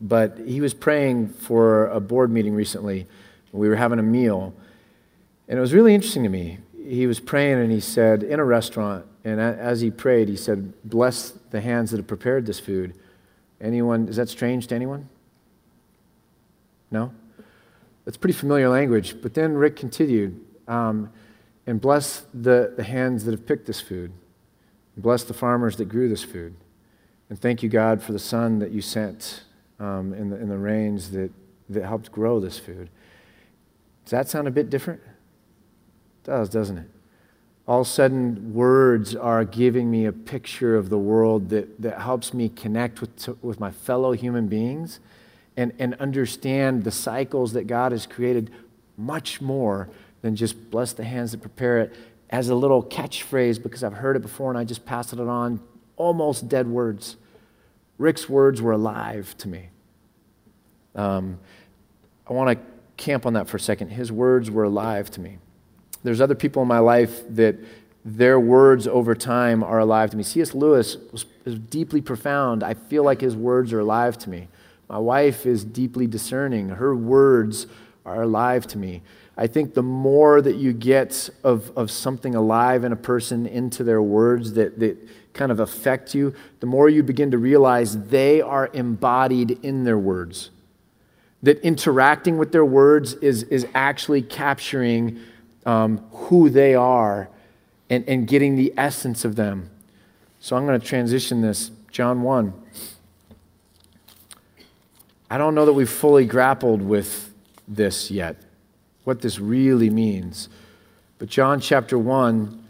but 0.00 0.38
he 0.38 0.60
was 0.60 0.74
praying 0.74 1.28
for 1.28 1.86
a 1.88 2.00
board 2.00 2.30
meeting 2.30 2.54
recently. 2.54 3.06
We 3.52 3.68
were 3.68 3.76
having 3.76 3.98
a 3.98 4.02
meal, 4.02 4.54
and 5.48 5.58
it 5.58 5.60
was 5.60 5.74
really 5.74 5.94
interesting 5.94 6.22
to 6.22 6.28
me. 6.28 6.58
He 6.82 7.06
was 7.06 7.20
praying 7.20 7.58
and 7.58 7.70
he 7.70 7.80
said, 7.80 8.22
in 8.22 8.40
a 8.40 8.44
restaurant, 8.44 9.06
and 9.24 9.40
as 9.40 9.80
he 9.80 9.90
prayed, 9.90 10.28
he 10.28 10.36
said, 10.36 10.72
Bless 10.82 11.30
the 11.50 11.60
hands 11.60 11.90
that 11.90 11.98
have 11.98 12.06
prepared 12.06 12.46
this 12.46 12.58
food. 12.58 12.94
Anyone, 13.60 14.08
is 14.08 14.16
that 14.16 14.28
strange 14.28 14.66
to 14.68 14.74
anyone? 14.74 15.08
No? 16.90 17.12
That's 18.04 18.16
pretty 18.16 18.32
familiar 18.32 18.68
language. 18.68 19.20
But 19.20 19.34
then 19.34 19.54
Rick 19.54 19.76
continued, 19.76 20.40
um, 20.66 21.12
and 21.66 21.80
bless 21.80 22.24
the, 22.32 22.72
the 22.76 22.82
hands 22.82 23.24
that 23.24 23.32
have 23.32 23.46
picked 23.46 23.66
this 23.66 23.80
food. 23.80 24.12
Bless 24.96 25.24
the 25.24 25.34
farmers 25.34 25.76
that 25.76 25.86
grew 25.86 26.08
this 26.08 26.24
food. 26.24 26.54
And 27.28 27.38
thank 27.38 27.62
you, 27.62 27.68
God, 27.68 28.02
for 28.02 28.12
the 28.12 28.18
sun 28.18 28.58
that 28.58 28.70
you 28.70 28.80
sent 28.80 29.44
um, 29.78 30.12
in, 30.14 30.30
the, 30.30 30.36
in 30.36 30.48
the 30.48 30.58
rains 30.58 31.10
that, 31.12 31.30
that 31.68 31.84
helped 31.84 32.10
grow 32.10 32.40
this 32.40 32.58
food. 32.58 32.88
Does 34.04 34.10
that 34.10 34.28
sound 34.28 34.48
a 34.48 34.50
bit 34.50 34.70
different? 34.70 35.00
Does, 36.30 36.48
doesn't 36.48 36.78
it? 36.78 36.86
all 37.66 37.84
sudden 37.84 38.52
words 38.52 39.14
are 39.14 39.44
giving 39.44 39.90
me 39.90 40.04
a 40.04 40.12
picture 40.12 40.76
of 40.76 40.90
the 40.90 40.98
world 40.98 41.50
that, 41.50 41.80
that 41.80 42.00
helps 42.00 42.34
me 42.34 42.48
connect 42.48 43.00
with, 43.00 43.28
with 43.42 43.60
my 43.60 43.70
fellow 43.70 44.10
human 44.12 44.48
beings 44.48 44.98
and, 45.56 45.72
and 45.78 45.94
understand 45.94 46.82
the 46.84 46.90
cycles 46.90 47.52
that 47.52 47.68
God 47.68 47.92
has 47.92 48.06
created 48.06 48.50
much 48.96 49.40
more 49.40 49.88
than 50.22 50.34
just 50.34 50.70
bless 50.70 50.92
the 50.92 51.04
hands 51.04 51.30
that 51.30 51.42
prepare 51.42 51.78
it 51.78 51.94
as 52.30 52.48
a 52.48 52.54
little 52.54 52.82
catchphrase 52.82 53.62
because 53.62 53.84
I've 53.84 53.94
heard 53.94 54.16
it 54.16 54.22
before 54.22 54.50
and 54.50 54.58
I 54.58 54.64
just 54.64 54.84
pass 54.84 55.12
it 55.12 55.20
on. 55.20 55.60
Almost 55.96 56.48
dead 56.48 56.66
words. 56.66 57.16
Rick's 57.98 58.28
words 58.28 58.62
were 58.62 58.72
alive 58.72 59.36
to 59.38 59.48
me. 59.48 59.68
Um, 60.94 61.38
I 62.28 62.32
want 62.32 62.58
to 62.58 62.64
camp 62.96 63.26
on 63.26 63.32
that 63.34 63.48
for 63.48 63.58
a 63.58 63.60
second. 63.60 63.90
His 63.90 64.10
words 64.10 64.50
were 64.50 64.64
alive 64.64 65.08
to 65.12 65.20
me. 65.20 65.38
There's 66.02 66.20
other 66.20 66.34
people 66.34 66.62
in 66.62 66.68
my 66.68 66.78
life 66.78 67.22
that 67.30 67.56
their 68.04 68.40
words 68.40 68.86
over 68.86 69.14
time 69.14 69.62
are 69.62 69.78
alive 69.78 70.10
to 70.10 70.16
me. 70.16 70.22
C.S. 70.22 70.54
Lewis 70.54 70.96
was, 71.12 71.26
was 71.44 71.58
deeply 71.58 72.00
profound. 72.00 72.62
I 72.62 72.74
feel 72.74 73.04
like 73.04 73.20
his 73.20 73.36
words 73.36 73.72
are 73.72 73.80
alive 73.80 74.16
to 74.18 74.30
me. 74.30 74.48
My 74.88 74.98
wife 74.98 75.46
is 75.46 75.64
deeply 75.64 76.06
discerning. 76.06 76.70
Her 76.70 76.94
words 76.94 77.66
are 78.06 78.22
alive 78.22 78.66
to 78.68 78.78
me. 78.78 79.02
I 79.36 79.46
think 79.46 79.74
the 79.74 79.82
more 79.82 80.42
that 80.42 80.56
you 80.56 80.72
get 80.72 81.30
of, 81.44 81.76
of 81.76 81.90
something 81.90 82.34
alive 82.34 82.84
in 82.84 82.92
a 82.92 82.96
person 82.96 83.46
into 83.46 83.84
their 83.84 84.02
words 84.02 84.54
that, 84.54 84.78
that 84.80 84.98
kind 85.32 85.52
of 85.52 85.60
affect 85.60 86.14
you, 86.14 86.34
the 86.60 86.66
more 86.66 86.88
you 86.88 87.02
begin 87.02 87.30
to 87.30 87.38
realize 87.38 88.08
they 88.08 88.40
are 88.40 88.68
embodied 88.72 89.52
in 89.62 89.84
their 89.84 89.98
words. 89.98 90.50
That 91.42 91.58
interacting 91.60 92.36
with 92.36 92.52
their 92.52 92.64
words 92.64 93.14
is, 93.14 93.44
is 93.44 93.66
actually 93.74 94.22
capturing 94.22 95.20
um, 95.66 95.98
who 96.12 96.48
they 96.50 96.74
are 96.74 97.28
and, 97.88 98.08
and 98.08 98.26
getting 98.26 98.56
the 98.56 98.72
essence 98.76 99.24
of 99.24 99.36
them. 99.36 99.70
So 100.38 100.56
I'm 100.56 100.66
going 100.66 100.80
to 100.80 100.86
transition 100.86 101.42
this. 101.42 101.70
John 101.90 102.22
1. 102.22 102.52
I 105.30 105.38
don't 105.38 105.54
know 105.54 105.64
that 105.66 105.72
we've 105.72 105.90
fully 105.90 106.24
grappled 106.24 106.82
with 106.82 107.32
this 107.68 108.10
yet, 108.10 108.36
what 109.04 109.20
this 109.20 109.38
really 109.38 109.90
means. 109.90 110.48
But 111.18 111.28
John 111.28 111.60
chapter 111.60 111.98
1, 111.98 112.64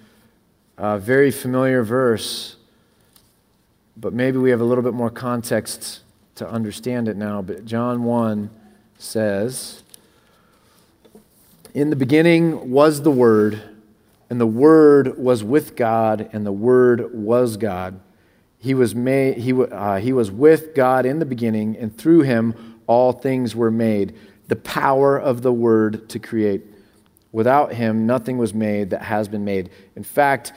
a 0.76 0.98
very 0.98 1.30
familiar 1.30 1.82
verse, 1.82 2.56
but 3.96 4.12
maybe 4.12 4.38
we 4.38 4.50
have 4.50 4.60
a 4.60 4.64
little 4.64 4.84
bit 4.84 4.94
more 4.94 5.10
context 5.10 6.00
to 6.34 6.48
understand 6.48 7.08
it 7.08 7.16
now. 7.16 7.42
But 7.42 7.64
John 7.64 8.04
1 8.04 8.50
says, 8.98 9.82
in 11.74 11.90
the 11.90 11.96
beginning 11.96 12.70
was 12.70 13.02
the 13.02 13.10
Word, 13.10 13.62
and 14.28 14.40
the 14.40 14.46
Word 14.46 15.18
was 15.18 15.44
with 15.44 15.76
God, 15.76 16.28
and 16.32 16.44
the 16.44 16.52
Word 16.52 17.14
was 17.14 17.56
God. 17.56 18.00
He 18.58 18.74
was, 18.74 18.94
made, 18.94 19.38
he, 19.38 19.52
uh, 19.52 19.96
he 19.96 20.12
was 20.12 20.30
with 20.30 20.74
God 20.74 21.06
in 21.06 21.18
the 21.18 21.26
beginning, 21.26 21.76
and 21.76 21.96
through 21.96 22.22
him 22.22 22.80
all 22.86 23.12
things 23.12 23.54
were 23.54 23.70
made. 23.70 24.16
The 24.48 24.56
power 24.56 25.18
of 25.18 25.42
the 25.42 25.52
Word 25.52 26.08
to 26.10 26.18
create. 26.18 26.62
Without 27.32 27.74
him, 27.74 28.06
nothing 28.06 28.38
was 28.38 28.52
made 28.52 28.90
that 28.90 29.02
has 29.02 29.28
been 29.28 29.44
made. 29.44 29.70
In 29.94 30.02
fact, 30.02 30.52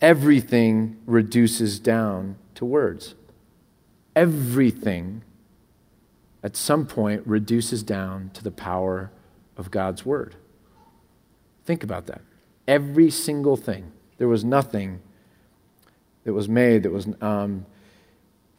everything 0.00 0.98
reduces 1.06 1.78
down 1.78 2.36
to 2.54 2.64
words. 2.64 3.14
Everything, 4.16 5.22
at 6.42 6.56
some 6.56 6.86
point, 6.86 7.22
reduces 7.26 7.82
down 7.82 8.30
to 8.34 8.42
the 8.42 8.50
power 8.50 9.10
of 9.56 9.70
God's 9.70 10.04
Word. 10.04 10.34
Think 11.64 11.84
about 11.84 12.06
that. 12.06 12.20
Every 12.66 13.10
single 13.10 13.56
thing. 13.56 13.92
There 14.18 14.28
was 14.28 14.44
nothing 14.44 15.00
that 16.24 16.32
was 16.32 16.48
made 16.48 16.84
that 16.84 16.92
was. 16.92 17.08
Um, 17.20 17.66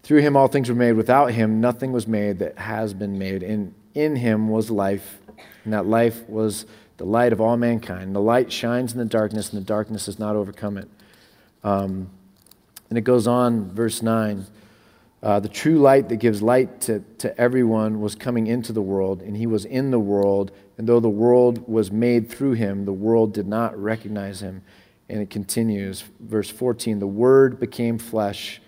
through 0.03 0.19
him 0.19 0.35
all 0.35 0.47
things 0.47 0.67
were 0.67 0.75
made. 0.75 0.93
Without 0.93 1.31
him 1.31 1.61
nothing 1.61 1.93
was 1.93 2.05
made 2.07 2.39
that 2.39 2.57
has 2.57 2.93
been 2.93 3.17
made. 3.17 3.41
And 3.41 3.73
in 3.93 4.17
him 4.17 4.49
was 4.49 4.69
life, 4.69 5.19
and 5.63 5.73
that 5.73 5.85
life 5.85 6.27
was 6.27 6.65
the 6.97 7.05
light 7.05 7.33
of 7.33 7.41
all 7.41 7.57
mankind. 7.57 8.03
And 8.03 8.15
The 8.15 8.21
light 8.21 8.51
shines 8.51 8.91
in 8.91 8.99
the 8.99 9.05
darkness, 9.05 9.51
and 9.51 9.61
the 9.61 9.65
darkness 9.65 10.05
has 10.07 10.19
not 10.19 10.35
overcome 10.35 10.77
it. 10.77 10.89
Um, 11.63 12.09
and 12.89 12.97
it 12.97 13.01
goes 13.01 13.27
on, 13.27 13.71
verse 13.71 14.01
9. 14.01 14.45
Uh, 15.23 15.39
the 15.39 15.47
true 15.47 15.77
light 15.77 16.09
that 16.09 16.17
gives 16.17 16.41
light 16.41 16.81
to, 16.81 16.99
to 17.17 17.35
everyone 17.39 18.01
was 18.01 18.13
coming 18.13 18.45
into 18.45 18.73
the 18.73 18.81
world, 18.81 19.21
and 19.21 19.37
he 19.37 19.47
was 19.47 19.63
in 19.63 19.89
the 19.89 19.99
world, 19.99 20.51
and 20.77 20.85
though 20.85 20.99
the 20.99 21.07
world 21.07 21.65
was 21.65 21.93
made 21.93 22.29
through 22.29 22.51
him, 22.51 22.83
the 22.83 22.91
world 22.91 23.33
did 23.33 23.47
not 23.47 23.81
recognize 23.81 24.41
him. 24.41 24.61
And 25.07 25.21
it 25.21 25.29
continues, 25.29 26.03
verse 26.19 26.49
14 26.49 26.99
The 26.99 27.07
Word 27.07 27.57
became 27.57 27.97
flesh 27.97 28.61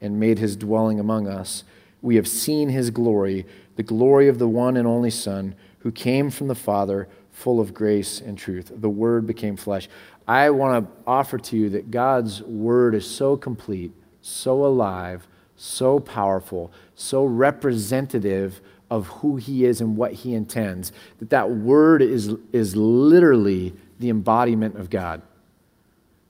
and 0.00 0.18
made 0.18 0.38
his 0.38 0.56
dwelling 0.56 0.98
among 0.98 1.28
us. 1.28 1.64
We 2.00 2.16
have 2.16 2.28
seen 2.28 2.70
his 2.70 2.88
glory, 2.88 3.44
the 3.76 3.82
glory 3.82 4.28
of 4.28 4.38
the 4.38 4.48
one 4.48 4.78
and 4.78 4.88
only 4.88 5.10
Son, 5.10 5.54
who 5.80 5.92
came 5.92 6.30
from 6.30 6.48
the 6.48 6.54
Father, 6.54 7.06
full 7.30 7.60
of 7.60 7.74
grace 7.74 8.18
and 8.18 8.38
truth. 8.38 8.72
The 8.74 8.88
Word 8.88 9.26
became 9.26 9.56
flesh. 9.56 9.90
I 10.26 10.48
want 10.50 10.86
to 10.86 10.92
offer 11.06 11.36
to 11.36 11.56
you 11.56 11.68
that 11.70 11.90
God's 11.90 12.42
Word 12.42 12.94
is 12.94 13.06
so 13.06 13.36
complete, 13.36 13.92
so 14.22 14.64
alive, 14.64 15.28
so 15.58 15.98
powerful, 15.98 16.72
so 16.94 17.24
representative 17.24 18.60
of 18.90 19.08
who 19.08 19.36
He 19.36 19.64
is 19.64 19.80
and 19.80 19.96
what 19.96 20.12
He 20.12 20.32
intends, 20.32 20.92
that 21.18 21.30
that 21.30 21.50
Word 21.50 22.00
is, 22.00 22.34
is 22.52 22.74
literally 22.74 23.74
the 23.98 24.08
embodiment 24.08 24.76
of 24.76 24.88
God. 24.88 25.20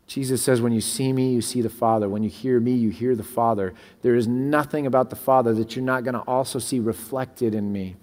Jesus 0.08 0.42
says, 0.42 0.60
When 0.62 0.72
you 0.72 0.80
see 0.80 1.12
me, 1.12 1.34
you 1.34 1.42
see 1.42 1.60
the 1.60 1.68
Father. 1.68 2.08
When 2.08 2.22
you 2.22 2.30
hear 2.30 2.58
me, 2.58 2.72
you 2.72 2.88
hear 2.88 3.14
the 3.14 3.22
Father. 3.22 3.74
There 4.00 4.16
is 4.16 4.26
nothing 4.26 4.86
about 4.86 5.10
the 5.10 5.16
Father 5.16 5.52
that 5.54 5.76
you're 5.76 5.84
not 5.84 6.02
going 6.02 6.14
to 6.14 6.20
also 6.20 6.58
see 6.58 6.80
reflected 6.80 7.54
in 7.54 7.70
me. 7.70 7.96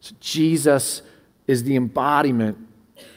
So 0.00 0.14
Jesus 0.20 1.02
is 1.46 1.62
the 1.62 1.76
embodiment. 1.76 2.58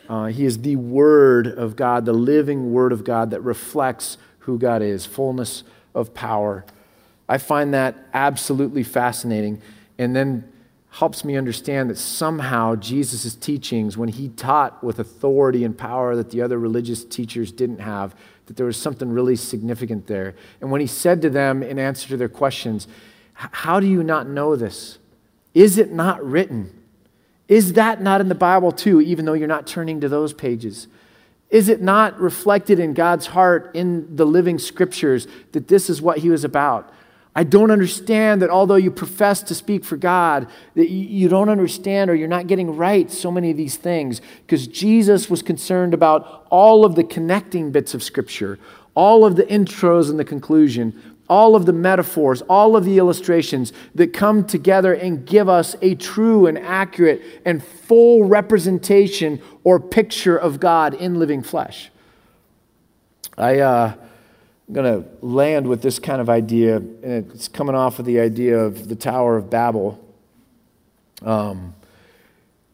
Uh, 0.08 0.26
he 0.28 0.46
is 0.46 0.60
the 0.60 0.76
Word 0.76 1.48
of 1.48 1.76
God, 1.76 2.06
the 2.06 2.14
living 2.14 2.72
Word 2.72 2.92
of 2.92 3.04
God 3.04 3.32
that 3.32 3.42
reflects 3.42 4.18
who 4.40 4.60
God 4.60 4.84
is, 4.84 5.06
fullness 5.06 5.64
of 5.96 6.14
power. 6.14 6.64
I 7.30 7.38
find 7.38 7.74
that 7.74 7.96
absolutely 8.14 8.84
fascinating. 8.84 9.62
And 9.98 10.16
then 10.16 10.52
helps 10.90 11.24
me 11.24 11.38
understand 11.38 11.90
that 11.90 11.98
somehow 11.98 12.76
Jesus' 12.76 13.36
teachings, 13.36 13.98
when 13.98 14.10
he 14.10 14.30
taught 14.30 14.84
with 14.84 15.00
authority 15.00 15.64
and 15.64 15.78
power 15.78 16.16
that 16.16 16.32
the 16.32 16.42
other 16.42 16.58
religious 16.58 17.04
teachers 17.04 17.52
didn't 17.52 17.80
have, 17.80 18.16
that 18.48 18.56
there 18.56 18.66
was 18.66 18.78
something 18.78 19.10
really 19.10 19.36
significant 19.36 20.08
there. 20.08 20.34
And 20.62 20.72
when 20.72 20.82
he 20.82 20.88
said 20.88 21.22
to 21.22 21.30
them 21.30 21.62
in 21.62 21.78
answer 21.78 22.08
to 22.10 22.18
their 22.18 22.30
questions, 22.30 22.88
How 23.34 23.80
do 23.80 23.88
you 23.88 24.02
not 24.02 24.28
know 24.28 24.56
this? 24.56 24.98
Is 25.54 25.78
it 25.78 25.92
not 25.92 26.24
written? 26.26 26.74
Is 27.48 27.74
that 27.74 28.02
not 28.02 28.22
in 28.22 28.30
the 28.30 28.36
Bible 28.36 28.72
too, 28.72 29.02
even 29.02 29.26
though 29.26 29.34
you're 29.34 29.48
not 29.48 29.68
turning 29.68 30.02
to 30.02 30.10
those 30.10 30.34
pages? 30.34 30.88
Is 31.50 31.70
it 31.70 31.82
not 31.82 32.20
reflected 32.20 32.80
in 32.80 32.94
God's 32.94 33.28
heart 33.28 33.72
in 33.74 34.16
the 34.16 34.26
living 34.26 34.60
scriptures 34.60 35.28
that 35.54 35.68
this 35.68 35.90
is 35.90 36.02
what 36.02 36.20
he 36.20 36.30
was 36.30 36.44
about? 36.44 36.92
I 37.38 37.44
don't 37.44 37.70
understand 37.70 38.42
that 38.42 38.50
although 38.50 38.78
you 38.78 38.90
profess 38.90 39.44
to 39.44 39.54
speak 39.54 39.86
for 39.86 39.96
God, 39.96 40.48
that 40.74 40.90
you 40.90 41.30
don't 41.30 41.50
understand 41.50 42.10
or 42.10 42.16
you're 42.16 42.28
not 42.28 42.48
getting 42.48 42.76
right 42.76 43.12
so 43.12 43.30
many 43.30 43.52
of 43.52 43.58
these 43.58 43.76
things 43.78 44.22
because 44.42 44.66
Jesus 44.66 45.30
was 45.30 45.44
concerned 45.44 45.94
about 45.94 46.48
all 46.50 46.84
of 46.84 46.96
the 46.96 47.04
connecting 47.04 47.72
bits 47.72 47.94
of 47.94 48.02
Scripture, 48.02 48.58
all 48.96 49.24
of 49.24 49.36
the 49.36 49.44
intros 49.44 50.10
and 50.10 50.18
the 50.18 50.26
conclusion, 50.26 51.00
all 51.30 51.56
of 51.56 51.68
the 51.68 51.74
metaphors, 51.74 52.42
all 52.50 52.76
of 52.76 52.86
the 52.86 52.98
illustrations 52.98 53.72
that 53.94 54.14
come 54.14 54.44
together 54.44 54.96
and 54.96 55.24
give 55.24 55.48
us 55.48 55.76
a 55.84 55.94
true 55.94 56.48
and 56.48 56.58
accurate 56.58 57.22
and 57.46 57.64
full 57.64 58.24
representation 58.24 59.40
or 59.64 59.80
picture 59.80 60.36
of 60.36 60.60
God 60.60 60.96
in 60.96 61.20
living 61.20 61.44
flesh. 61.44 61.92
I, 63.38 63.60
uh, 63.60 63.94
I'm 64.68 64.74
going 64.74 65.04
to 65.04 65.10
land 65.26 65.68
with 65.68 65.82
this 65.82 65.98
kind 65.98 66.20
of 66.20 66.30
idea, 66.30 66.78
and 66.78 67.32
it's 67.32 67.48
coming 67.48 67.74
off 67.74 68.00
of 68.00 68.06
the 68.06 68.20
idea 68.20 68.60
of 68.60 68.90
the 68.90 68.96
Tower 68.96 69.38
of 69.38 69.50
Babel. 69.50 70.04
Um, 71.22 71.74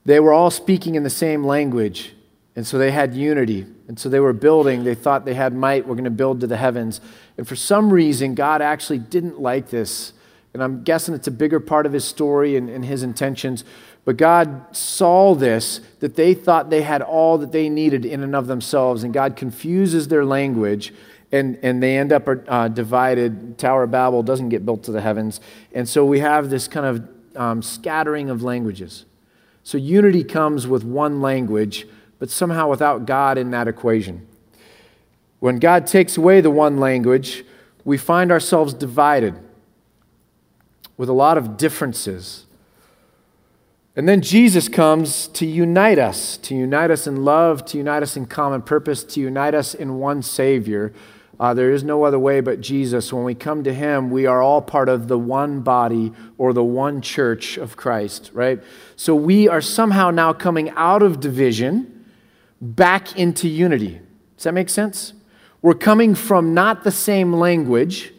they 0.04 0.20
were 0.20 0.34
all 0.34 0.50
speaking 0.50 0.96
in 0.96 1.04
the 1.04 1.10
same 1.10 1.46
language, 1.46 2.14
and 2.56 2.66
so 2.66 2.78
they 2.78 2.92
had 2.92 3.14
unity. 3.14 3.68
And 3.88 4.00
so 4.00 4.10
they 4.10 4.20
were 4.20 4.34
building. 4.34 4.84
They 4.84 4.96
thought 4.96 5.26
they 5.26 5.34
had 5.34 5.54
might. 5.54 5.86
We're 5.86 5.96
going 5.96 6.06
to 6.06 6.10
build 6.10 6.40
to 6.42 6.48
the 6.48 6.58
heavens. 6.58 7.02
And 7.38 7.48
for 7.48 7.56
some 7.56 7.92
reason, 7.92 8.34
God 8.34 8.62
actually 8.62 9.00
didn't 9.00 9.40
like 9.40 9.70
this. 9.70 10.14
And 10.54 10.64
I'm 10.64 10.84
guessing 10.84 11.14
it's 11.14 11.28
a 11.28 11.32
bigger 11.32 11.60
part 11.60 11.86
of 11.86 11.94
his 11.94 12.06
story 12.06 12.56
and, 12.56 12.70
and 12.70 12.86
his 12.86 13.04
intentions. 13.04 13.64
But 14.06 14.18
God 14.18 14.76
saw 14.76 15.36
this, 15.36 15.82
that 16.00 16.16
they 16.16 16.34
thought 16.34 16.70
they 16.70 16.82
had 16.82 17.02
all 17.02 17.38
that 17.40 17.52
they 17.52 17.70
needed 17.70 18.06
in 18.06 18.24
and 18.24 18.36
of 18.36 18.48
themselves. 18.48 19.04
And 19.04 19.14
God 19.14 19.36
confuses 19.36 20.08
their 20.08 20.26
language 20.26 20.94
and, 21.34 21.58
and 21.64 21.82
they 21.82 21.98
end 21.98 22.14
up 22.14 22.30
uh, 22.48 22.68
divided. 22.68 23.58
Tower 23.58 23.84
of 23.84 23.92
Babel 23.92 24.22
doesn't 24.22 24.50
get 24.50 24.66
built 24.66 24.84
to 24.84 24.92
the 24.92 25.02
heavens. 25.02 25.42
And 25.74 25.90
so 25.90 26.06
we 26.06 26.20
have 26.20 26.52
this 26.52 26.68
kind 26.68 26.86
of 26.86 27.10
um, 27.36 27.62
scattering 27.64 28.30
of 28.30 28.44
languages. 28.44 29.06
So 29.64 29.80
unity 29.80 30.24
comes 30.24 30.68
with 30.68 30.84
one 30.84 31.22
language, 31.22 31.88
but 32.20 32.30
somehow 32.30 32.70
without 32.70 33.08
God 33.08 33.40
in 33.40 33.50
that 33.50 33.68
equation. 33.68 34.28
When 35.40 35.58
God 35.58 35.88
takes 35.88 36.18
away 36.18 36.40
the 36.40 36.52
one 36.52 36.78
language, 36.78 37.44
we 37.84 37.98
find 37.98 38.32
ourselves 38.32 38.74
divided 38.76 39.36
with 40.98 41.10
a 41.10 41.14
lot 41.14 41.40
of 41.40 41.58
differences. 41.58 42.46
And 43.96 44.08
then 44.08 44.22
Jesus 44.22 44.70
comes 44.70 45.28
to 45.30 45.48
unite 45.48 45.98
us, 45.98 46.38
to 46.38 46.56
unite 46.56 46.92
us 46.92 47.08
in 47.08 47.24
love, 47.26 47.66
to 47.66 47.78
unite 47.80 48.04
us 48.04 48.16
in 48.16 48.28
common 48.28 48.62
purpose, 48.62 49.04
to 49.06 49.20
unite 49.20 49.56
us 49.56 49.74
in 49.74 49.96
one 49.96 50.22
Savior 50.22 50.94
uh, 51.40 51.54
there 51.54 51.72
is 51.72 51.84
no 51.84 52.04
other 52.04 52.20
way 52.20 52.42
but 52.42 52.62
Jesus. 52.62 53.12
When 53.12 53.24
we 53.24 53.36
come 53.36 53.64
to 53.64 53.74
Him, 53.74 54.12
we 54.12 54.26
are 54.26 54.42
all 54.42 54.62
part 54.62 54.90
of 54.90 55.08
the 55.08 55.18
one 55.18 55.62
body 55.62 56.14
or 56.38 56.54
the 56.54 56.64
one 56.64 57.02
church 57.02 57.58
of 57.58 57.76
Christ, 57.76 58.32
right? 58.34 58.62
So 58.96 59.16
we 59.16 59.48
are 59.48 59.62
somehow 59.62 60.12
now 60.12 60.34
coming 60.34 60.70
out 60.72 61.02
of 61.02 61.20
division 61.20 62.06
back 62.62 63.18
into 63.18 63.48
unity. 63.48 64.00
Does 64.38 64.44
that 64.44 64.54
make 64.54 64.70
sense? 64.70 65.14
We're 65.62 65.74
coming 65.74 66.14
from 66.14 66.54
not 66.54 66.84
the 66.84 66.92
same 66.92 67.34
language 67.34 68.14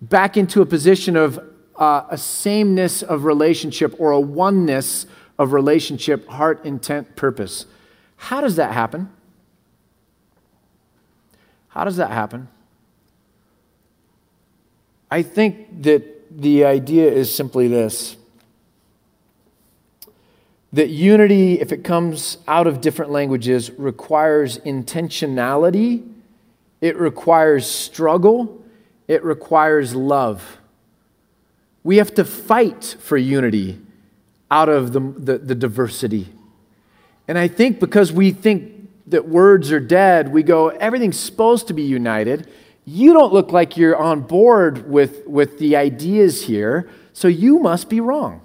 back 0.00 0.36
into 0.36 0.62
a 0.62 0.66
position 0.66 1.16
of 1.16 1.38
uh, 1.76 2.04
a 2.08 2.18
sameness 2.18 3.02
of 3.02 3.24
relationship 3.24 3.94
or 3.98 4.10
a 4.10 4.20
oneness 4.20 5.06
of 5.38 5.52
relationship, 5.52 6.28
heart, 6.28 6.64
intent, 6.64 7.14
purpose. 7.14 7.66
How 8.16 8.40
does 8.40 8.56
that 8.56 8.72
happen? 8.72 9.10
How 11.68 11.84
does 11.84 11.96
that 11.96 12.10
happen? 12.10 12.48
I 15.10 15.22
think 15.22 15.82
that 15.82 16.02
the 16.30 16.64
idea 16.64 17.10
is 17.10 17.34
simply 17.34 17.68
this 17.68 18.16
that 20.72 20.90
unity, 20.90 21.60
if 21.60 21.72
it 21.72 21.82
comes 21.82 22.36
out 22.46 22.66
of 22.66 22.82
different 22.82 23.10
languages, 23.10 23.70
requires 23.78 24.58
intentionality, 24.58 26.06
it 26.82 26.96
requires 26.98 27.66
struggle, 27.66 28.62
it 29.06 29.24
requires 29.24 29.94
love. 29.94 30.58
We 31.82 31.96
have 31.96 32.14
to 32.16 32.24
fight 32.24 32.96
for 33.00 33.16
unity 33.16 33.80
out 34.50 34.68
of 34.68 34.92
the, 34.92 35.00
the, 35.00 35.38
the 35.38 35.54
diversity. 35.54 36.28
And 37.26 37.38
I 37.38 37.48
think 37.48 37.80
because 37.80 38.12
we 38.12 38.30
think 38.30 38.77
that 39.10 39.28
words 39.28 39.72
are 39.72 39.80
dead, 39.80 40.32
we 40.32 40.42
go, 40.42 40.68
everything's 40.68 41.18
supposed 41.18 41.68
to 41.68 41.74
be 41.74 41.82
united. 41.82 42.48
You 42.84 43.12
don't 43.12 43.32
look 43.32 43.52
like 43.52 43.76
you're 43.76 43.96
on 43.96 44.22
board 44.22 44.88
with, 44.88 45.26
with 45.26 45.58
the 45.58 45.76
ideas 45.76 46.42
here, 46.42 46.88
so 47.12 47.28
you 47.28 47.58
must 47.58 47.88
be 47.88 48.00
wrong. 48.00 48.40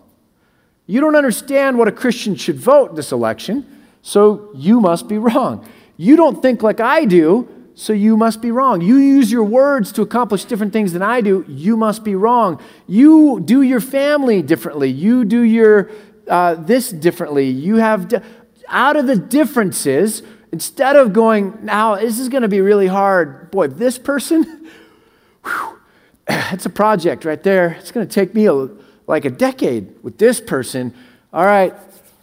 You 0.85 0.99
don't 0.99 1.15
understand 1.15 1.77
what 1.77 1.87
a 1.87 1.91
Christian 1.91 2.35
should 2.35 2.57
vote 2.57 2.95
this 2.95 3.11
election, 3.11 3.65
so 4.01 4.49
you 4.53 4.81
must 4.81 5.07
be 5.07 5.17
wrong. 5.17 5.67
You 5.95 6.15
don't 6.15 6.41
think 6.41 6.61
like 6.61 6.79
I 6.79 7.05
do, 7.05 7.47
so 7.75 7.93
you 7.93 8.17
must 8.17 8.41
be 8.41 8.51
wrong. 8.51 8.81
You 8.81 8.97
use 8.97 9.31
your 9.31 9.43
words 9.43 9.91
to 9.93 10.01
accomplish 10.01 10.45
different 10.45 10.73
things 10.73 10.93
than 10.93 11.01
I 11.01 11.21
do, 11.21 11.45
you 11.47 11.77
must 11.77 12.03
be 12.03 12.15
wrong. 12.15 12.61
You 12.87 13.39
do 13.39 13.61
your 13.61 13.79
family 13.79 14.41
differently. 14.41 14.89
You 14.89 15.25
do 15.25 15.41
your 15.41 15.89
uh, 16.27 16.55
this 16.55 16.91
differently. 16.91 17.47
You 17.49 17.77
have, 17.77 18.07
di- 18.07 18.21
out 18.67 18.95
of 18.95 19.07
the 19.07 19.15
differences, 19.15 20.23
Instead 20.53 20.95
of 20.95 21.13
going, 21.13 21.57
now 21.65 21.95
this 21.95 22.19
is 22.19 22.29
going 22.29 22.43
to 22.43 22.47
be 22.47 22.61
really 22.61 22.85
hard. 22.85 23.49
Boy, 23.49 23.65
this 23.69 23.97
person, 23.97 24.69
whew, 25.43 25.79
it's 26.27 26.67
a 26.67 26.69
project 26.69 27.25
right 27.25 27.41
there. 27.41 27.75
It's 27.79 27.91
going 27.91 28.07
to 28.07 28.13
take 28.13 28.35
me 28.35 28.45
a, 28.45 28.69
like 29.07 29.25
a 29.25 29.31
decade 29.31 30.03
with 30.03 30.19
this 30.19 30.39
person. 30.39 30.93
All 31.33 31.43
right, 31.43 31.73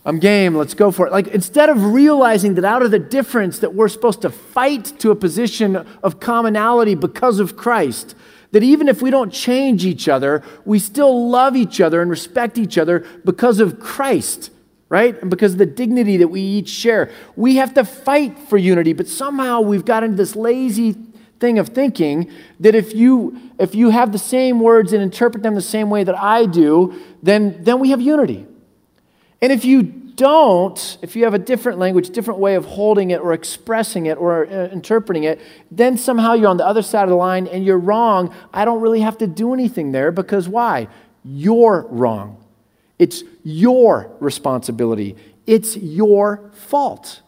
I'm 0.05 0.21
game. 0.21 0.55
Let's 0.55 0.75
go 0.75 0.93
for 0.93 1.09
it. 1.09 1.13
Like 1.13 1.27
instead 1.27 1.71
of 1.71 1.87
realizing 1.87 2.55
that 2.55 2.65
out 2.65 2.83
of 2.83 2.93
the 2.93 3.01
difference 3.01 3.59
that 3.59 3.75
we're 3.75 3.89
supposed 3.89 4.23
to 4.23 4.31
fight 4.31 4.85
to 5.01 5.11
a 5.11 5.17
position 5.17 5.75
of 5.75 6.21
commonality 6.21 6.95
because 6.95 7.41
of 7.41 7.57
Christ, 7.57 8.15
that 8.53 8.63
even 8.63 8.87
if 8.87 9.03
we 9.03 9.11
don't 9.11 9.33
change 9.33 9.85
each 9.85 10.09
other, 10.09 10.45
we 10.65 10.79
still 10.79 11.29
love 11.29 11.57
each 11.57 11.81
other 11.81 12.01
and 12.01 12.09
respect 12.09 12.59
each 12.59 12.79
other 12.79 13.05
because 13.25 13.59
of 13.59 13.81
Christ 13.81 14.51
right? 14.91 15.19
And 15.23 15.31
because 15.31 15.53
of 15.53 15.59
the 15.59 15.67
dignity 15.67 16.19
that 16.19 16.29
we 16.29 16.43
each 16.43 16.69
share. 16.69 17.11
We 17.37 17.57
have 17.57 17.73
to 17.75 17.85
fight 17.85 18.39
for 18.39 18.59
unity, 18.59 18.93
but 18.93 19.09
somehow 19.09 19.63
we've 19.63 19.85
got 19.85 20.05
into 20.05 20.17
this 20.17 20.37
lazy 20.37 20.97
thing 21.39 21.59
of 21.59 21.71
thinking 21.71 22.31
that 22.59 22.75
if 22.75 22.95
you 22.95 23.41
if 23.59 23.75
you 23.75 23.89
have 23.89 24.13
the 24.13 24.19
same 24.19 24.61
words 24.61 24.93
and 24.93 25.03
interpret 25.03 25.43
them 25.43 25.55
the 25.55 25.63
same 25.63 25.89
way 25.89 26.05
that 26.05 26.15
I 26.15 26.45
do, 26.45 27.01
then 27.23 27.65
then 27.65 27.79
we 27.79 27.91
have 27.91 28.01
unity. 28.01 28.47
And 29.41 29.51
if 29.51 29.65
you 29.65 29.83
don't, 29.83 30.99
if 31.01 31.17
you 31.17 31.25
have 31.25 31.33
a 31.33 31.39
different 31.39 31.79
language, 31.79 32.11
different 32.11 32.41
way 32.41 32.57
of 32.57 32.67
holding 32.67 33.11
it 33.11 33.21
or 33.21 33.33
expressing 33.33 34.05
it 34.05 34.19
or 34.19 34.45
uh, 34.47 34.69
interpreting 34.69 35.25
it, 35.25 35.41
then 35.71 35.97
somehow 35.97 36.35
you're 36.35 36.51
on 36.51 36.59
the 36.59 36.67
other 36.67 36.83
side 36.83 37.05
of 37.05 37.09
the 37.09 37.15
line 37.15 37.47
and 37.47 37.65
you're 37.65 37.79
wrong. 37.79 38.35
I 38.53 38.67
don't 38.67 38.83
really 38.83 39.01
have 39.01 39.17
to 39.19 39.27
do 39.27 39.55
anything 39.55 39.93
there 39.93 40.13
because 40.13 40.47
why? 40.47 40.89
You're 41.25 41.87
wrong. 41.89 42.40
It's 43.01 43.25
your 43.43 44.15
responsibility. 44.21 45.17
It's 45.47 45.75
your 45.75 46.51
fault. 46.53 47.23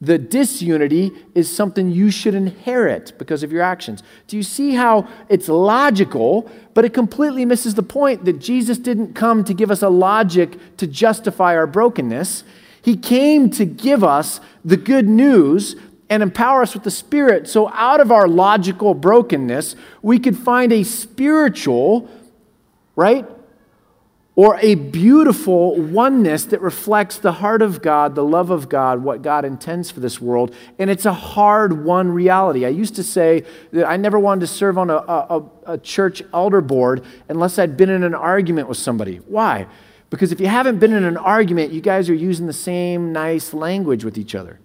The 0.00 0.18
disunity 0.18 1.12
is 1.36 1.54
something 1.54 1.88
you 1.88 2.10
should 2.10 2.34
inherit 2.34 3.12
because 3.16 3.44
of 3.44 3.52
your 3.52 3.62
actions. 3.62 4.02
Do 4.26 4.36
you 4.36 4.42
see 4.42 4.74
how 4.74 5.06
it's 5.28 5.48
logical, 5.48 6.50
but 6.74 6.84
it 6.84 6.92
completely 6.92 7.44
misses 7.44 7.76
the 7.76 7.84
point 7.84 8.24
that 8.24 8.40
Jesus 8.40 8.76
didn't 8.76 9.14
come 9.14 9.44
to 9.44 9.54
give 9.54 9.70
us 9.70 9.82
a 9.82 9.88
logic 9.88 10.58
to 10.78 10.88
justify 10.88 11.54
our 11.54 11.68
brokenness? 11.68 12.42
He 12.82 12.96
came 12.96 13.50
to 13.50 13.64
give 13.64 14.02
us 14.02 14.40
the 14.64 14.76
good 14.76 15.08
news 15.08 15.76
and 16.10 16.24
empower 16.24 16.62
us 16.62 16.74
with 16.74 16.82
the 16.82 16.90
Spirit 16.90 17.48
so 17.48 17.68
out 17.68 18.00
of 18.00 18.10
our 18.10 18.26
logical 18.26 18.94
brokenness, 18.94 19.76
we 20.02 20.18
could 20.18 20.36
find 20.36 20.72
a 20.72 20.82
spiritual, 20.82 22.10
right? 22.96 23.26
Or 24.36 24.58
a 24.60 24.74
beautiful 24.74 25.74
oneness 25.80 26.44
that 26.44 26.60
reflects 26.60 27.16
the 27.16 27.32
heart 27.32 27.62
of 27.62 27.80
God, 27.80 28.14
the 28.14 28.22
love 28.22 28.50
of 28.50 28.68
God, 28.68 29.02
what 29.02 29.22
God 29.22 29.46
intends 29.46 29.90
for 29.90 30.00
this 30.00 30.20
world. 30.20 30.54
And 30.78 30.90
it's 30.90 31.06
a 31.06 31.12
hard 31.14 31.84
won 31.84 32.10
reality. 32.10 32.66
I 32.66 32.68
used 32.68 32.94
to 32.96 33.02
say 33.02 33.44
that 33.72 33.88
I 33.88 33.96
never 33.96 34.18
wanted 34.18 34.42
to 34.42 34.46
serve 34.46 34.76
on 34.76 34.90
a, 34.90 34.96
a, 34.96 35.42
a, 35.64 35.78
church 35.78 36.22
elder 36.34 36.60
board 36.60 37.02
unless 37.30 37.58
I'd 37.58 37.78
been 37.78 37.88
in 37.88 38.04
an 38.04 38.14
argument 38.14 38.68
with 38.68 38.76
somebody. 38.76 39.16
Why? 39.16 39.66
Because 40.10 40.32
if 40.32 40.38
you 40.38 40.48
haven't 40.48 40.80
been 40.80 40.92
in 40.92 41.04
an 41.04 41.16
argument, 41.16 41.72
you 41.72 41.80
guys 41.80 42.10
are 42.10 42.14
using 42.14 42.46
the 42.46 42.52
same 42.52 43.14
nice 43.14 43.54
language 43.54 44.04
with 44.04 44.18
each 44.18 44.34
other. 44.34 44.60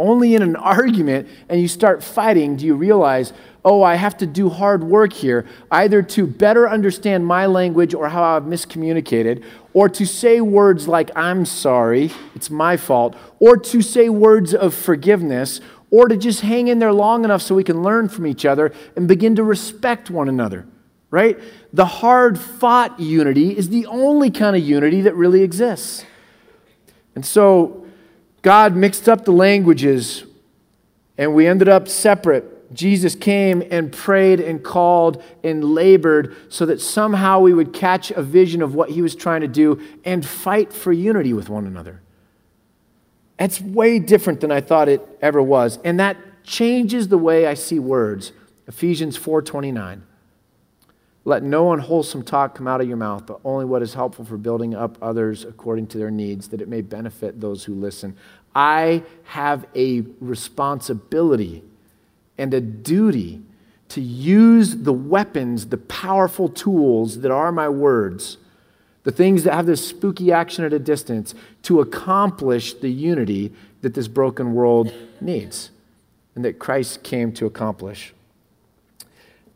Only 0.00 0.34
in 0.34 0.42
an 0.42 0.56
argument 0.76 1.28
and 1.48 1.60
you 1.60 1.68
start 1.68 2.02
fighting 2.02 2.56
do 2.56 2.66
you 2.66 2.74
realize, 2.74 3.32
oh, 3.68 3.82
I 3.82 3.96
have 3.96 4.16
to 4.16 4.26
do 4.26 4.48
hard 4.48 4.82
work 4.82 5.12
here, 5.12 5.44
either 5.70 6.00
to 6.02 6.26
better 6.26 6.66
understand 6.66 7.26
my 7.26 7.44
language 7.44 7.92
or 7.92 8.08
how 8.08 8.22
I've 8.22 8.44
miscommunicated, 8.44 9.44
or 9.74 9.90
to 9.90 10.06
say 10.06 10.40
words 10.40 10.88
like, 10.88 11.10
I'm 11.14 11.44
sorry, 11.44 12.10
it's 12.34 12.48
my 12.48 12.78
fault, 12.78 13.14
or 13.38 13.58
to 13.58 13.82
say 13.82 14.08
words 14.08 14.54
of 14.54 14.72
forgiveness, 14.72 15.60
or 15.90 16.08
to 16.08 16.16
just 16.16 16.40
hang 16.40 16.68
in 16.68 16.78
there 16.78 16.94
long 16.94 17.24
enough 17.24 17.42
so 17.42 17.54
we 17.54 17.62
can 17.62 17.82
learn 17.82 18.08
from 18.08 18.26
each 18.26 18.46
other 18.46 18.72
and 18.96 19.06
begin 19.06 19.36
to 19.36 19.44
respect 19.44 20.08
one 20.08 20.30
another, 20.30 20.66
right? 21.10 21.38
The 21.74 21.84
hard 21.84 22.40
fought 22.40 22.98
unity 22.98 23.54
is 23.54 23.68
the 23.68 23.84
only 23.84 24.30
kind 24.30 24.56
of 24.56 24.62
unity 24.62 25.02
that 25.02 25.14
really 25.14 25.42
exists. 25.42 26.06
And 27.14 27.26
so, 27.26 27.84
God 28.40 28.74
mixed 28.74 29.10
up 29.10 29.26
the 29.26 29.32
languages 29.32 30.24
and 31.18 31.34
we 31.34 31.46
ended 31.46 31.68
up 31.68 31.86
separate. 31.86 32.57
Jesus 32.72 33.14
came 33.14 33.62
and 33.70 33.90
prayed 33.92 34.40
and 34.40 34.62
called 34.62 35.22
and 35.42 35.64
labored 35.64 36.36
so 36.48 36.66
that 36.66 36.80
somehow 36.80 37.40
we 37.40 37.54
would 37.54 37.72
catch 37.72 38.10
a 38.10 38.22
vision 38.22 38.60
of 38.60 38.74
what 38.74 38.90
he 38.90 39.00
was 39.00 39.14
trying 39.14 39.40
to 39.40 39.48
do 39.48 39.80
and 40.04 40.24
fight 40.26 40.72
for 40.72 40.92
unity 40.92 41.32
with 41.32 41.48
one 41.48 41.66
another. 41.66 42.02
It's 43.38 43.60
way 43.60 43.98
different 43.98 44.40
than 44.40 44.50
I 44.50 44.60
thought 44.60 44.88
it 44.88 45.06
ever 45.22 45.40
was. 45.40 45.78
And 45.84 45.98
that 46.00 46.16
changes 46.44 47.08
the 47.08 47.18
way 47.18 47.46
I 47.46 47.54
see 47.54 47.78
words. 47.78 48.32
Ephesians 48.66 49.16
4:29. 49.16 50.02
Let 51.24 51.42
no 51.42 51.72
unwholesome 51.72 52.22
talk 52.22 52.54
come 52.54 52.66
out 52.66 52.80
of 52.80 52.88
your 52.88 52.96
mouth, 52.96 53.26
but 53.26 53.40
only 53.44 53.64
what 53.64 53.82
is 53.82 53.94
helpful 53.94 54.24
for 54.24 54.38
building 54.38 54.74
up 54.74 54.96
others 55.02 55.44
according 55.44 55.86
to 55.88 55.98
their 55.98 56.10
needs, 56.10 56.48
that 56.48 56.60
it 56.60 56.68
may 56.68 56.80
benefit 56.80 57.40
those 57.40 57.64
who 57.64 57.74
listen. 57.74 58.16
I 58.54 59.02
have 59.24 59.66
a 59.74 60.04
responsibility 60.20 61.64
and 62.38 62.54
a 62.54 62.60
duty 62.60 63.42
to 63.88 64.00
use 64.00 64.76
the 64.76 64.92
weapons, 64.92 65.66
the 65.66 65.78
powerful 65.78 66.48
tools 66.48 67.20
that 67.20 67.30
are 67.30 67.50
my 67.50 67.68
words, 67.68 68.38
the 69.04 69.10
things 69.10 69.44
that 69.44 69.54
have 69.54 69.66
this 69.66 69.86
spooky 69.86 70.30
action 70.30 70.64
at 70.64 70.72
a 70.72 70.78
distance, 70.78 71.34
to 71.62 71.80
accomplish 71.80 72.74
the 72.74 72.90
unity 72.90 73.52
that 73.80 73.94
this 73.94 74.08
broken 74.08 74.54
world 74.54 74.92
needs 75.20 75.70
and 76.34 76.44
that 76.44 76.58
Christ 76.58 77.02
came 77.02 77.32
to 77.32 77.46
accomplish. 77.46 78.12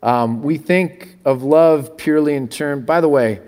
Um, 0.02 0.42
we 0.42 0.58
think 0.58 1.16
of 1.24 1.42
love 1.42 1.96
purely 1.96 2.34
in 2.34 2.48
terms, 2.48 2.84
by 2.84 3.00
the 3.00 3.08
way, 3.08 3.40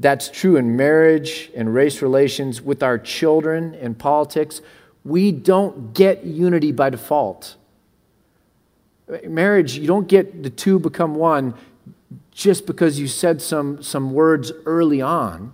that's 0.00 0.28
true 0.28 0.56
in 0.56 0.76
marriage 0.76 1.50
and 1.54 1.72
race 1.72 2.02
relations, 2.02 2.60
with 2.60 2.82
our 2.82 2.98
children 2.98 3.74
and 3.76 3.96
politics. 3.96 4.60
We 5.04 5.30
don't 5.30 5.94
get 5.94 6.24
unity 6.24 6.72
by 6.72 6.90
default. 6.90 7.54
Marriage, 9.26 9.76
you 9.78 9.86
don't 9.86 10.08
get 10.08 10.42
the 10.42 10.50
two 10.50 10.78
become 10.78 11.14
one 11.14 11.54
just 12.30 12.66
because 12.66 12.98
you 12.98 13.06
said 13.06 13.40
some, 13.40 13.82
some 13.82 14.12
words 14.12 14.50
early 14.66 15.00
on. 15.00 15.52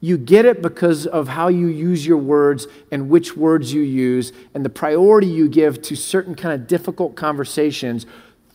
You 0.00 0.16
get 0.16 0.46
it 0.46 0.62
because 0.62 1.06
of 1.06 1.28
how 1.28 1.48
you 1.48 1.66
use 1.66 2.06
your 2.06 2.16
words 2.16 2.66
and 2.90 3.10
which 3.10 3.36
words 3.36 3.74
you 3.74 3.82
use 3.82 4.32
and 4.54 4.64
the 4.64 4.70
priority 4.70 5.26
you 5.26 5.48
give 5.48 5.82
to 5.82 5.94
certain 5.94 6.34
kind 6.34 6.54
of 6.54 6.66
difficult 6.66 7.16
conversations 7.16 8.06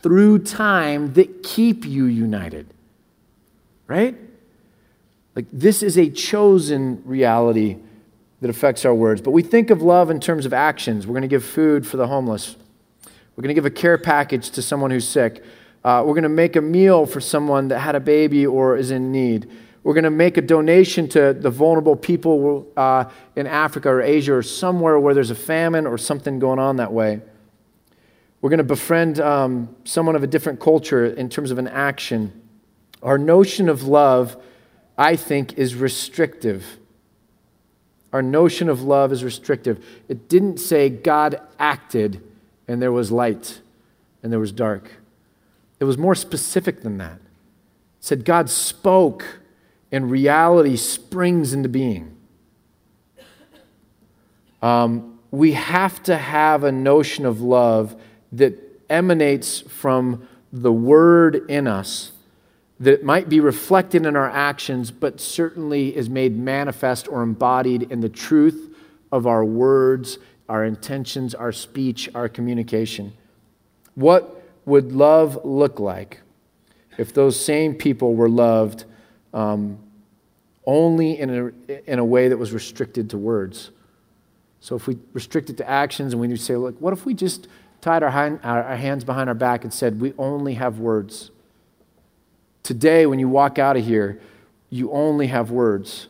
through 0.02 0.40
time 0.40 1.14
that 1.14 1.44
keep 1.44 1.86
you 1.86 2.06
united. 2.06 2.68
Right? 3.88 4.16
Like, 5.36 5.46
this 5.52 5.84
is 5.84 5.98
a 5.98 6.10
chosen 6.10 7.04
reality 7.06 7.78
that 8.42 8.50
affects 8.50 8.86
our 8.86 8.94
words. 8.94 9.22
But 9.22 9.32
we 9.32 9.44
think 9.44 9.70
of 9.70 9.82
love 9.82 10.10
in 10.10 10.20
terms 10.20 10.46
of 10.46 10.54
actions. 10.54 11.06
We're 11.06 11.14
going 11.14 11.22
to 11.24 11.28
give 11.28 11.44
food 11.44 11.86
for 11.86 11.98
the 11.98 12.08
homeless, 12.08 12.56
we're 13.36 13.42
going 13.42 13.50
to 13.50 13.56
give 13.56 13.66
a 13.66 13.72
care 13.72 13.98
package 13.98 14.50
to 14.52 14.62
someone 14.62 14.92
who's 14.92 15.08
sick, 15.08 15.44
uh, 15.84 16.04
we're 16.06 16.14
going 16.14 16.24
to 16.24 16.30
make 16.30 16.56
a 16.56 16.62
meal 16.62 17.06
for 17.06 17.20
someone 17.20 17.68
that 17.68 17.80
had 17.80 17.96
a 17.96 18.00
baby 18.00 18.46
or 18.46 18.76
is 18.78 18.92
in 18.92 19.12
need. 19.12 19.50
We're 19.84 19.94
going 19.94 20.06
to 20.06 20.10
make 20.10 20.38
a 20.38 20.42
donation 20.42 21.08
to 21.10 21.34
the 21.34 21.52
vulnerable 21.52 21.96
people 21.96 22.68
uh, 22.76 23.06
in 23.36 23.46
Africa 23.46 23.90
or 23.90 24.02
Asia 24.02 24.34
or 24.34 24.42
somewhere 24.42 25.00
where 25.00 25.14
there's 25.14 25.30
a 25.30 25.36
famine 25.36 25.86
or 25.86 26.00
something 26.00 26.40
going 26.40 26.58
on 26.58 26.78
that 26.78 26.92
way. 26.92 27.22
We're 28.42 28.50
going 28.50 28.58
to 28.58 28.64
befriend 28.64 29.20
um, 29.20 29.76
someone 29.84 30.16
of 30.16 30.24
a 30.24 30.28
different 30.28 30.60
culture 30.60 31.06
in 31.06 31.30
terms 31.30 31.52
of 31.52 31.60
an 31.60 31.68
action. 31.68 32.42
Our 33.04 33.20
notion 33.20 33.70
of 33.70 33.84
love, 33.84 34.42
I 34.98 35.16
think, 35.16 35.54
is 35.54 35.76
restrictive. 35.76 36.78
Our 38.12 38.24
notion 38.24 38.70
of 38.70 38.82
love 38.82 39.12
is 39.12 39.24
restrictive. 39.24 39.86
It 40.08 40.30
didn't 40.30 40.58
say 40.58 40.90
God 40.90 41.40
acted 41.60 42.24
and 42.68 42.82
there 42.82 42.91
was 42.91 43.11
light 43.11 43.61
and 44.24 44.32
there 44.32 44.39
was 44.39 44.51
dark. 44.51 44.91
It 45.80 45.84
was 45.84 45.97
more 45.97 46.16
specific 46.16 46.82
than 46.82 46.97
that. 46.97 47.16
It 47.16 47.20
said 47.99 48.26
God 48.26 48.49
spoke 48.49 49.39
and 49.91 50.09
reality 50.09 50.76
springs 50.76 51.53
into 51.53 51.70
being. 51.70 52.16
Um, 54.61 55.20
we 55.32 55.53
have 55.53 56.01
to 56.03 56.18
have 56.18 56.63
a 56.63 56.72
notion 56.72 57.26
of 57.26 57.41
love 57.41 57.95
that 58.32 58.57
emanates 58.89 59.61
from 59.61 60.28
the 60.51 60.72
Word 60.72 61.49
in 61.49 61.68
us 61.68 62.13
that 62.80 63.03
might 63.03 63.30
be 63.30 63.39
reflected 63.39 64.05
in 64.05 64.16
our 64.16 64.30
actions, 64.30 64.91
but 64.91 65.22
certainly 65.22 65.95
is 65.95 66.09
made 66.09 66.38
manifest 66.38 67.07
or 67.07 67.22
embodied 67.22 67.84
in 67.91 68.01
the 68.01 68.09
truth 68.09 68.76
of 69.11 69.28
our 69.28 69.45
words, 69.45 70.18
our 70.48 70.64
intentions, 70.64 71.34
our 71.34 71.52
speech, 71.52 72.10
our 72.16 72.30
communication. 72.30 73.14
What 73.96 74.43
would 74.66 74.91
love 74.91 75.43
look 75.43 75.80
like 75.80 76.22
if 76.98 77.14
those 77.14 77.39
same 77.39 77.76
people 77.76 78.16
were 78.16 78.30
loved 78.30 78.86
um, 79.34 79.80
only 80.66 81.20
in 81.20 81.30
a, 81.30 81.91
in 81.91 82.00
a 82.00 82.06
way 82.06 82.28
that 82.28 82.38
was 82.38 82.52
restricted 82.52 83.10
to 83.12 83.18
words? 83.18 83.72
So 84.60 84.76
if 84.76 84.88
we 84.88 84.98
restrict 85.14 85.50
it 85.50 85.58
to 85.58 85.70
actions 85.70 86.14
and 86.14 86.20
we 86.20 86.36
say, 86.38 86.56
look, 86.56 86.80
what 86.82 86.93
if 86.93 87.06
we 87.06 87.14
just 87.14 87.48
tied 87.86 88.02
our, 88.02 88.10
hand, 88.10 88.39
our 88.43 88.76
hands 88.76 89.04
behind 89.04 89.30
our 89.30 89.36
back 89.36 89.64
and 89.64 89.72
said, 89.72 90.02
We 90.02 90.16
only 90.18 90.56
have 90.56 90.80
words. 90.80 91.30
Today, 92.64 93.06
when 93.06 93.20
you 93.20 93.30
walk 93.30 93.60
out 93.60 93.78
of 93.78 93.86
here, 93.86 94.20
you 94.72 94.91
only 94.91 95.28
have 95.28 95.52
words. 95.52 96.08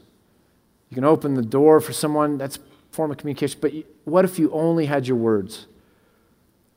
You 0.90 0.96
can 0.96 1.04
open 1.04 1.34
the 1.34 1.42
door 1.42 1.82
for 1.82 1.92
someone, 1.92 2.38
that's 2.38 2.58
form 2.96 3.12
of 3.12 3.18
communication, 3.18 3.60
but 3.62 3.74
what 4.06 4.26
if 4.26 4.40
you 4.40 4.52
only 4.52 4.86
had 4.86 5.08
your 5.08 5.18
words? 5.18 5.68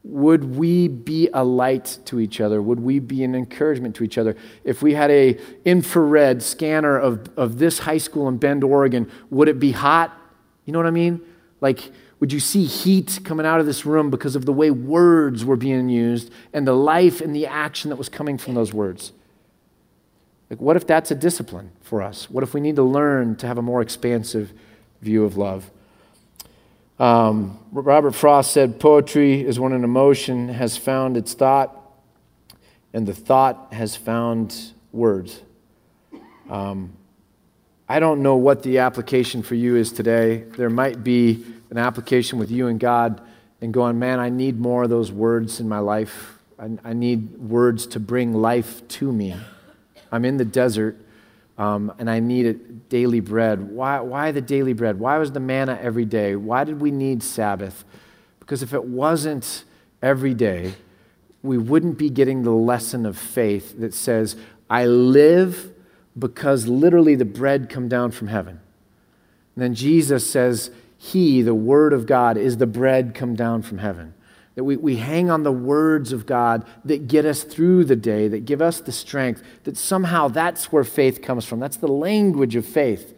Would 0.05 0.57
we 0.57 0.89
be 0.89 1.29
a 1.33 1.45
light 1.45 1.99
to 2.07 2.21
each 2.21 2.41
other? 2.41 2.63
Would 2.63 2.81
we 2.81 2.99
be 2.99 3.25
an 3.25 3.35
encouragement 3.35 3.95
to 3.97 4.05
each 4.05 4.19
other? 4.19 4.37
If 4.65 4.83
we 4.83 4.95
had 4.95 5.11
a 5.11 5.39
infrared 5.65 6.43
scanner 6.43 6.99
of, 6.99 7.29
of 7.37 7.59
this 7.59 7.81
high 7.81 7.99
school 7.99 8.29
in 8.29 8.39
Bend, 8.39 8.65
Oregon, 8.65 9.11
would 9.31 9.49
it 9.49 9.59
be 9.59 9.73
hot? 9.73 10.17
You 10.65 10.73
know 10.73 10.79
what 10.79 10.87
I 10.87 10.93
mean? 10.93 11.21
Like, 11.61 11.91
would 12.21 12.33
you 12.33 12.41
see 12.41 12.65
heat 12.65 13.21
coming 13.25 13.47
out 13.47 13.61
of 13.61 13.67
this 13.67 13.87
room 13.87 14.11
because 14.11 14.35
of 14.37 14.45
the 14.45 14.53
way 14.53 14.71
words 14.71 15.45
were 15.45 15.57
being 15.57 15.89
used 15.89 16.33
and 16.53 16.67
the 16.67 16.73
life 16.73 17.21
and 17.21 17.35
the 17.35 17.47
action 17.47 17.91
that 17.91 17.97
was 17.97 18.09
coming 18.09 18.39
from 18.39 18.55
those 18.55 18.73
words? 18.73 19.13
Like, 20.51 20.61
what 20.61 20.77
if 20.77 20.87
that's 20.87 21.11
a 21.11 21.15
discipline 21.15 21.73
for 21.81 22.03
us? 22.03 22.31
What 22.31 22.43
if 22.43 22.55
we 22.55 22.61
need 22.61 22.77
to 22.77 22.83
learn 22.83 23.37
to 23.37 23.47
have 23.47 23.59
a 23.59 23.63
more 23.63 23.83
expansive 23.83 24.53
view 25.01 25.25
of 25.25 25.37
love. 25.37 25.71
Um, 26.99 27.59
Robert 27.71 28.15
Frost 28.15 28.53
said, 28.53 28.81
Poetry 28.81 29.41
is 29.41 29.61
when 29.61 29.73
an 29.73 29.85
emotion 29.85 30.49
has 30.49 30.77
found 30.77 31.17
its 31.17 31.33
thought, 31.33 31.75
and 32.93 33.07
the 33.07 33.15
thought 33.15 33.73
has 33.73 33.95
found 33.95 34.73
words. 34.91 35.41
Um, 36.51 36.93
I 37.89 38.01
don't 38.01 38.23
know 38.23 38.37
what 38.37 38.63
the 38.63 38.79
application 38.79 39.43
for 39.43 39.55
you 39.55 39.77
is 39.77 39.93
today. 39.93 40.39
There 40.57 40.71
might 40.71 41.05
be 41.05 41.45
an 41.71 41.79
application 41.79 42.39
with 42.39 42.51
you 42.51 42.67
and 42.67 42.81
God 42.81 43.21
and 43.61 43.73
going, 43.73 43.99
man, 43.99 44.19
I 44.19 44.29
need 44.29 44.59
more 44.59 44.85
of 44.85 44.91
those 44.91 45.13
words 45.13 45.61
in 45.61 45.69
my 45.69 45.79
life. 45.79 46.39
I, 46.59 46.71
I 46.85 46.93
need 46.93 47.39
words 47.39 47.87
to 47.89 48.01
bring 48.01 48.35
life 48.35 48.87
to 48.89 49.13
me. 49.13 49.37
I'm 50.11 50.25
in 50.25 50.37
the 50.37 50.45
desert 50.45 50.97
um, 51.59 51.93
and 51.99 52.09
I 52.09 52.21
need 52.21 52.89
daily 52.89 53.21
bread. 53.21 53.71
Why, 53.71 53.99
why 54.01 54.31
the 54.31 54.41
daily 54.41 54.73
bread? 54.73 54.99
Why 54.99 55.19
was 55.19 55.33
the 55.33 55.41
manna 55.41 55.77
every 55.83 56.05
day? 56.05 56.37
Why 56.37 56.63
did 56.63 56.81
we 56.81 56.93
need 56.93 57.23
Sabbath? 57.23 57.85
Because 58.39 58.63
if 58.63 58.73
it 58.73 58.85
wasn't 58.85 59.65
every 60.01 60.35
day, 60.35 60.75
we 61.43 61.59
wouldn't 61.59 61.99
be 61.99 62.11
getting 62.11 62.45
the 62.45 62.53
lesson 62.53 63.05
of 63.05 63.19
faith 63.19 63.79
that 63.81 63.93
says, 63.93 64.37
I 64.71 64.87
live 64.87 65.73
because 66.17 66.69
literally 66.69 67.17
the 67.17 67.25
bread 67.25 67.69
come 67.69 67.89
down 67.89 68.13
from 68.13 68.29
heaven. 68.29 68.61
And 69.57 69.65
then 69.65 69.75
Jesus 69.75 70.29
says, 70.31 70.71
He, 70.97 71.43
the 71.43 71.55
Word 71.55 71.93
of 71.93 72.07
God, 72.07 72.37
is 72.37 72.59
the 72.59 72.67
bread 72.67 73.15
come 73.15 73.35
down 73.35 73.63
from 73.63 73.79
heaven. 73.79 74.15
That 74.59 74.65
we, 74.65 74.77
we 74.77 74.97
hang 74.97 75.31
on 75.31 75.45
the 75.45 75.53
words 75.53 76.13
of 76.13 76.27
God 76.27 76.67
that 76.85 77.07
get 77.07 77.25
us 77.25 77.45
through 77.45 77.85
the 77.85 77.95
day, 77.95 78.27
that 78.27 78.45
give 78.45 78.61
us 78.61 78.81
the 78.81 78.91
strength, 78.91 79.41
that 79.63 79.77
somehow 79.77 80.27
that's 80.27 80.73
where 80.73 80.83
faith 80.83 81.23
comes 81.23 81.45
from. 81.45 81.61
That's 81.61 81.77
the 81.77 81.87
language 81.87 82.57
of 82.57 82.67
faith. 82.67 83.17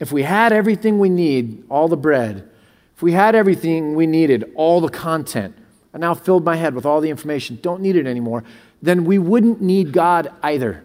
If 0.00 0.12
we 0.12 0.22
had 0.22 0.52
everything 0.52 1.00
we 1.00 1.08
need, 1.08 1.64
all 1.68 1.88
the 1.88 1.96
bread, 1.96 2.48
if 2.94 3.02
we 3.02 3.10
had 3.10 3.34
everything 3.34 3.96
we 3.96 4.06
needed, 4.06 4.52
all 4.54 4.80
the 4.80 4.88
content, 4.88 5.56
I 5.92 5.98
now 5.98 6.14
filled 6.14 6.44
my 6.44 6.54
head 6.54 6.74
with 6.74 6.86
all 6.86 7.00
the 7.00 7.10
information, 7.10 7.58
don't 7.60 7.82
need 7.82 7.96
it 7.96 8.06
anymore, 8.06 8.44
then 8.80 9.04
we 9.04 9.18
wouldn't 9.18 9.60
need 9.60 9.92
God 9.92 10.32
either 10.42 10.84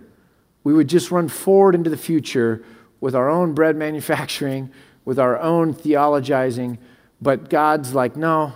we 0.63 0.73
would 0.73 0.87
just 0.87 1.11
run 1.11 1.27
forward 1.27 1.75
into 1.75 1.89
the 1.89 1.97
future 1.97 2.63
with 3.01 3.15
our 3.15 3.29
own 3.29 3.53
bread 3.53 3.75
manufacturing, 3.75 4.71
with 5.03 5.19
our 5.19 5.37
own 5.39 5.73
theologizing. 5.73 6.77
But 7.21 7.49
God's 7.49 7.93
like, 7.93 8.15
no, 8.15 8.53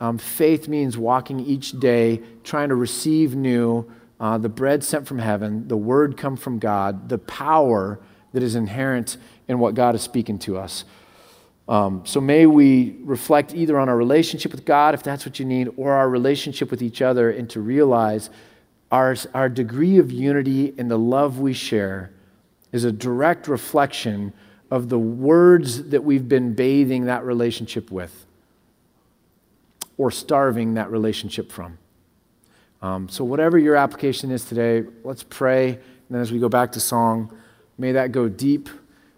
um, 0.00 0.18
faith 0.18 0.68
means 0.68 0.98
walking 0.98 1.40
each 1.40 1.72
day, 1.72 2.22
trying 2.44 2.68
to 2.68 2.74
receive 2.74 3.34
new, 3.34 3.90
uh, 4.20 4.38
the 4.38 4.48
bread 4.48 4.84
sent 4.84 5.06
from 5.06 5.18
heaven, 5.18 5.68
the 5.68 5.76
word 5.76 6.16
come 6.16 6.36
from 6.36 6.58
God, 6.58 7.08
the 7.08 7.18
power 7.18 7.98
that 8.32 8.42
is 8.42 8.54
inherent 8.54 9.16
in 9.48 9.58
what 9.58 9.74
God 9.74 9.94
is 9.94 10.02
speaking 10.02 10.38
to 10.40 10.58
us. 10.58 10.84
Um, 11.68 12.02
so 12.04 12.20
may 12.20 12.46
we 12.46 12.96
reflect 13.00 13.54
either 13.54 13.78
on 13.78 13.88
our 13.88 13.96
relationship 13.96 14.52
with 14.52 14.64
God, 14.64 14.94
if 14.94 15.02
that's 15.02 15.26
what 15.26 15.38
you 15.38 15.44
need, 15.44 15.68
or 15.76 15.92
our 15.92 16.08
relationship 16.08 16.70
with 16.70 16.82
each 16.82 17.02
other, 17.02 17.30
and 17.30 17.48
to 17.50 17.60
realize 17.60 18.30
our, 18.92 19.16
our 19.34 19.48
degree 19.48 19.98
of 19.98 20.12
unity 20.12 20.74
and 20.78 20.90
the 20.90 20.98
love 20.98 21.40
we 21.40 21.52
share 21.52 22.12
is 22.72 22.84
a 22.84 22.92
direct 22.92 23.48
reflection 23.48 24.32
of 24.70 24.88
the 24.88 24.98
words 24.98 25.84
that 25.90 26.04
we've 26.04 26.28
been 26.28 26.54
bathing 26.54 27.06
that 27.06 27.24
relationship 27.24 27.90
with 27.90 28.25
or 29.98 30.10
starving 30.10 30.74
that 30.74 30.90
relationship 30.90 31.50
from. 31.50 31.78
Um, 32.82 33.08
so, 33.08 33.24
whatever 33.24 33.58
your 33.58 33.76
application 33.76 34.30
is 34.30 34.44
today, 34.44 34.84
let's 35.02 35.22
pray. 35.22 35.70
And 35.70 35.80
then, 36.10 36.20
as 36.20 36.30
we 36.30 36.38
go 36.38 36.48
back 36.48 36.72
to 36.72 36.80
song, 36.80 37.36
may 37.78 37.92
that 37.92 38.12
go 38.12 38.28
deep. 38.28 38.68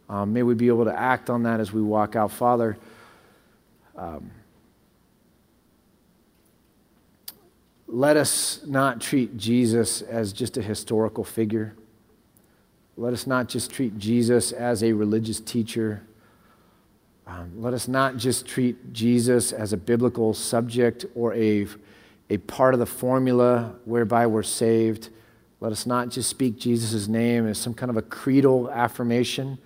Um, 0.09 0.33
may 0.33 0.43
we 0.43 0.55
be 0.55 0.69
able 0.69 0.85
to 0.85 0.99
act 0.99 1.29
on 1.29 1.43
that 1.43 1.61
as 1.61 1.73
we 1.73 1.83
walk 1.83 2.17
out. 2.17 2.31
Father, 2.31 2.79
um, 3.97 4.31
Let 7.91 8.19
us 8.19 8.61
not 8.67 9.01
treat 9.01 9.39
Jesus 9.39 10.03
as 10.03 10.35
just 10.35 10.59
a 10.59 10.63
historical 10.63 11.25
figure. 11.25 11.75
Let 12.99 13.15
us 13.15 13.27
not 13.27 13.49
just 13.49 13.71
treat 13.71 13.99
Jesus 13.99 14.53
as 14.53 14.83
a 14.83 14.93
religious 14.93 15.41
teacher. 15.41 16.03
Um, 17.29 17.53
let 17.61 17.75
us 17.75 17.89
not 17.89 18.17
just 18.17 18.47
treat 18.47 18.95
Jesus 18.95 19.53
as 19.53 19.75
a 19.75 19.77
biblical 19.77 20.33
subject 20.33 21.05
or 21.15 21.35
a, 21.35 21.67
a 22.31 22.39
part 22.39 22.73
of 22.73 22.81
the 22.81 22.87
formula 22.87 23.75
whereby 23.85 24.27
we're 24.27 24.43
saved. 24.43 25.11
Let 25.61 25.71
us 25.71 25.85
not 25.85 26.09
just 26.09 26.31
speak 26.31 26.59
Jesus' 26.59 27.07
name 27.07 27.47
as 27.47 27.59
some 27.59 27.75
kind 27.75 27.91
of 27.91 27.99
a 27.99 28.03
creedal 28.03 28.71
affirmation 28.71 29.59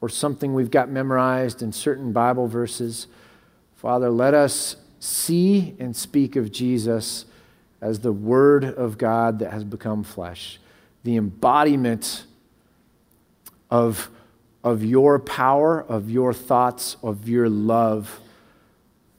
or 0.00 0.08
something 0.08 0.54
we've 0.54 0.70
got 0.70 0.88
memorized 0.88 1.60
in 1.60 1.70
certain 1.70 2.12
Bible 2.12 2.46
verses. 2.46 3.08
Father, 3.74 4.08
let 4.08 4.32
us 4.32 4.76
see 4.98 5.76
and 5.78 5.94
speak 5.94 6.34
of 6.34 6.50
Jesus 6.50 7.26
as 7.82 8.00
the 8.00 8.12
Word 8.12 8.64
of 8.64 8.96
God 8.96 9.38
that 9.40 9.52
has 9.52 9.64
become 9.64 10.02
flesh, 10.02 10.58
the 11.04 11.16
embodiment 11.16 12.24
of, 13.70 14.08
of 14.64 14.84
your 14.84 15.18
power, 15.18 15.80
of 15.80 16.10
your 16.10 16.32
thoughts, 16.32 16.96
of 17.02 17.28
your 17.28 17.48
love. 17.48 18.20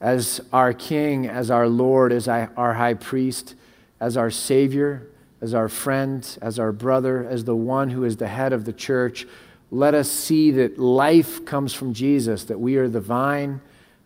As 0.00 0.40
our 0.52 0.72
King, 0.72 1.26
as 1.26 1.50
our 1.50 1.68
Lord, 1.68 2.12
as 2.12 2.28
our 2.28 2.74
high 2.74 2.94
priest, 2.94 3.54
as 4.00 4.16
our 4.16 4.30
Savior, 4.30 5.08
as 5.40 5.54
our 5.54 5.68
friend, 5.68 6.38
as 6.42 6.58
our 6.58 6.72
brother, 6.72 7.26
as 7.26 7.44
the 7.44 7.56
one 7.56 7.90
who 7.90 8.04
is 8.04 8.16
the 8.16 8.28
head 8.28 8.52
of 8.52 8.64
the 8.64 8.72
church, 8.72 9.26
let 9.70 9.94
us 9.94 10.10
see 10.10 10.50
that 10.52 10.78
life 10.78 11.44
comes 11.44 11.72
from 11.72 11.94
Jesus, 11.94 12.44
that 12.44 12.60
we 12.60 12.76
are 12.76 12.88
the 12.88 13.00
vine 13.00 13.60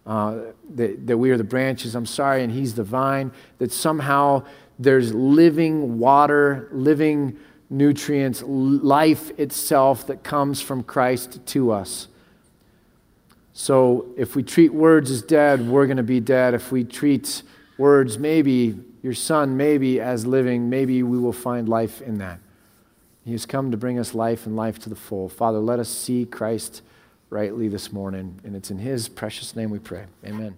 uh, 0.09 0.53
that, 0.75 1.07
that 1.07 1.19
we 1.19 1.31
are 1.31 1.37
the 1.37 1.45
branches, 1.45 1.95
I'm 1.95 2.07
sorry, 2.07 2.43
and 2.43 2.51
He's 2.51 2.75
the 2.75 2.83
vine, 2.83 3.31
that 3.59 3.71
somehow 3.71 4.43
there's 4.79 5.13
living 5.13 5.99
water, 5.99 6.69
living 6.73 7.39
nutrients, 7.71 8.43
life 8.43 9.31
itself 9.39 10.07
that 10.07 10.23
comes 10.23 10.61
from 10.61 10.83
Christ 10.83 11.45
to 11.47 11.71
us. 11.71 12.09
So 13.53 14.07
if 14.17 14.37
we 14.37 14.43
treat 14.43 14.73
words 14.73 15.11
as 15.11 15.23
dead, 15.23 15.69
we're 15.69 15.87
going 15.87 15.97
to 15.97 16.03
be 16.03 16.21
dead. 16.21 16.55
If 16.55 16.71
we 16.71 16.85
treat 16.85 17.43
words, 17.77 18.19
maybe 18.19 18.79
your 19.03 19.15
son, 19.15 19.57
maybe 19.57 20.01
as 20.01 20.27
living, 20.27 20.71
maybe 20.71 21.03
we 21.03 21.19
will 21.19 21.33
find 21.33 21.69
life 21.69 22.01
in 22.01 22.19
that. 22.19 22.41
He 23.25 23.33
has 23.33 23.45
come 23.47 23.71
to 23.71 23.77
bring 23.77 23.99
us 23.99 24.15
life 24.15 24.47
and 24.47 24.57
life 24.57 24.79
to 24.81 24.89
the 24.89 24.97
full. 24.97 25.29
Father, 25.29 25.59
let 25.59 25.79
us 25.79 25.89
see 25.89 26.25
Christ 26.25 26.83
rightly 27.31 27.69
this 27.69 27.93
morning. 27.93 28.41
And 28.45 28.57
it's 28.57 28.71
in 28.71 28.79
His 28.79 29.09
precious 29.09 29.55
name 29.55 29.71
we 29.71 29.79
pray. 29.79 30.07
Amen. 30.25 30.57